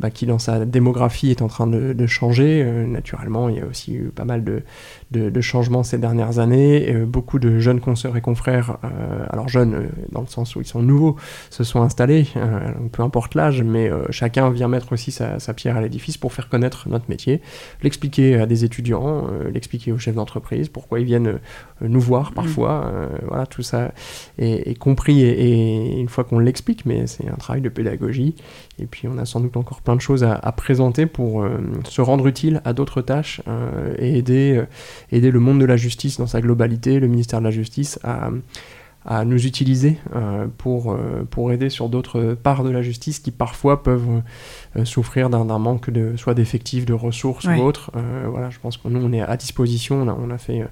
bah, 0.00 0.10
qui, 0.10 0.26
dans 0.26 0.38
sa 0.38 0.64
démographie, 0.64 1.30
est 1.30 1.42
en 1.42 1.48
train 1.48 1.66
de, 1.66 2.06
changer. 2.06 2.64
naturellement, 2.86 3.48
il 3.48 3.56
y 3.56 3.60
a 3.60 3.66
aussi 3.66 3.94
eu 3.94 4.10
pas 4.14 4.24
mal 4.24 4.44
de, 4.44 4.62
de, 5.10 5.40
changements 5.40 5.82
ces 5.82 5.98
dernières 5.98 6.38
années. 6.38 6.92
beaucoup 7.06 7.38
de 7.38 7.58
jeunes 7.58 7.80
consoeurs 7.80 8.16
et 8.16 8.20
confrères, 8.20 8.78
euh, 8.84 9.26
alors 9.30 9.48
jeunes 9.48 9.74
euh, 9.74 9.88
dans 10.12 10.20
le 10.20 10.26
sens 10.26 10.56
où 10.56 10.60
ils 10.60 10.66
sont 10.66 10.82
nouveaux, 10.82 11.16
se 11.50 11.64
sont 11.64 11.82
installés, 11.82 12.26
euh, 12.36 12.70
peu 12.92 13.02
importe 13.02 13.34
l'âge, 13.34 13.62
mais 13.62 13.90
chacun 14.10 14.50
vient 14.50 14.68
mettre 14.68 14.92
aussi 14.92 15.12
sa, 15.12 15.38
pierre 15.54 15.76
à 15.76 15.80
l'édifice 15.80 16.16
pour 16.16 16.32
faire 16.32 16.48
connaître 16.48 16.88
notre 16.88 17.08
métier, 17.08 17.40
l'expliquer 17.82 18.36
à 18.40 18.46
des 18.46 18.64
étudiants, 18.64 19.26
l'expliquer 19.52 19.92
aux 19.92 19.98
chefs 19.98 20.14
d'entreprise, 20.14 20.68
pourquoi 20.68 20.97
ils 20.98 21.04
viennent 21.04 21.38
nous 21.80 22.00
voir 22.00 22.32
parfois, 22.32 22.90
mm. 22.90 23.26
voilà, 23.28 23.46
tout 23.46 23.62
ça 23.62 23.92
est, 24.38 24.78
compris 24.78 25.22
et, 25.22 26.00
une 26.00 26.08
fois 26.08 26.24
qu'on 26.24 26.38
l'explique, 26.38 26.86
mais 26.86 27.06
c'est 27.06 27.28
un 27.28 27.36
travail 27.36 27.62
de 27.62 27.68
pédagogie, 27.68 28.34
et 28.78 28.86
puis 28.86 29.08
on 29.08 29.18
a 29.18 29.24
sans 29.24 29.40
doute 29.40 29.56
encore 29.56 29.80
plein 29.80 29.96
de 29.96 30.00
choses 30.00 30.24
à, 30.24 30.52
présenter 30.52 31.06
pour 31.06 31.46
se 31.84 32.00
rendre 32.00 32.26
utile 32.26 32.60
à 32.64 32.72
d'autres 32.72 33.00
tâches 33.00 33.40
et 33.98 34.18
aider, 34.18 34.62
aider 35.12 35.30
le 35.30 35.40
monde 35.40 35.60
de 35.60 35.64
la 35.64 35.76
justice 35.76 36.18
dans 36.18 36.26
sa 36.26 36.40
globalité, 36.40 36.98
le 36.98 37.06
ministère 37.06 37.38
de 37.40 37.44
la 37.44 37.50
Justice, 37.50 37.98
à, 38.02 38.30
nous 39.24 39.46
utiliser 39.46 39.96
euh, 40.14 40.46
pour, 40.58 40.92
euh, 40.92 41.26
pour 41.30 41.50
aider 41.50 41.70
sur 41.70 41.88
d'autres 41.88 42.34
parts 42.34 42.62
de 42.62 42.70
la 42.70 42.82
justice 42.82 43.20
qui 43.20 43.30
parfois 43.30 43.82
peuvent 43.82 44.22
euh, 44.76 44.84
souffrir 44.84 45.30
d'un 45.30 45.58
manque 45.58 45.88
de 45.88 46.16
soit 46.16 46.34
d'effectifs, 46.34 46.84
de 46.84 46.92
ressources 46.92 47.46
ou 47.46 47.62
autres. 47.62 47.90
voilà, 48.30 48.50
je 48.50 48.58
pense 48.58 48.76
que 48.76 48.88
nous 48.88 49.00
on 49.00 49.12
est 49.12 49.22
à 49.22 49.36
disposition. 49.36 50.02
On 50.02 50.08
a, 50.08 50.12
on 50.12 50.30
a 50.30 50.38
fait, 50.38 50.66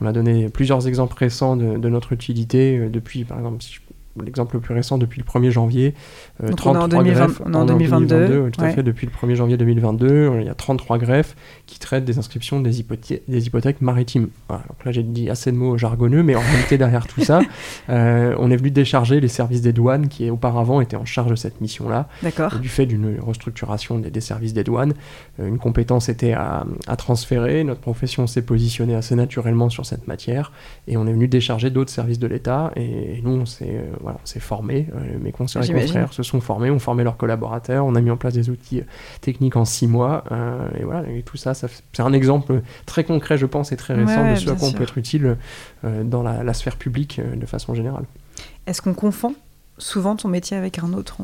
on 0.00 0.06
a 0.06 0.12
donné 0.12 0.48
plusieurs 0.48 0.86
exemples 0.86 1.16
récents 1.18 1.56
de, 1.56 1.76
de 1.76 1.88
notre 1.88 2.12
utilité 2.12 2.88
depuis, 2.88 3.24
par 3.24 3.38
exemple, 3.38 3.62
si 3.62 3.74
je 3.74 3.80
l'exemple 4.20 4.56
le 4.56 4.60
plus 4.60 4.74
récent 4.74 4.98
depuis 4.98 5.20
le 5.20 5.24
1er 5.24 5.50
janvier. 5.50 5.94
Euh, 6.42 6.48
Donc 6.48 6.60
on 6.66 6.74
est 6.74 6.78
en, 6.78 6.88
2020, 6.88 7.40
on 7.46 7.52
est 7.52 7.56
en 7.56 7.64
2022. 7.64 8.50
tout 8.50 8.60
à 8.60 8.70
fait, 8.70 8.82
depuis 8.82 9.06
le 9.06 9.12
1er 9.12 9.34
janvier 9.34 9.56
2022, 9.56 10.32
il 10.40 10.46
y 10.46 10.48
a 10.48 10.54
33 10.54 10.98
greffes 10.98 11.36
qui 11.66 11.78
traitent 11.78 12.04
des 12.04 12.18
inscriptions 12.18 12.60
des, 12.60 12.80
hypothèques, 12.80 13.22
des 13.28 13.46
hypothèques 13.46 13.80
maritimes. 13.80 14.28
donc 14.48 14.84
là 14.84 14.92
j'ai 14.92 15.02
dit 15.02 15.30
assez 15.30 15.50
de 15.52 15.56
mots 15.56 15.78
jargonneux, 15.78 16.22
mais 16.22 16.34
en 16.34 16.40
réalité 16.40 16.78
derrière 16.78 17.06
tout 17.06 17.22
ça, 17.22 17.40
euh, 17.88 18.34
on 18.38 18.50
est 18.50 18.56
venu 18.56 18.70
décharger 18.70 19.20
les 19.20 19.28
services 19.28 19.62
des 19.62 19.72
douanes 19.72 20.08
qui 20.08 20.28
auparavant 20.30 20.80
étaient 20.80 20.96
en 20.96 21.04
charge 21.04 21.30
de 21.30 21.36
cette 21.36 21.60
mission-là. 21.60 22.08
D'accord. 22.22 22.58
Du 22.58 22.68
fait 22.68 22.86
d'une 22.86 23.18
restructuration 23.20 23.98
des, 23.98 24.20
services 24.20 24.52
des 24.52 24.64
douanes, 24.64 24.94
euh, 25.40 25.48
une 25.48 25.58
compétence 25.58 26.08
était 26.08 26.32
à, 26.32 26.66
à 26.86 26.96
transférer, 26.96 27.64
notre 27.64 27.80
profession 27.80 28.26
s'est 28.26 28.42
positionnée 28.42 28.94
assez 28.94 29.14
naturellement 29.14 29.68
sur 29.68 29.86
cette 29.86 30.06
matière, 30.06 30.52
et 30.86 30.96
on 30.96 31.06
est 31.06 31.12
venu 31.12 31.28
décharger 31.28 31.70
d'autres 31.70 31.90
services 31.90 32.18
de 32.18 32.26
l'État, 32.26 32.72
et, 32.76 33.20
nous 33.22 33.32
on 33.32 33.46
s'est 33.46 33.84
voilà, 34.02 34.18
on 34.22 34.26
s'est 34.26 34.40
formé, 34.40 34.88
euh, 34.94 35.18
mes 35.20 35.32
conseillers 35.32 35.70
et 35.70 35.80
confrères 35.80 36.12
se 36.12 36.22
sont 36.22 36.40
formés, 36.40 36.70
ont 36.70 36.78
formé 36.78 37.04
leurs 37.04 37.16
collaborateurs, 37.16 37.86
on 37.86 37.94
a 37.94 38.00
mis 38.00 38.10
en 38.10 38.16
place 38.16 38.34
des 38.34 38.50
outils 38.50 38.80
euh, 38.80 38.84
techniques 39.20 39.56
en 39.56 39.64
six 39.64 39.86
mois, 39.86 40.24
euh, 40.32 40.68
et 40.78 40.84
voilà, 40.84 41.08
et 41.08 41.22
tout 41.22 41.36
ça, 41.36 41.54
c'est 41.54 41.70
un 41.98 42.12
exemple 42.12 42.62
très 42.86 43.04
concret, 43.04 43.38
je 43.38 43.46
pense, 43.46 43.72
et 43.72 43.76
très 43.76 43.94
récent 43.94 44.30
de 44.30 44.34
ce 44.36 44.50
à 44.50 44.54
quoi 44.54 44.68
on 44.68 44.72
peut 44.72 44.82
être 44.82 44.98
utile 44.98 45.36
dans 45.82 46.22
la, 46.22 46.54
sphère 46.54 46.76
publique 46.76 47.20
de 47.34 47.46
façon 47.46 47.74
générale. 47.74 48.04
Est-ce 48.66 48.82
qu'on 48.82 48.94
confond 48.94 49.34
souvent 49.78 50.16
ton 50.16 50.28
métier 50.28 50.56
avec 50.56 50.78
un 50.78 50.92
autre 50.92 51.18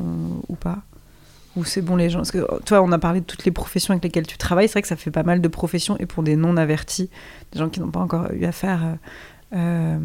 ou 0.47 0.55
pas? 0.55 0.79
Ou 1.55 1.63
c'est 1.65 1.81
bon 1.81 1.95
les 1.95 2.09
gens 2.09 2.19
Parce 2.19 2.31
que 2.31 2.45
toi, 2.63 2.81
on 2.81 2.91
a 2.91 2.99
parlé 2.99 3.21
de 3.21 3.25
toutes 3.25 3.45
les 3.45 3.51
professions 3.51 3.91
avec 3.91 4.03
lesquelles 4.03 4.27
tu 4.27 4.37
travailles. 4.37 4.67
C'est 4.67 4.73
vrai 4.73 4.81
que 4.81 4.87
ça 4.87 4.95
fait 4.95 5.11
pas 5.11 5.23
mal 5.23 5.41
de 5.41 5.47
professions 5.47 5.97
et 5.99 6.05
pour 6.05 6.23
des 6.23 6.35
non 6.35 6.57
avertis, 6.57 7.09
des 7.51 7.59
gens 7.59 7.69
qui 7.69 7.79
n'ont 7.79 7.91
pas 7.91 7.99
encore 7.99 8.31
eu 8.31 8.45
affaire. 8.45 8.97
Euh, 9.53 9.97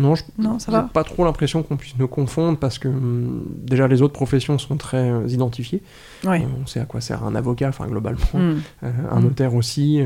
non, 0.00 0.14
je 0.14 0.70
n'ai 0.70 0.78
pas 0.92 1.04
trop 1.04 1.24
l'impression 1.24 1.62
qu'on 1.62 1.76
puisse 1.76 1.96
nous 1.98 2.08
confondre 2.08 2.58
parce 2.58 2.78
que 2.78 2.88
hum, 2.88 3.44
déjà 3.56 3.88
les 3.88 4.02
autres 4.02 4.12
professions 4.12 4.58
sont 4.58 4.76
très 4.76 5.10
euh, 5.10 5.26
identifiées. 5.28 5.82
Euh, 6.24 6.38
on 6.62 6.66
sait 6.66 6.80
à 6.80 6.84
quoi 6.84 7.00
sert 7.00 7.24
un 7.24 7.34
avocat, 7.34 7.68
enfin 7.68 7.86
globalement, 7.86 8.20
hmm. 8.34 8.60
euh, 8.84 8.92
un 9.10 9.20
hmm. 9.20 9.22
notaire 9.22 9.54
aussi, 9.54 10.00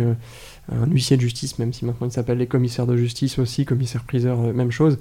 un 0.70 0.86
huissier 0.86 1.16
de 1.16 1.22
justice, 1.22 1.58
même 1.58 1.72
si 1.72 1.84
maintenant 1.84 2.06
il 2.06 2.12
s'appelle 2.12 2.38
les 2.38 2.46
commissaires 2.46 2.86
de 2.86 2.96
justice 2.96 3.38
aussi, 3.38 3.64
commissaires-priseurs, 3.64 4.38
même 4.38 4.70
chose. 4.70 4.98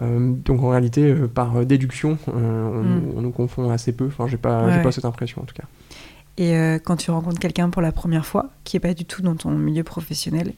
donc 0.00 0.62
en 0.62 0.70
réalité, 0.70 1.14
par 1.32 1.64
déduction, 1.64 2.18
hmm. 2.26 3.16
on, 3.16 3.20
nous 3.20 3.32
confond 3.32 3.70
assez 3.70 3.92
peu. 3.92 4.06
Enfin, 4.06 4.26
j'ai 4.26 4.38
pas, 4.38 4.82
pas 4.82 4.92
cette 4.92 5.04
impression 5.04 5.42
en 5.42 5.44
tout 5.44 5.54
cas. 5.54 5.64
Et 6.38 6.52
quand 6.84 6.96
tu 6.96 7.10
rencontres 7.10 7.38
quelqu'un 7.38 7.70
pour 7.70 7.80
la 7.80 7.92
première 7.92 8.26
fois, 8.26 8.50
qui 8.64 8.76
est 8.76 8.80
pas 8.80 8.92
du 8.92 9.04
tout 9.04 9.22
dans 9.22 9.36
ton 9.36 9.50
milieu 9.50 9.84
professionnel, 9.84 10.52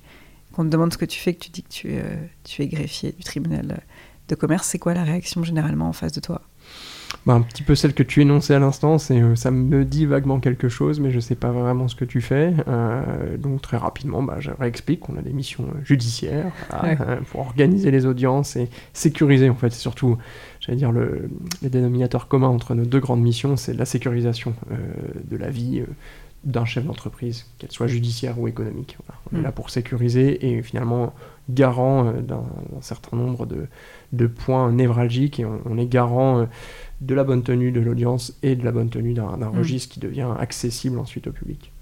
on 0.58 0.64
te 0.64 0.68
demande 0.68 0.92
ce 0.92 0.98
que 0.98 1.04
tu 1.04 1.18
fais, 1.18 1.34
que 1.34 1.40
tu 1.40 1.50
dis 1.50 1.62
que 1.62 1.68
tu 1.68 1.92
es, 1.92 2.00
euh, 2.00 2.16
tu 2.44 2.62
es 2.62 2.68
greffier 2.68 3.12
du 3.12 3.24
tribunal 3.24 3.80
de 4.28 4.34
commerce, 4.34 4.68
c'est 4.68 4.78
quoi 4.78 4.94
la 4.94 5.04
réaction 5.04 5.42
généralement 5.42 5.88
en 5.88 5.92
face 5.92 6.12
de 6.12 6.20
toi? 6.20 6.42
Bah, 7.26 7.34
un 7.34 7.42
petit 7.42 7.62
peu 7.62 7.74
celle 7.74 7.94
que 7.94 8.02
tu 8.02 8.22
énonçais 8.22 8.54
à 8.54 8.58
l'instant, 8.58 8.98
c'est 8.98 9.20
euh, 9.20 9.34
ça 9.34 9.50
me 9.50 9.84
dit 9.84 10.06
vaguement 10.06 10.40
quelque 10.40 10.68
chose, 10.68 11.00
mais 11.00 11.10
je 11.10 11.20
sais 11.20 11.34
pas 11.34 11.50
vraiment 11.50 11.88
ce 11.88 11.96
que 11.96 12.04
tu 12.04 12.20
fais. 12.20 12.54
Euh, 12.68 13.36
donc 13.36 13.60
très 13.60 13.76
rapidement, 13.76 14.22
bah, 14.22 14.36
je 14.38 14.50
réexplique 14.50 15.00
qu'on 15.00 15.16
a 15.16 15.22
des 15.22 15.32
missions 15.32 15.64
euh, 15.64 15.84
judiciaires 15.84 16.52
pour 17.30 17.40
organiser 17.40 17.90
les 17.90 18.06
audiences 18.06 18.56
et 18.56 18.68
sécuriser 18.92 19.50
en 19.50 19.54
fait. 19.54 19.72
surtout, 19.72 20.16
j'allais 20.60 20.78
dire 20.78 20.92
le, 20.92 21.28
dénominateur 21.62 22.28
commun 22.28 22.48
entre 22.48 22.74
nos 22.74 22.84
deux 22.84 23.00
grandes 23.00 23.22
missions, 23.22 23.56
c'est 23.56 23.74
la 23.74 23.84
sécurisation 23.84 24.54
de 25.30 25.36
la 25.36 25.50
vie 25.50 25.82
d'un 26.44 26.64
chef 26.64 26.84
d'entreprise, 26.84 27.46
qu'elle 27.58 27.72
soit 27.72 27.88
judiciaire 27.88 28.38
ou 28.38 28.48
économique. 28.48 28.96
On 29.32 29.36
est 29.36 29.40
mm. 29.40 29.44
là 29.44 29.52
pour 29.52 29.70
sécuriser 29.70 30.48
et 30.48 30.62
finalement 30.62 31.12
garant 31.50 32.12
d'un 32.12 32.44
certain 32.80 33.16
nombre 33.16 33.46
de, 33.46 33.66
de, 34.12 34.26
points 34.26 34.70
névralgiques 34.70 35.40
et 35.40 35.44
on, 35.46 35.78
est 35.78 35.86
garant 35.86 36.46
de 37.00 37.14
la 37.14 37.24
bonne 37.24 37.42
tenue 37.42 37.72
de 37.72 37.80
l'audience 37.80 38.38
et 38.42 38.54
de 38.54 38.64
la 38.64 38.70
bonne 38.70 38.90
tenue 38.90 39.14
d'un 39.14 39.36
mm. 39.36 39.56
registre 39.56 39.94
qui 39.94 40.00
devient 40.00 40.28
accessible 40.38 40.98
ensuite 40.98 41.26
au 41.26 41.32
public. 41.32 41.72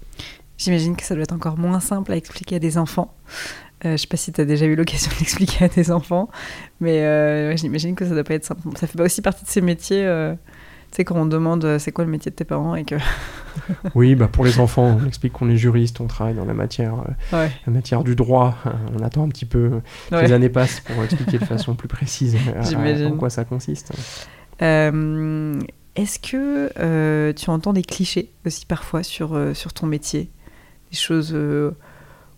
J'imagine 0.57 0.95
que 0.95 1.03
ça 1.03 1.13
doit 1.13 1.23
être 1.23 1.33
encore 1.33 1.57
moins 1.57 1.79
simple 1.79 2.11
à 2.11 2.15
expliquer 2.15 2.55
à 2.55 2.59
des 2.59 2.77
enfants. 2.77 3.13
Euh, 3.85 3.89
je 3.89 3.91
ne 3.91 3.97
sais 3.97 4.07
pas 4.07 4.17
si 4.17 4.31
tu 4.31 4.41
as 4.41 4.45
déjà 4.45 4.65
eu 4.65 4.75
l'occasion 4.75 5.11
d'expliquer 5.19 5.65
à 5.65 5.69
tes 5.69 5.91
enfants, 5.91 6.29
mais 6.79 7.03
euh, 7.03 7.55
j'imagine 7.55 7.95
que 7.95 8.05
ça 8.05 8.13
doit 8.13 8.23
pas 8.23 8.33
être 8.33 8.45
simple. 8.45 8.61
Ça 8.75 8.87
fait 8.87 8.97
pas 8.97 9.03
aussi 9.03 9.21
partie 9.21 9.45
de 9.45 9.49
ces 9.49 9.61
métiers, 9.61 10.03
euh, 10.03 10.33
tu 10.91 10.97
sais, 10.97 11.05
quand 11.05 11.15
on 11.15 11.27
demande 11.27 11.77
c'est 11.77 11.91
quoi 11.91 12.05
le 12.05 12.11
métier 12.11 12.31
de 12.31 12.35
tes 12.35 12.45
parents 12.45 12.75
et 12.75 12.85
que... 12.85 12.95
oui, 13.95 14.15
bah 14.15 14.27
pour 14.27 14.45
les 14.45 14.59
enfants, 14.59 14.99
on 15.01 15.05
explique 15.07 15.33
qu'on 15.33 15.49
est 15.49 15.57
juriste, 15.57 16.01
on 16.01 16.07
travaille 16.07 16.35
dans 16.35 16.45
la 16.45 16.53
matière, 16.53 16.95
la 17.31 17.49
matière 17.67 18.03
du 18.03 18.15
droit. 18.15 18.57
On 18.97 19.03
attend 19.03 19.23
un 19.23 19.29
petit 19.29 19.45
peu 19.45 19.81
que 20.09 20.15
les 20.15 20.31
années 20.31 20.49
passent 20.49 20.79
pour 20.81 21.03
expliquer 21.03 21.39
de 21.39 21.45
façon 21.45 21.75
plus 21.75 21.87
précise 21.87 22.35
en 23.05 23.11
quoi 23.17 23.29
ça 23.29 23.45
consiste. 23.45 23.93
Euh, 24.61 25.59
est-ce 25.95 26.19
que 26.19 26.71
euh, 26.79 27.33
tu 27.33 27.49
entends 27.49 27.73
des 27.73 27.83
clichés 27.83 28.31
aussi 28.45 28.65
parfois 28.65 29.03
sur, 29.03 29.35
euh, 29.35 29.53
sur 29.53 29.73
ton 29.73 29.87
métier? 29.87 30.29
Des 30.91 30.97
choses 30.97 31.37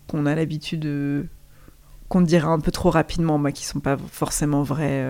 qu'on 0.08 0.26
a 0.26 0.34
l'habitude 0.34 0.80
de. 0.80 1.26
qu'on 2.08 2.20
te 2.22 2.26
dira 2.26 2.50
un 2.50 2.58
peu 2.58 2.72
trop 2.72 2.90
rapidement, 2.90 3.38
mais 3.38 3.52
qui 3.52 3.64
sont 3.64 3.80
pas 3.80 3.96
forcément 4.10 4.64
vraies 4.64 5.06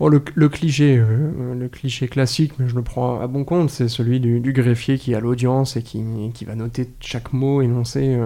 Oh, 0.00 0.08
le, 0.08 0.18
cliché, 0.48 0.96
le 0.96 1.68
cliché 1.68 2.08
classique, 2.08 2.54
mais 2.58 2.66
je 2.66 2.74
le 2.74 2.80
prends 2.80 3.20
à 3.20 3.26
bon 3.26 3.44
compte, 3.44 3.68
c'est 3.68 3.86
celui 3.88 4.18
du, 4.18 4.52
greffier 4.52 4.96
qui 4.96 5.14
a 5.14 5.20
l'audience 5.20 5.76
et 5.76 5.82
qui, 5.82 6.02
qui, 6.32 6.46
va 6.46 6.54
noter 6.54 6.88
chaque 7.00 7.34
mot 7.34 7.60
énoncé, 7.60 8.18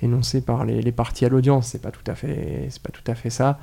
énoncé 0.00 0.40
par 0.40 0.64
les, 0.64 0.80
les 0.80 0.92
parties 0.92 1.26
à 1.26 1.28
l'audience. 1.28 1.68
C'est 1.68 1.82
pas 1.82 1.90
tout 1.90 2.10
à 2.10 2.14
fait, 2.14 2.68
c'est 2.70 2.82
pas 2.82 2.90
tout 2.90 3.04
à 3.06 3.14
fait 3.14 3.28
ça. 3.28 3.60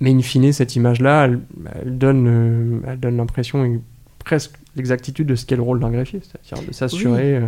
Mais 0.00 0.12
in 0.12 0.20
fine, 0.20 0.52
cette 0.52 0.76
image-là, 0.76 1.24
elle, 1.24 1.98
donne, 1.98 2.26
euh, 2.28 2.80
elle 2.86 3.00
donne 3.00 3.16
l'impression 3.16 3.80
presque 4.18 4.56
l'exactitude 4.74 5.26
de 5.26 5.34
ce 5.34 5.46
qu'est 5.46 5.56
le 5.56 5.62
rôle 5.62 5.80
d'un 5.80 5.90
greffier, 5.90 6.20
c'est-à-dire 6.20 6.68
de 6.68 6.74
s'assurer 6.74 7.36
euh, 7.36 7.46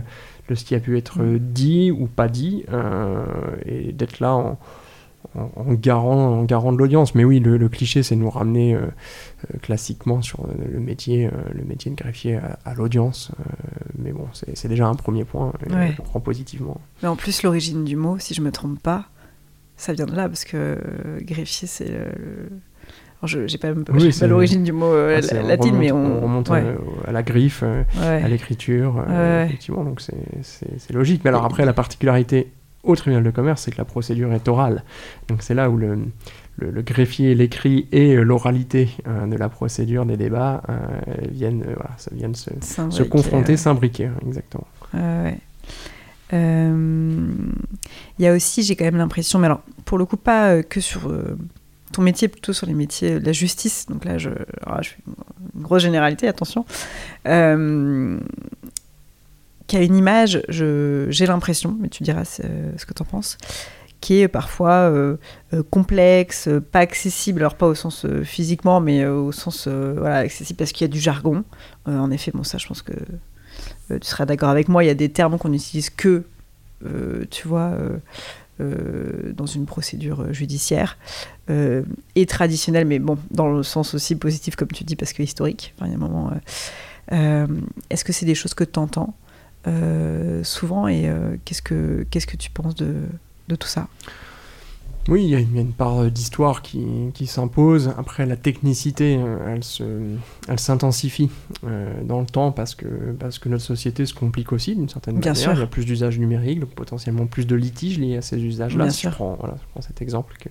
de 0.48 0.54
ce 0.54 0.64
qui 0.64 0.74
a 0.74 0.80
pu 0.80 0.96
être 0.96 1.20
dit 1.38 1.90
ou 1.90 2.06
pas 2.06 2.28
dit, 2.28 2.64
euh, 2.72 3.24
et 3.66 3.92
d'être 3.92 4.20
là 4.20 4.32
en, 4.32 4.58
en, 5.34 5.74
garant, 5.74 6.38
en 6.38 6.44
garant 6.44 6.72
de 6.72 6.78
l'audience. 6.78 7.14
Mais 7.14 7.24
oui, 7.24 7.40
le, 7.40 7.68
cliché, 7.68 8.02
c'est 8.02 8.16
nous 8.16 8.30
ramener 8.30 8.76
classiquement 9.62 10.22
sur 10.22 10.46
le 10.46 10.80
métier, 10.80 11.30
le 11.54 11.64
métier 11.64 11.90
de 11.90 11.96
greffier 11.96 12.40
à, 12.64 12.74
l'audience. 12.74 13.30
mais 13.98 14.12
bon, 14.12 14.26
c'est 14.32 14.68
déjà 14.68 14.86
un 14.86 14.94
premier 14.94 15.24
point, 15.24 15.52
et 15.66 15.92
je 15.92 16.02
prends 16.02 16.20
positivement. 16.20 16.80
Mais 17.02 17.08
en 17.08 17.16
plus, 17.16 17.42
l'origine 17.42 17.84
du 17.84 17.96
mot, 17.96 18.18
si 18.18 18.34
je 18.34 18.40
me 18.40 18.50
trompe 18.50 18.80
pas, 18.80 19.06
ça 19.78 19.92
vient 19.92 20.06
de 20.06 20.14
là, 20.14 20.28
parce 20.28 20.44
que 20.44 20.56
euh, 20.56 21.20
greffier, 21.22 21.68
c'est 21.68 21.92
je 23.24 23.40
n'ai 23.40 23.58
pas, 23.58 23.74
pas 23.74 24.26
l'origine 24.28 24.62
du 24.62 24.72
mot 24.72 24.92
euh, 24.92 25.20
ah, 25.20 25.42
latin, 25.42 25.72
mais 25.72 25.90
on, 25.90 26.20
remonte 26.20 26.50
euh, 26.50 26.76
à 27.04 27.10
la 27.10 27.24
griffe, 27.24 27.64
à 27.64 28.28
l'écriture, 28.28 29.04
effectivement, 29.44 29.84
donc 29.84 30.00
c'est 30.00 30.92
logique. 30.92 31.22
Mais 31.24 31.30
alors 31.30 31.44
après, 31.44 31.64
la 31.64 31.72
particularité 31.72 32.52
au 32.88 32.96
tribunal 32.96 33.22
de 33.22 33.30
commerce, 33.30 33.62
c'est 33.62 33.70
que 33.70 33.78
la 33.78 33.84
procédure 33.84 34.32
est 34.32 34.48
orale. 34.48 34.82
Donc 35.28 35.42
c'est 35.42 35.54
là 35.54 35.70
où 35.70 35.76
le, 35.76 35.98
le, 36.58 36.82
greffier, 36.82 37.34
l'écrit 37.34 37.86
et 37.92 38.16
l'oralité 38.16 38.88
de 39.06 39.36
la 39.36 39.48
procédure 39.48 40.06
des 40.06 40.16
débats 40.16 40.62
viennent, 41.30 41.62
voilà, 41.62 41.90
ça 41.96 42.10
viennent 42.14 42.34
se, 42.34 42.50
se 42.90 43.02
confronter, 43.02 43.56
s'imbriquer, 43.56 44.10
exactement. 44.26 44.66
Euh, 46.34 47.26
il 48.18 48.24
y 48.24 48.28
a 48.28 48.34
aussi, 48.34 48.62
j'ai 48.62 48.76
quand 48.76 48.84
même 48.84 48.96
l'impression, 48.96 49.38
mais 49.38 49.46
alors 49.46 49.62
pour 49.84 49.98
le 49.98 50.04
coup, 50.04 50.16
pas 50.16 50.50
euh, 50.50 50.62
que 50.62 50.80
sur 50.80 51.08
euh, 51.08 51.38
ton 51.92 52.02
métier, 52.02 52.28
plutôt 52.28 52.52
sur 52.52 52.66
les 52.66 52.74
métiers 52.74 53.20
de 53.20 53.24
la 53.24 53.32
justice. 53.32 53.86
Donc 53.88 54.04
là, 54.04 54.18
je, 54.18 54.30
je 54.30 54.88
fais 54.90 54.96
une 55.54 55.62
grosse 55.62 55.82
généralité, 55.82 56.28
attention. 56.28 56.66
Euh, 57.26 58.18
qui 59.68 59.76
a 59.76 59.82
une 59.82 59.96
image, 59.96 60.42
j'ai 60.48 61.26
l'impression, 61.26 61.76
mais 61.78 61.88
tu 61.88 62.02
diras 62.02 62.24
ce, 62.24 62.42
que 62.42 62.92
tu 62.92 63.02
en 63.02 63.04
penses, 63.04 63.38
qui 64.00 64.20
est 64.20 64.28
parfois 64.28 64.92
complexe, 65.70 66.48
pas 66.72 66.80
accessible, 66.80 67.42
alors 67.42 67.54
pas 67.54 67.66
au 67.66 67.74
sens 67.74 68.06
physiquement, 68.24 68.80
mais 68.80 69.06
au 69.06 69.30
sens 69.30 69.68
accessible 70.04 70.56
parce 70.56 70.72
qu'il 70.72 70.84
y 70.84 70.90
a 70.90 70.92
du 70.92 71.00
jargon. 71.00 71.44
en 71.86 72.10
effet, 72.10 72.32
bon, 72.34 72.42
ça, 72.42 72.58
je 72.58 72.66
pense 72.66 72.82
que 72.82 72.92
euh, 73.90 73.98
tu 73.98 74.08
seras 74.08 74.26
d'accord 74.26 74.50
avec 74.50 74.68
moi, 74.68 74.84
il 74.84 74.86
y 74.86 74.90
a 74.90 74.94
des 74.94 75.08
termes 75.08 75.38
qu'on 75.38 75.48
n'utilise 75.48 75.90
que, 75.90 76.24
euh, 76.84 77.24
tu 77.30 77.48
vois, 77.48 77.72
euh, 78.60 79.32
dans 79.32 79.46
une 79.46 79.66
procédure 79.66 80.32
judiciaire 80.32 80.98
et 82.14 82.26
traditionnelle, 82.26 82.84
mais 82.84 82.98
bon, 82.98 83.16
dans 83.30 83.48
le 83.48 83.62
sens 83.62 83.94
aussi 83.94 84.16
positif, 84.16 84.56
comme 84.56 84.68
tu 84.68 84.84
dis, 84.84 84.96
parce 84.96 85.12
que 85.14 85.22
historique. 85.22 85.74
il 85.80 85.88
y 85.88 85.90
a 85.92 85.94
un 85.94 85.98
moment. 85.98 86.30
Est-ce 87.10 88.04
que 88.04 88.12
c'est 88.12 88.26
des 88.26 88.34
choses 88.34 88.54
que 88.54 88.64
tu 88.64 88.78
entends 88.78 89.14
souvent 90.42 90.88
et 90.88 91.10
qu'est-ce 91.44 91.62
que 91.62 92.06
qu'est-ce 92.10 92.26
que 92.26 92.36
tu 92.36 92.50
penses 92.50 92.74
de, 92.74 92.94
de 93.48 93.56
tout 93.56 93.68
ça? 93.68 93.88
Oui, 95.08 95.24
il 95.24 95.30
y, 95.30 95.34
a 95.34 95.38
une 95.38 95.72
part 95.72 96.10
d'histoire 96.10 96.60
qui, 96.60 96.84
qui 97.14 97.26
s'impose. 97.26 97.94
Après, 97.96 98.26
la 98.26 98.36
technicité, 98.36 99.16
euh, 99.18 99.54
elle, 99.54 99.64
se, 99.64 99.82
elle 100.48 100.60
s'intensifie 100.60 101.30
euh, 101.64 102.04
dans 102.04 102.20
le 102.20 102.26
temps 102.26 102.52
parce 102.52 102.74
que, 102.74 102.86
parce 103.18 103.38
que 103.38 103.48
notre 103.48 103.64
société 103.64 104.04
se 104.04 104.12
complique 104.12 104.52
aussi 104.52 104.76
d'une 104.76 104.88
certaine 104.88 105.14
manière. 105.14 105.34
Il 105.34 105.58
y 105.58 105.62
a 105.62 105.66
plus 105.66 105.86
d'usages 105.86 106.18
numériques, 106.18 106.60
donc 106.60 106.70
potentiellement 106.70 107.24
plus 107.24 107.46
de 107.46 107.56
litiges 107.56 107.98
liés 107.98 108.18
à 108.18 108.22
ces 108.22 108.36
usages-là. 108.44 108.90
Si 108.90 109.06
je 109.06 109.08
prends, 109.08 109.34
voilà, 109.40 109.56
je 109.58 109.66
prends 109.72 109.80
cet 109.80 110.02
exemple 110.02 110.34
que, 110.38 110.50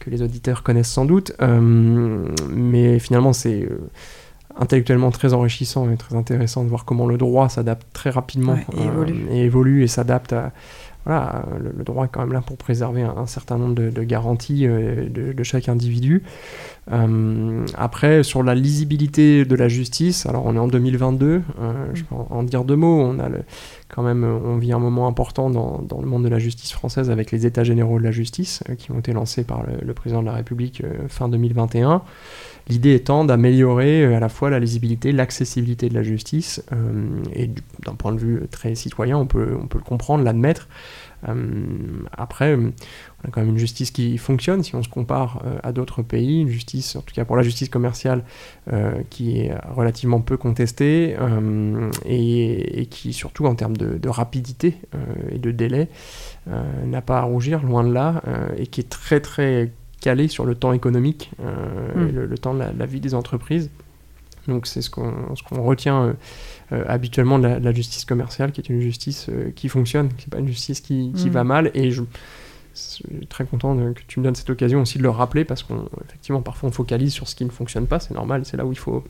que 0.00 0.10
les 0.10 0.22
auditeurs 0.22 0.64
connaissent 0.64 0.90
sans 0.90 1.04
doute. 1.04 1.32
Euh, 1.40 2.26
mais 2.50 2.98
finalement, 2.98 3.32
c'est 3.32 3.68
intellectuellement 4.58 5.10
très 5.10 5.34
enrichissant 5.34 5.90
et 5.90 5.96
très 5.96 6.16
intéressant 6.16 6.64
de 6.64 6.68
voir 6.68 6.84
comment 6.84 7.06
le 7.06 7.16
droit 7.16 7.48
s'adapte 7.48 7.86
très 7.92 8.10
rapidement 8.10 8.56
et, 8.56 8.82
évolue. 8.82 9.26
et, 9.30 9.44
évolue. 9.44 9.82
et 9.84 9.86
s'adapte 9.86 10.32
à 10.32 10.52
voilà, 11.08 11.46
le, 11.58 11.84
droit 11.84 12.04
est 12.04 12.08
quand 12.08 12.20
même 12.20 12.34
là 12.34 12.42
pour 12.42 12.58
préserver 12.58 13.02
un, 13.02 13.24
certain 13.24 13.56
nombre 13.56 13.74
de, 13.74 14.02
garanties 14.02 14.66
euh, 14.66 15.08
de, 15.08 15.42
chaque 15.42 15.70
individu. 15.70 16.22
Euh, 16.92 17.64
après, 17.78 18.22
sur 18.22 18.42
la 18.42 18.54
lisibilité 18.54 19.46
de 19.46 19.54
la 19.54 19.68
justice, 19.68 20.26
alors 20.26 20.44
on 20.44 20.54
est 20.54 20.58
en 20.58 20.68
2022, 20.68 21.26
euh, 21.60 21.72
je 21.94 22.04
peux 22.04 22.14
en, 22.14 22.42
dire 22.42 22.62
deux 22.64 22.76
mots. 22.76 23.00
On 23.00 23.18
a 23.20 23.28
quand 23.88 24.02
même, 24.02 24.22
on 24.22 24.58
vit 24.58 24.72
un 24.72 24.78
moment 24.78 25.06
important 25.06 25.48
dans, 25.48 25.98
le 25.98 26.06
monde 26.06 26.24
de 26.24 26.28
la 26.28 26.38
justice 26.38 26.72
française 26.72 27.10
avec 27.10 27.30
les 27.30 27.46
États 27.46 27.64
généraux 27.64 27.98
de 27.98 28.04
la 28.04 28.10
justice 28.10 28.62
qui 28.76 28.90
ont 28.90 28.98
été 28.98 29.12
lancés 29.12 29.44
par 29.44 29.62
le, 29.64 29.94
président 29.94 30.20
de 30.20 30.26
la 30.26 30.34
République 30.34 30.82
fin 31.08 31.30
2021. 31.30 32.02
L'idée 32.68 32.94
étant 32.94 33.24
d'améliorer 33.24 34.14
à 34.14 34.20
la 34.20 34.28
fois 34.28 34.50
la 34.50 34.58
lisibilité, 34.58 35.12
l'accessibilité 35.12 35.88
de 35.88 35.94
la 35.94 36.02
justice, 36.02 36.62
et 37.34 37.50
d'un 37.84 37.94
point 37.94 38.12
de 38.12 38.18
vue 38.18 38.42
très 38.50 38.74
citoyen, 38.74 39.16
on 39.16 39.26
peut, 39.26 39.56
on 39.60 39.66
peut 39.66 39.78
le 39.78 39.84
comprendre, 39.84 40.22
l'admettre, 40.22 40.68
euh, 41.28 41.66
après, 42.12 42.54
on 42.54 43.28
a 43.28 43.30
quand 43.30 43.40
même 43.40 43.50
une 43.50 43.58
justice 43.58 43.90
qui 43.90 44.18
fonctionne. 44.18 44.62
Si 44.62 44.74
on 44.74 44.82
se 44.82 44.88
compare 44.88 45.42
euh, 45.44 45.58
à 45.62 45.72
d'autres 45.72 46.02
pays, 46.02 46.40
une 46.40 46.48
justice, 46.48 46.96
en 46.96 47.00
tout 47.00 47.14
cas 47.14 47.24
pour 47.24 47.36
la 47.36 47.42
justice 47.42 47.68
commerciale, 47.68 48.24
euh, 48.72 49.02
qui 49.10 49.40
est 49.40 49.54
relativement 49.74 50.20
peu 50.20 50.36
contestée 50.36 51.16
et, 52.04 52.86
qui, 52.90 53.12
surtout 53.12 53.46
en 53.46 53.54
termes 53.54 53.76
de, 53.76 54.08
rapidité 54.08 54.76
et 55.30 55.38
de 55.38 55.50
délai, 55.50 55.88
n'a 56.46 57.02
pas 57.02 57.18
à 57.18 57.22
rougir, 57.22 57.62
loin 57.62 57.84
de 57.84 57.92
là, 57.92 58.22
et 58.56 58.66
qui 58.66 58.80
est 58.80 58.88
très 58.88 59.20
très 59.20 59.70
calé 60.08 60.28
sur 60.28 60.46
le 60.46 60.54
temps 60.54 60.72
économique, 60.72 61.30
mm. 61.38 62.08
le, 62.14 62.38
temps 62.38 62.54
de 62.54 62.64
la, 62.78 62.86
vie 62.86 63.00
des 63.00 63.14
entreprises. 63.14 63.68
Donc 64.46 64.66
c'est 64.66 64.80
ce 64.80 64.88
qu'on 64.88 65.62
retient 65.62 66.16
euh, 66.72 66.84
habituellement 66.86 67.38
de 67.38 67.46
la, 67.46 67.72
justice 67.72 68.06
commerciale, 68.06 68.52
qui 68.52 68.62
est 68.62 68.70
une 68.70 68.80
justice 68.80 69.26
euh, 69.28 69.50
qui 69.54 69.68
fonctionne, 69.68 70.08
qui 70.14 70.26
n'est 70.26 70.30
pas 70.30 70.38
une 70.38 70.48
justice 70.48 70.80
qui, 70.80 71.12
qui 71.14 71.28
mm. 71.28 71.32
va 71.32 71.44
mal. 71.44 71.70
Et 71.74 71.90
je, 71.90 72.02
suis 72.72 73.26
très 73.28 73.44
content 73.44 73.76
que 73.92 74.00
tu 74.06 74.20
me 74.20 74.24
donnes 74.24 74.36
cette 74.36 74.48
occasion 74.48 74.80
aussi 74.80 74.96
de 74.96 75.02
le 75.02 75.10
rappeler, 75.10 75.44
parce 75.44 75.62
qu'effectivement, 75.62 76.40
parfois 76.40 76.70
on 76.70 76.72
focalise 76.72 77.12
sur 77.12 77.28
ce 77.28 77.34
qui 77.34 77.44
ne 77.44 77.50
fonctionne 77.50 77.86
pas, 77.86 78.00
c'est 78.00 78.14
normal, 78.14 78.46
c'est 78.46 78.56
là 78.56 78.64
où 78.64 78.72
il 78.72 78.78
faut 78.78 79.04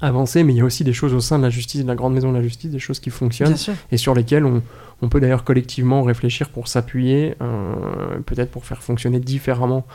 avancer, 0.00 0.44
mais 0.44 0.52
il 0.52 0.56
y 0.56 0.60
a 0.60 0.64
aussi 0.64 0.84
des 0.84 0.92
choses 0.92 1.14
au 1.14 1.20
sein 1.20 1.38
de 1.38 1.44
la 1.44 1.50
justice, 1.50 1.82
de 1.82 1.86
la 1.86 1.94
grande 1.94 2.14
maison 2.14 2.30
de 2.30 2.36
la 2.36 2.42
justice, 2.42 2.70
des 2.70 2.78
choses 2.78 3.00
qui 3.00 3.10
fonctionnent 3.10 3.56
et 3.90 3.96
sur 3.96 4.14
lesquelles 4.14 4.44
on, 4.44 4.62
on 5.02 5.08
peut 5.08 5.20
d'ailleurs 5.20 5.44
collectivement 5.44 6.02
réfléchir 6.02 6.48
pour 6.48 6.68
s'appuyer, 6.68 7.34
euh, 7.42 8.18
peut-être 8.24 8.50
pour 8.50 8.64
faire 8.64 8.82
fonctionner 8.82 9.20
différemment 9.20 9.86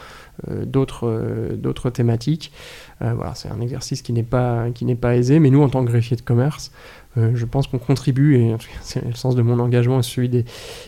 euh, 0.50 0.66
d'autres 0.66 1.08
euh, 1.08 1.56
d'autres 1.56 1.90
thématiques. 1.90 2.52
voilà, 3.00 3.34
c'est 3.34 3.50
un 3.50 3.62
exercice 3.62 4.02
qui 4.04 4.14
n'est 4.14 4.24
pas 4.24 4.70
qui 4.74 4.86
n'est 4.86 4.96
pas 4.96 5.16
aisé, 5.16 5.40
mais 5.40 5.50
nous 5.50 5.64
en 5.64 5.70
tant 5.70 5.84
que 5.84 5.90
greffier 5.90 6.18
de 6.18 6.22
commerce, 6.22 6.72
euh, 7.18 7.32
je 7.36 7.46
pense 7.46 7.68
qu'on 7.68 7.78
contribue, 7.78 8.38
et 8.38 8.56
c'est 8.82 9.06
le 9.06 9.16
sens 9.16 9.36
de 9.36 9.42
mon 9.42 9.60
engagement 9.60 10.00
et 10.00 10.04
celui 10.04 10.30
des, 10.30 10.46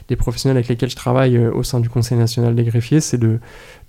des 0.07 0.15
professionnels 0.15 0.57
avec 0.57 0.69
lesquels 0.69 0.89
je 0.89 0.95
travaille 0.95 1.36
euh, 1.36 1.51
au 1.53 1.63
sein 1.63 1.80
du 1.80 1.89
Conseil 1.89 2.17
national 2.17 2.55
des 2.55 2.63
greffiers, 2.63 3.01
c'est 3.01 3.17
de, 3.17 3.39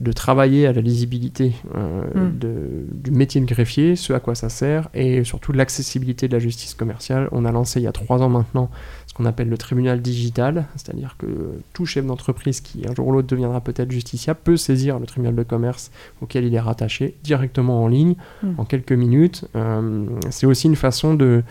de, 0.01 0.13
travailler 0.13 0.67
à 0.67 0.73
la 0.73 0.81
lisibilité 0.81 1.53
euh, 1.77 2.03
mm. 2.15 2.39
de, 2.39 2.53
du 2.93 3.11
métier 3.13 3.41
de 3.41 3.47
greffier, 3.47 3.95
ce 3.95 4.13
à 4.13 4.21
quoi 4.21 4.35
ça 4.35 4.49
sert, 4.49 4.89
et 4.95 5.23
surtout 5.23 5.53
de 5.53 5.59
l'accessibilité 5.59 6.27
de 6.27 6.33
la 6.33 6.41
justice 6.41 6.75
commerciale. 6.75 7.29
On 7.31 7.45
a 7.45 7.53
lancé 7.53 7.81
il 7.81 7.85
y 7.85 7.87
a 7.87 7.93
trois 7.93 8.21
ans 8.21 8.29
maintenant 8.29 8.71
ce 9.07 9.15
qu'on 9.15 9.27
appelle 9.27 9.49
le 9.49 9.59
tribunal 9.59 10.03
digital, 10.03 10.67
c'est-à-dire 10.75 11.15
que 11.17 11.27
tout 11.73 11.87
chef 11.87 12.05
d'entreprise 12.05 12.61
qui 12.61 12.83
un 12.89 12.95
jour 12.97 13.07
ou 13.07 13.13
l'autre 13.13 13.29
deviendra 13.29 13.61
peut-être 13.61 13.93
justiciable 13.93 14.41
peut 14.43 14.57
saisir 14.57 14.99
le 14.99 15.07
tribunal 15.07 15.37
de 15.37 15.43
commerce 15.45 15.93
auquel 16.21 16.45
il 16.45 16.55
est 16.55 16.61
rattaché 16.61 17.15
directement 17.23 17.85
en 17.85 17.87
ligne, 17.87 18.17
mm. 18.43 18.55
en 18.59 18.65
quelques 18.65 18.93
minutes. 18.93 19.45
c'est 20.31 20.47
aussi 20.47 20.67
une 20.67 20.75
façon 20.75 21.15
de 21.15 21.45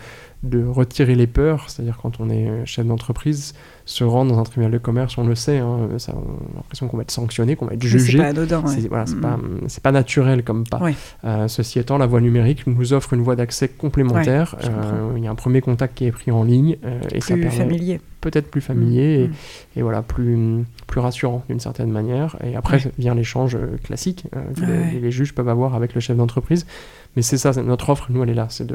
de 0.44 0.64
retirer 0.64 1.14
les 1.14 1.26
peurs, 1.26 1.68
c'est-à-dire 1.68 1.98
quand 2.00 2.20
on 2.20 2.30
est 2.30 2.64
chef 2.66 2.86
d'entreprise, 2.86 3.54
se 3.86 4.04
rendre 4.04 4.32
dans 4.32 4.38
un 4.38 4.44
tribunal 4.44 4.72
de 4.72 4.78
commerce, 4.78 5.18
on 5.18 5.26
le 5.26 5.34
sait, 5.34 5.58
hein, 5.58 5.88
ça, 5.98 6.14
on 6.16 6.20
a 6.20 6.56
l'impression 6.56 6.88
qu'on 6.88 6.96
va 6.96 7.02
être 7.02 7.10
sanctionné, 7.10 7.54
qu'on 7.54 7.66
va 7.66 7.74
être 7.74 7.82
jugé. 7.82 8.12
C'est 8.12 8.18
pas 8.18 8.28
anodin. 8.28 8.66
C'est 8.66 8.88
voilà, 8.88 9.04
pas, 9.20 9.38
pas, 9.82 9.92
naturel 9.92 10.42
comme 10.42 10.64
pas. 10.64 10.80
Euh, 11.24 11.48
ceci 11.48 11.78
étant, 11.78 11.98
la 11.98 12.06
voie 12.06 12.20
numérique 12.20 12.66
nous 12.66 12.92
offre 12.94 13.12
une 13.12 13.22
voie 13.22 13.36
d'accès 13.36 13.68
complémentaire. 13.68 14.56
Euh, 14.64 15.12
il 15.16 15.24
y 15.24 15.26
a 15.26 15.30
un 15.30 15.34
premier 15.34 15.60
contact 15.60 15.96
qui 15.96 16.06
est 16.06 16.12
pris 16.12 16.30
en 16.30 16.44
ligne 16.44 16.78
euh, 16.84 17.00
et 17.12 17.20
ça 17.20 17.34
permet 17.34 17.50
familier. 17.50 18.00
Peut-être 18.22 18.50
plus 18.50 18.62
familier 18.62 19.28
et, 19.76 19.82
voilà 19.82 20.00
plus 20.00 20.64
plus 20.86 21.00
rassurant 21.00 21.44
d'une 21.50 21.60
certaine 21.60 21.90
manière. 21.90 22.36
Et 22.42 22.56
après 22.56 22.78
vient 22.98 23.14
l'échange 23.14 23.58
classique 23.82 24.24
que 24.56 24.64
les, 24.64 24.98
les, 24.98 25.10
juges 25.10 25.34
peuvent 25.34 25.50
avoir 25.50 25.74
avec 25.74 25.94
le 25.94 26.00
chef 26.00 26.16
d'entreprise. 26.16 26.64
Mais 27.16 27.22
c'est 27.22 27.38
ça, 27.38 27.52
notre 27.62 27.90
offre, 27.90 28.06
nous, 28.10 28.22
elle 28.22 28.30
est 28.30 28.34
là, 28.34 28.46
c'est 28.50 28.66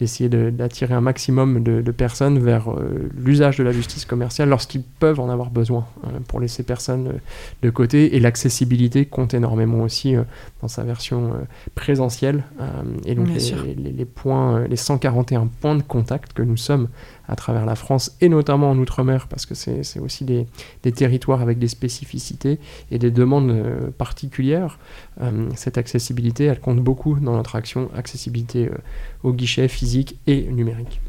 d'essayer 0.00 0.30
d'attirer 0.30 0.94
un 0.94 1.02
maximum 1.02 1.62
de, 1.62 1.90
personnes 1.92 2.38
vers 2.38 2.70
euh, 2.70 3.10
l'usage 3.14 3.58
de 3.58 3.62
la 3.62 3.70
justice 3.70 4.06
commerciale 4.06 4.48
lorsqu'ils 4.48 4.82
peuvent 4.82 5.20
en 5.20 5.28
avoir 5.28 5.50
besoin, 5.50 5.86
euh, 6.04 6.18
pour 6.26 6.40
laisser 6.40 6.62
personne 6.62 7.08
euh, 7.08 7.12
de 7.62 7.68
côté. 7.68 8.16
Et 8.16 8.20
l'accessibilité 8.20 9.04
compte 9.04 9.34
énormément 9.34 9.82
aussi 9.82 10.14
dans 10.62 10.68
sa 10.68 10.84
version 10.84 11.32
présentielle. 11.74 12.44
et 13.04 13.14
donc 13.14 13.28
les, 13.28 13.74
les, 13.74 13.92
les, 13.92 14.04
points, 14.06 14.66
les 14.66 14.76
141 14.76 15.48
points 15.60 15.76
de 15.76 15.82
contact 15.82 16.32
que 16.32 16.42
nous 16.42 16.56
sommes 16.56 16.88
à 17.30 17.36
travers 17.36 17.64
la 17.64 17.76
France 17.76 18.16
et 18.20 18.28
notamment 18.28 18.70
en 18.70 18.78
Outre-mer 18.78 19.28
parce 19.28 19.46
que 19.46 19.54
c'est 19.54 20.00
aussi 20.00 20.24
des, 20.24 20.46
des, 20.82 20.90
territoires 20.90 21.42
avec 21.42 21.58
des 21.58 21.68
spécificités 21.68 22.58
et 22.90 22.98
des 22.98 23.12
demandes 23.12 23.50
euh, 23.50 23.90
particulières. 23.96 24.78
Euh, 25.22 25.48
cette 25.54 25.78
accessibilité, 25.78 26.46
elle 26.46 26.58
compte 26.58 26.80
beaucoup 26.80 27.18
dans 27.20 27.36
notre 27.36 27.54
action 27.54 27.88
accessibilité 27.96 28.66
euh, 28.66 28.74
au 29.22 29.32
guichet 29.32 29.68
physique 29.68 29.89
et 30.26 30.42
numérique. 30.50 31.00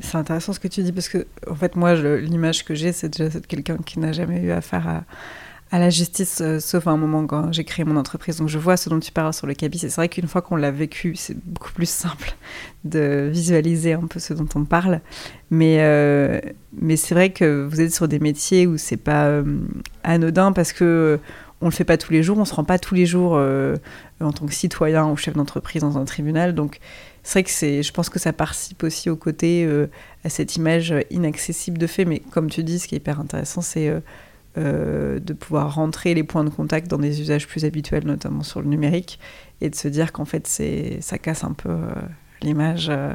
C'est 0.00 0.16
intéressant 0.16 0.52
ce 0.52 0.60
que 0.60 0.68
tu 0.68 0.82
dis 0.82 0.92
parce 0.92 1.08
que 1.08 1.26
en 1.50 1.56
fait 1.56 1.74
moi 1.74 1.94
l'image 1.94 2.64
que 2.64 2.76
j'ai 2.76 2.92
c'est 2.92 3.08
déjà 3.08 3.28
de 3.28 3.44
quelqu'un 3.44 3.76
qui 3.78 3.98
n'a 3.98 4.12
jamais 4.12 4.40
eu 4.40 4.52
affaire 4.52 5.04
à 5.74 5.78
la 5.80 5.90
justice, 5.90 6.40
euh, 6.40 6.60
sauf 6.60 6.86
à 6.86 6.92
un 6.92 6.96
moment 6.96 7.26
quand 7.26 7.52
j'ai 7.52 7.64
créé 7.64 7.84
mon 7.84 7.96
entreprise. 7.96 8.36
Donc 8.36 8.48
je 8.48 8.58
vois 8.58 8.76
ce 8.76 8.88
dont 8.88 9.00
tu 9.00 9.10
parles 9.10 9.34
sur 9.34 9.48
le 9.48 9.54
cabis. 9.54 9.80
C'est 9.80 9.92
vrai 9.96 10.08
qu'une 10.08 10.28
fois 10.28 10.40
qu'on 10.40 10.54
l'a 10.54 10.70
vécu, 10.70 11.16
c'est 11.16 11.36
beaucoup 11.36 11.72
plus 11.72 11.88
simple 11.88 12.36
de 12.84 13.28
visualiser 13.32 13.94
un 13.94 14.06
peu 14.06 14.20
ce 14.20 14.34
dont 14.34 14.46
on 14.54 14.64
parle. 14.64 15.00
Mais, 15.50 15.78
euh, 15.80 16.40
mais 16.80 16.96
c'est 16.96 17.14
vrai 17.14 17.30
que 17.30 17.66
vous 17.68 17.80
êtes 17.80 17.92
sur 17.92 18.06
des 18.06 18.20
métiers 18.20 18.68
où 18.68 18.76
c'est 18.78 18.96
pas 18.96 19.24
euh, 19.24 19.42
anodin 20.04 20.52
parce 20.52 20.72
que 20.72 21.18
on 21.60 21.66
le 21.66 21.72
fait 21.72 21.84
pas 21.84 21.96
tous 21.96 22.12
les 22.12 22.22
jours, 22.22 22.38
on 22.38 22.44
se 22.44 22.54
rend 22.54 22.64
pas 22.64 22.78
tous 22.78 22.94
les 22.94 23.06
jours 23.06 23.32
en 24.20 24.32
tant 24.32 24.46
que 24.46 24.52
citoyen 24.52 25.06
ou 25.08 25.16
chef 25.16 25.34
d'entreprise 25.34 25.80
dans 25.82 25.98
un 25.98 26.04
tribunal. 26.04 26.54
Donc 26.54 26.78
c'est 27.24 27.32
vrai 27.40 27.42
que 27.42 27.50
c'est, 27.50 27.82
je 27.82 27.92
pense 27.92 28.08
que 28.08 28.20
ça 28.20 28.32
participe 28.32 28.82
aussi 28.84 29.10
au 29.10 29.16
côté 29.16 29.66
à 30.24 30.28
cette 30.28 30.56
image 30.56 30.94
inaccessible 31.10 31.78
de 31.78 31.86
fait. 31.86 32.04
Mais 32.04 32.20
comme 32.20 32.50
tu 32.50 32.62
dis, 32.62 32.78
ce 32.78 32.86
qui 32.86 32.94
est 32.94 32.98
hyper 32.98 33.18
intéressant, 33.18 33.62
c'est 33.62 33.90
euh, 34.56 35.18
de 35.18 35.32
pouvoir 35.32 35.74
rentrer 35.74 36.14
les 36.14 36.22
points 36.22 36.44
de 36.44 36.48
contact 36.48 36.86
dans 36.86 36.98
des 36.98 37.20
usages 37.20 37.48
plus 37.48 37.64
habituels, 37.64 38.04
notamment 38.06 38.44
sur 38.44 38.62
le 38.62 38.68
numérique, 38.68 39.18
et 39.60 39.68
de 39.68 39.74
se 39.74 39.88
dire 39.88 40.12
qu'en 40.12 40.24
fait, 40.24 40.46
c'est, 40.46 40.98
ça 41.00 41.18
casse 41.18 41.42
un 41.42 41.54
peu 41.54 41.70
euh, 41.70 41.92
l'image. 42.40 42.86
Euh. 42.88 43.14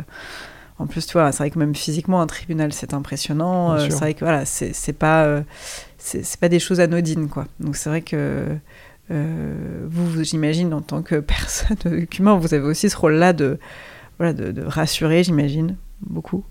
En 0.80 0.86
plus, 0.86 1.06
tu 1.06 1.14
vois, 1.14 1.32
c'est 1.32 1.38
vrai 1.38 1.50
que 1.50 1.58
même 1.58 1.76
physiquement, 1.76 2.20
un 2.20 2.28
tribunal, 2.28 2.74
c'est 2.74 2.94
impressionnant. 2.94 3.80
c'est 3.80 3.90
vrai 3.92 4.16
que 4.16 4.20
voilà, 4.20 4.44
c'est, 4.44 4.74
c'est 4.74 4.92
pas, 4.92 5.44
c'est, 5.98 6.38
pas 6.42 6.50
des 6.50 6.60
choses 6.60 6.82
anodines, 6.82 7.30
quoi. 7.30 7.48
Donc 7.62 7.78
c'est 7.78 7.90
vrai 7.90 8.02
que 8.02 8.58
vous, 9.10 10.24
j'imagine, 10.24 10.74
en 10.74 10.82
tant 10.82 11.02
que 11.04 11.16
personne 11.22 12.06
humain, 12.20 12.36
vous 12.36 12.54
avez 12.54 12.66
aussi 12.66 12.90
ce 12.90 12.98
rôle-là 12.98 13.32
de, 13.32 13.60
voilà, 14.20 14.34
de, 14.34 14.52
de 14.52 14.62
rassurer, 14.62 15.24
j'imagine, 15.24 15.76
beaucoup. 16.02 16.44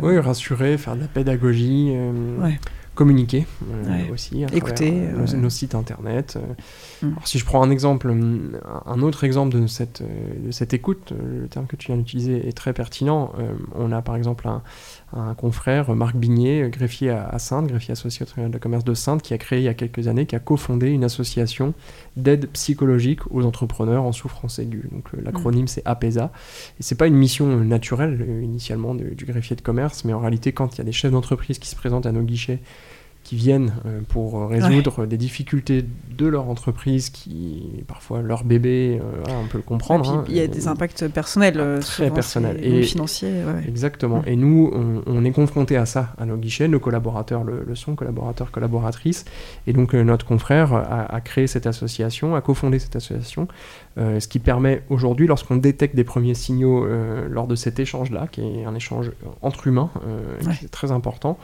Oui, 0.00 0.18
rassurer, 0.18 0.78
faire 0.78 0.96
de 0.96 1.02
la 1.02 1.08
pédagogie. 1.08 1.92
Ouais 2.40 2.58
communiquer 2.94 3.46
euh, 3.70 4.12
aussi, 4.12 4.44
à 4.44 4.54
écouter 4.54 4.92
euh, 4.92 5.26
nos, 5.36 5.50
sites 5.50 5.74
internet. 5.74 6.36
Euh. 6.36 7.06
Mm. 7.06 7.12
Alors, 7.12 7.26
si 7.26 7.38
je 7.38 7.44
prends 7.44 7.62
un 7.62 7.70
exemple, 7.70 8.12
un 8.86 9.02
autre 9.02 9.24
exemple 9.24 9.58
de 9.58 9.66
cette, 9.66 10.02
de 10.02 10.50
cette 10.50 10.74
écoute, 10.74 11.12
le 11.12 11.48
terme 11.48 11.66
que 11.66 11.76
tu 11.76 11.86
viens 11.86 11.96
d'utiliser 11.96 12.46
est 12.46 12.52
très 12.52 12.72
pertinent. 12.72 13.32
on 13.74 13.92
a 13.92 14.02
par 14.02 14.16
exemple 14.16 14.46
un, 14.46 14.62
un 15.14 15.34
confrère, 15.34 15.94
Marc 15.94 16.16
Bignet, 16.16 16.68
greffier 16.70 17.10
à, 17.10 17.38
Sainte, 17.38 17.66
greffier 17.66 17.92
associé 17.92 18.24
au 18.24 18.26
tribunal 18.26 18.50
de 18.50 18.58
commerce 18.58 18.84
de 18.84 18.94
Sainte, 18.94 19.22
qui 19.22 19.32
a 19.34 19.38
créé 19.38 19.60
il 19.60 19.64
y 19.64 19.68
a 19.68 19.74
quelques 19.74 20.08
années, 20.08 20.26
qui 20.26 20.36
a 20.36 20.40
cofondé 20.40 20.88
une 20.88 21.04
association 21.04 21.74
d'aide 22.16 22.48
psychologique 22.50 23.20
aux 23.30 23.44
entrepreneurs 23.44 24.04
en 24.04 24.12
souffrance 24.12 24.58
aiguë. 24.58 24.88
Donc 24.92 25.08
l'acronyme 25.22 25.66
c'est 25.66 25.82
APESA. 25.86 26.30
Et 26.78 26.82
c'est 26.82 26.94
pas 26.94 27.06
une 27.06 27.16
mission 27.16 27.56
naturelle 27.58 28.40
initialement 28.42 28.94
du 28.94 29.24
greffier 29.24 29.56
de 29.56 29.62
commerce, 29.62 30.04
mais 30.04 30.12
en 30.12 30.20
réalité 30.20 30.52
quand 30.52 30.74
il 30.74 30.78
y 30.78 30.80
a 30.82 30.84
des 30.84 30.92
chefs 30.92 31.12
d'entreprise 31.12 31.58
qui 31.58 31.68
se 31.68 31.76
présentent 31.76 32.06
à 32.06 32.12
nos 32.12 32.22
guichets 32.22 32.60
qui 33.24 33.36
viennent 33.36 33.72
euh, 33.86 34.00
pour 34.08 34.48
résoudre 34.48 35.06
des 35.06 35.16
difficultés 35.16 35.84
de 36.16 36.26
leur 36.26 36.48
entreprise, 36.48 37.10
qui 37.10 37.84
parfois 37.86 38.20
leur 38.20 38.44
bébé, 38.44 39.00
euh, 39.00 39.22
on 39.44 39.46
peut 39.46 39.58
le 39.58 39.62
comprendre. 39.62 40.10
Hein, 40.10 40.24
il 40.28 40.36
y 40.36 40.40
a 40.40 40.46
des 40.46 40.66
impacts 40.66 41.06
personnels, 41.08 41.58
euh, 41.58 41.80
très 41.80 42.10
personnels 42.10 42.58
et 42.62 42.82
financiers. 42.82 43.32
Exactement. 43.66 44.20
Mm. 44.20 44.28
Et 44.28 44.36
nous, 44.36 44.70
on, 45.06 45.24
est 45.24 45.30
confronté 45.30 45.76
à 45.76 45.86
ça 45.86 46.14
à 46.18 46.26
nos 46.26 46.36
guichets, 46.36 46.66
nos 46.66 46.80
collaborateurs 46.80 47.44
le, 47.44 47.74
sont, 47.74 47.94
collaborateurs, 47.94 48.50
collaboratrices. 48.50 49.24
Et 49.66 49.72
donc 49.72 49.94
notre 49.94 50.26
confrère 50.26 50.74
a, 50.74 51.20
créé 51.20 51.46
cette 51.46 51.66
association, 51.66 52.34
a 52.34 52.40
cofondé 52.40 52.80
cette 52.80 52.96
association, 52.96 53.46
ce 53.96 54.26
qui 54.26 54.38
permet 54.38 54.82
aujourd'hui, 54.88 55.26
lorsqu'on 55.26 55.56
détecte 55.56 55.94
des 55.94 56.04
premiers 56.04 56.34
signaux 56.34 56.86
lors 57.28 57.46
de 57.46 57.54
cet 57.54 57.78
échange-là, 57.78 58.26
qui 58.30 58.40
est 58.40 58.64
un 58.64 58.74
échange 58.74 59.10
entre 59.42 59.66
humains, 59.66 59.90
qui 60.40 60.64
est 60.64 60.68
très 60.68 60.92
important, 60.92 61.38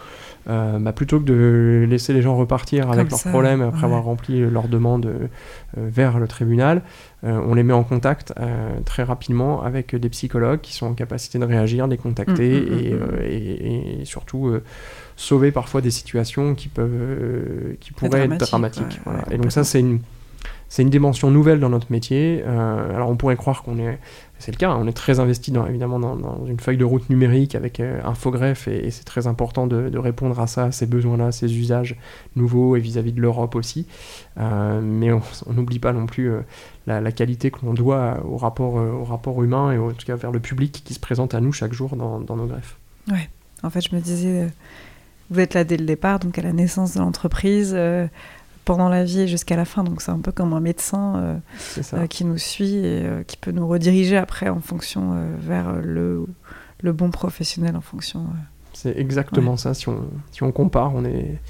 bah, 0.47 0.93
plutôt 0.95 1.21
que 1.21 1.25
de 1.25 1.87
laisser 1.89 2.13
les 2.13 2.23
gens 2.23 2.37
repartir 2.37 2.91
avec 2.91 3.11
leurs 3.11 3.23
problèmes 3.23 3.61
après 3.61 3.85
avoir 3.85 4.05
rempli 4.05 4.41
leur 4.41 4.69
demande 4.69 5.07
euh, 5.07 5.27
vers 5.77 6.19
le 6.19 6.27
tribunal. 6.27 6.83
Euh, 7.25 7.41
on 7.47 7.55
les 7.55 7.63
met 7.63 7.73
en 7.73 7.83
contact 7.83 8.33
euh, 8.39 8.81
très 8.85 9.03
rapidement 9.03 9.63
avec 9.63 9.95
des 9.95 10.09
psychologues 10.09 10.61
qui 10.61 10.73
sont 10.73 10.87
en 10.87 10.95
capacité 10.95 11.39
de 11.39 11.45
réagir, 11.45 11.87
de 11.87 11.93
les 11.93 11.99
contacter 11.99 12.61
mm, 12.61 12.65
mm, 12.65 12.97
mm, 12.97 13.23
et, 13.25 14.01
et, 14.01 14.05
surtout 14.05 14.53
sauver 15.17 15.51
parfois 15.51 15.81
des 15.81 15.91
situations 15.91 16.55
qui 16.55 16.69
peuvent 16.69 17.77
qui 17.81 17.93
pourraient 17.93 18.25
être 18.25 18.39
dramatiques. 18.39 19.01
et 19.31 19.37
donc 19.37 19.53
ça 19.53 19.65
c'est 19.65 19.81
une 19.81 20.01
c'est 20.69 20.83
une 20.83 20.91
dimension 20.91 21.31
nouvelle 21.31 21.61
dans 21.61 21.71
notre 21.71 21.91
métier. 21.91 22.43
alors 22.45 23.09
on 23.09 23.16
pourrait 23.16 23.37
croire 23.37 23.62
qu'on 23.62 23.79
est 23.79 23.99
c'est 24.39 24.53
le 24.53 24.57
cas, 24.57 24.71
on 24.71 24.87
est 24.87 24.93
très 24.93 25.19
investi 25.19 25.51
dans, 25.51 25.66
évidemment 25.66 25.99
dans, 25.99 26.47
une 26.47 26.61
feuille 26.61 26.77
de 26.77 26.85
route 26.85 27.11
numérique 27.11 27.57
avec 27.57 27.81
euh, 27.81 28.01
Infogreffe 28.05 28.69
et, 28.69 28.91
c'est 28.91 29.05
très 29.05 29.27
important 29.27 29.66
de, 29.66 29.99
répondre 29.99 30.39
à 30.39 30.47
ça, 30.47 30.66
à 30.66 30.73
ces 30.73 30.87
besoins-là, 30.87 31.33
ces 31.33 31.59
usages 31.59 31.97
nouveaux 32.37 32.77
et 32.77 32.81
vis-à-vis 32.81 33.12
de 33.12 33.21
l'Europe 33.21 33.57
aussi. 33.57 33.87
Euh, 34.39 34.81
mais 34.81 35.11
on 35.12 35.53
n'oublie 35.53 35.81
pas 35.81 35.93
non 35.93 36.07
plus 36.07 36.31
euh, 36.31 36.41
la, 36.87 37.11
qualité 37.11 37.51
que 37.51 37.59
l'on 37.64 37.75
doit 37.75 38.25
au 38.25 38.37
rapport, 38.37 38.75
au 38.75 39.05
rapport 39.05 39.43
humain 39.43 39.73
et 39.73 39.79
en 39.79 39.91
tout 39.91 40.07
cas 40.07 40.14
vers 40.14 40.31
le 40.31 40.41
public 40.41 40.83
qui 40.85 40.95
se 40.95 41.01
présente 41.01 41.35
à 41.35 41.41
nous 41.41 41.53
chaque 41.53 41.73
jour 41.73 41.97
dans, 41.97 42.21
nos 42.21 42.47
greffes. 42.47 42.77
Ouais, 43.11 43.29
en 43.64 43.71
fait 43.71 43.81
je 43.81 43.95
me 43.95 44.01
disais, 44.01 44.49
vous 45.31 45.41
êtes 45.41 45.55
là 45.55 45.64
dès 45.64 45.77
le 45.77 45.85
départ, 45.85 46.21
donc 46.21 46.39
à 46.39 46.43
la 46.43 46.53
naissance 46.53 46.95
de 46.95 47.01
l'entreprise 47.01 47.77
pendant 48.69 48.91
la 48.91 49.03
vie 49.03 49.21
et 49.21 49.27
jusqu'à 49.27 49.57
la 49.57 49.64
fin. 49.64 49.83
Donc 49.83 50.03
c'est 50.03 50.11
un 50.11 50.19
peu 50.19 50.31
comme 50.31 50.53
un 50.53 50.61
médecin 50.61 51.16
euh, 51.16 51.37
euh, 51.95 52.07
qui 52.07 52.27
nous 52.27 52.37
suit 52.37 52.77
et 52.77 53.03
euh, 53.03 53.23
qui 53.23 53.39
peut 53.39 53.51
nous 53.51 53.66
rediriger 53.66 54.19
après 54.19 54.51
en 54.51 54.61
fonction 54.61 55.16
vers 55.41 55.73
le, 55.83 56.27
le 56.83 56.93
bon 56.93 57.11
professionnel 57.11 57.77
en 57.77 57.81
fonction. 57.81 58.27
C'est 58.75 58.95
exactement 58.99 59.57
ça. 59.57 59.73
Si 59.73 59.89
on, 59.89 60.11
si 60.33 60.43
on 60.43 60.53
compare, 60.53 60.95
on 60.95 61.07
est 61.07 61.41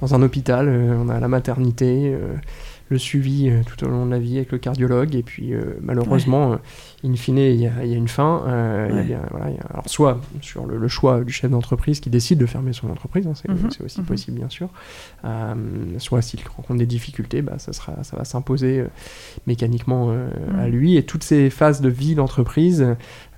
dans 0.00 0.12
un 0.16 0.22
hôpital, 0.22 0.68
on 0.68 1.08
a 1.08 1.20
la 1.20 1.28
maternité, 1.28 2.18
le 2.88 2.98
suivi 2.98 3.50
tout 3.64 3.84
au 3.84 3.88
long 3.88 4.04
de 4.04 4.10
la 4.10 4.18
vie 4.18 4.36
avec 4.38 4.50
le 4.50 4.58
cardiologue. 4.58 5.14
Et 5.14 5.22
puis, 5.22 5.54
malheureusement, 5.80 6.58
in 7.06 7.14
fine, 7.16 7.38
il 7.38 7.60
y, 7.60 7.66
a 7.66 7.82
une 7.84 8.08
fin. 8.08 8.42
alors, 8.46 9.84
soit 9.86 10.20
sur 10.40 10.66
le, 10.66 10.88
choix 10.88 11.24
du 11.24 11.32
chef 11.32 11.50
d'entreprise 11.50 12.00
qui 12.00 12.10
décide 12.10 12.38
de 12.38 12.46
fermer 12.46 12.72
son 12.72 12.90
entreprise, 12.90 13.26
hein, 13.26 13.32
mhm. 13.48 13.70
c'est 13.70 13.84
aussi 13.84 14.00
mhm. 14.00 14.06
possible, 14.06 14.38
bien 14.38 14.48
sûr. 14.48 14.68
soit 15.98 16.22
s'il 16.22 16.40
rencontre 16.56 16.78
des 16.78 16.86
difficultés, 16.86 17.42
bah, 17.42 17.58
ça, 17.58 17.72
sera, 17.72 18.02
ça 18.02 18.16
va 18.16 18.24
s'imposer 18.24 18.84
mécaniquement 19.46 20.14
à 20.58 20.68
lui. 20.68 20.96
Et 20.96 21.04
toutes 21.04 21.24
ces 21.24 21.50
phases 21.50 21.80
de 21.80 21.88
vie 21.88 22.14
d'entreprise, 22.14 22.86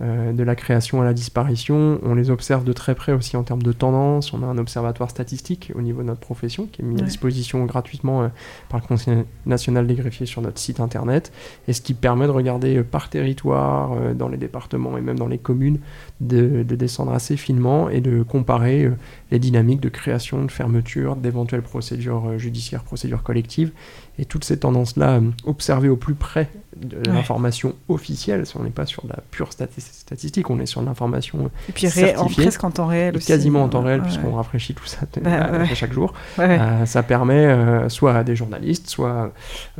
de 0.01 0.43
la 0.43 0.55
création 0.55 1.01
à 1.01 1.05
la 1.05 1.15
disparition, 1.15 1.99
on 2.03 2.15
les 2.15 2.31
observe 2.31 2.65
de 2.65 2.73
très 2.73 2.95
près 2.95 3.13
aussi 3.13 3.37
en 3.37 3.43
termes 3.43 3.63
de 3.63 3.73
tendance. 3.73 4.33
On 4.33 4.43
a 4.43 4.47
un 4.47 4.59
observatoire 4.59 5.11
statistique 5.11 5.73
au 5.75 5.83
niveau 5.83 6.03
de 6.03 6.07
notre 6.07 6.21
profession 6.21 6.67
qui 6.67 6.83
est 6.83 6.85
mis 6.85 7.01
à 7.01 7.05
disposition 7.05 7.65
gratuitement 7.65 8.23
euh, 8.23 8.29
par 8.69 8.81
le 8.81 8.87
Conseil 8.87 9.25
national 9.47 9.87
des 9.87 9.95
greffiers 9.95 10.27
sur 10.27 10.43
notre 10.43 10.59
site 10.59 10.81
internet 10.81 11.33
et 11.67 11.73
ce 11.73 11.81
qui 11.81 11.95
permet 11.95 12.27
de 12.27 12.33
regarder 12.33 12.79
euh, 12.79 12.85
par 12.85 13.09
territoire, 13.09 13.58
euh, 13.59 14.15
dans 14.15 14.29
les 14.29 14.37
départements 14.37 14.97
et 14.97 15.01
même 15.01 15.19
dans 15.19 15.27
les 15.27 15.39
communes, 15.39 15.79
de, 16.21 16.63
descendre 16.63 17.13
assez 17.13 17.37
finement 17.37 17.89
et 17.89 18.01
de 18.01 18.23
comparer 18.23 18.91
les 19.31 19.39
dynamiques 19.39 19.81
de 19.81 19.89
création, 19.89 20.45
de 20.45 20.51
fermeture, 20.51 21.17
d'éventuelles 21.17 21.63
procédures 21.63 22.39
judiciaires, 22.39 22.83
procédures 22.83 23.23
collectives 23.23 23.73
et 24.19 24.25
toutes 24.25 24.45
ces 24.45 24.59
tendances-là 24.59 25.21
observées 25.45 25.89
au 25.89 25.97
plus 25.97 26.15
près 26.15 26.49
de 26.77 26.99
l'information 27.11 27.75
officielle. 27.89 28.45
On 28.59 28.63
n'est 28.63 28.71
pas 28.71 28.87
sur 28.87 29.05
de 29.05 29.11
la 29.11 29.21
pure 29.31 29.53
statistique, 29.53 30.51
on 30.51 30.59
est 30.61 30.67
sur 30.67 30.83
l'information 30.83 31.51
Et 31.69 31.73
puis 31.73 31.87
en, 32.17 32.27
presque 32.27 32.65
en 32.65 32.71
temps 32.71 32.87
réel 32.87 33.17
aussi. 33.17 33.29
Quasiment 33.29 33.63
en 33.63 33.69
temps 33.69 33.83
réel, 33.83 34.03
puisqu'on 34.03 34.33
rafraîchit 34.33 34.75
tout 34.75 34.87
ça 34.87 35.01
bah, 35.23 35.65
chaque 35.75 35.93
jour. 35.93 36.13
Euh, 36.39 36.87
ça 36.87 37.03
permet 37.03 37.47
euh, 37.47 37.89
soit 37.89 38.15
à 38.15 38.25
des 38.25 38.37
journalistes, 38.37 38.89
soit 38.89 39.33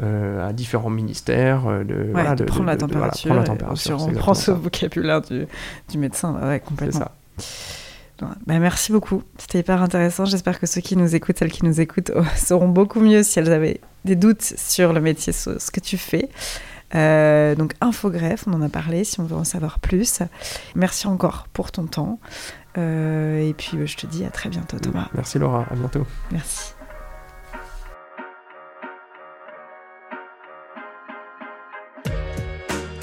euh, 0.03 0.49
à 0.49 0.53
différents 0.53 0.91
ministères 0.91 1.65
de, 1.67 1.85
de, 1.85 2.45
prendre, 2.45 2.67
la 2.67 2.77
température, 2.77 3.35
la 3.35 3.45
température. 3.45 4.01
on 4.01 4.13
prend 4.13 4.35
ce 4.35 4.51
vocabulaire 4.51 5.23
du, 5.23 5.47
du 5.91 5.99
médecin, 5.99 6.59
complètement. 6.65 7.11
C'est 7.39 7.45
ça. 7.45 7.85
Bah, 8.47 8.59
merci 8.59 8.93
beaucoup, 8.93 9.23
c'était 9.39 9.61
hyper 9.61 9.83
intéressant. 9.83 10.25
J'espère 10.25 10.59
que 10.59 10.67
ceux 10.67 10.81
qui 10.81 10.97
nous 10.97 11.15
écoutent, 11.15 11.39
celles 11.39 11.53
qui 11.53 11.65
nous 11.65 11.81
écoutent, 11.81 12.13
sauront 12.37 12.69
beaucoup 12.69 13.01
mieux 13.01 13.23
si 13.23 13.39
elles 13.39 13.53
avaient 13.53 13.81
des 14.05 14.17
doutes 14.17 14.43
sur 14.43 14.93
le 14.93 15.01
métier, 15.01 15.33
sur 15.33 15.61
ce 15.61 15.71
que 15.71 15.81
tu 15.81 15.97
fais. 15.97 16.29
Euh, 16.95 17.55
donc 17.55 17.75
infogreffe, 17.81 18.45
on 18.47 18.55
en 18.55 18.63
a 18.63 18.69
parlé 18.69 19.05
si 19.05 19.21
on 19.21 19.25
veut 19.25 19.37
en 19.37 19.45
savoir 19.45 19.79
plus. 19.79 20.21
Merci 20.75 21.07
encore 21.07 21.47
pour 21.53 21.71
ton 21.71 21.87
temps. 21.87 22.19
Euh, 22.77 23.47
et 23.47 23.55
puis 23.55 23.87
je 23.87 23.97
te 23.97 24.07
dis 24.07 24.25
à 24.25 24.31
très 24.31 24.49
bientôt 24.49 24.79
Thomas. 24.79 25.09
Merci 25.15 25.39
Laura, 25.39 25.67
à 25.71 25.75
bientôt. 25.75 26.07
Merci. 26.31 26.73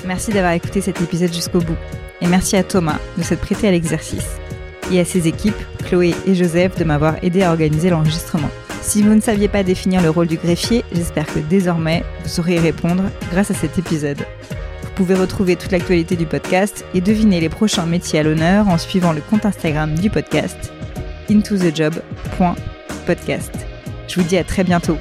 Merci 0.05 0.31
d'avoir 0.31 0.53
écouté 0.53 0.81
cet 0.81 1.01
épisode 1.01 1.33
jusqu'au 1.33 1.59
bout. 1.59 1.77
Et 2.21 2.27
merci 2.27 2.55
à 2.55 2.63
Thomas 2.63 2.99
de 3.17 3.23
s'être 3.23 3.41
prêté 3.41 3.67
à 3.67 3.71
l'exercice. 3.71 4.44
Et 4.91 4.99
à 4.99 5.05
ses 5.05 5.27
équipes, 5.27 5.55
Chloé 5.85 6.13
et 6.27 6.35
Joseph, 6.35 6.77
de 6.77 6.83
m'avoir 6.83 7.15
aidé 7.23 7.41
à 7.43 7.51
organiser 7.51 7.89
l'enregistrement. 7.89 8.49
Si 8.81 9.01
vous 9.01 9.15
ne 9.15 9.21
saviez 9.21 9.47
pas 9.47 9.63
définir 9.63 10.01
le 10.01 10.09
rôle 10.11 10.27
du 10.27 10.37
greffier, 10.37 10.83
j'espère 10.93 11.25
que 11.25 11.39
désormais 11.39 12.03
vous 12.23 12.29
saurez 12.29 12.59
répondre 12.59 13.03
grâce 13.31 13.49
à 13.49 13.55
cet 13.55 13.79
épisode. 13.79 14.19
Vous 14.83 14.91
pouvez 14.95 15.15
retrouver 15.15 15.55
toute 15.55 15.71
l'actualité 15.71 16.15
du 16.15 16.27
podcast 16.27 16.85
et 16.93 17.01
deviner 17.01 17.41
les 17.41 17.49
prochains 17.49 17.87
métiers 17.87 18.19
à 18.19 18.23
l'honneur 18.23 18.69
en 18.69 18.77
suivant 18.77 19.11
le 19.11 19.21
compte 19.21 19.45
Instagram 19.45 19.95
du 19.95 20.09
podcast 20.09 20.71
intothejob.podcast. 21.29 23.51
Je 24.07 24.15
vous 24.15 24.27
dis 24.27 24.37
à 24.37 24.43
très 24.43 24.63
bientôt. 24.63 24.97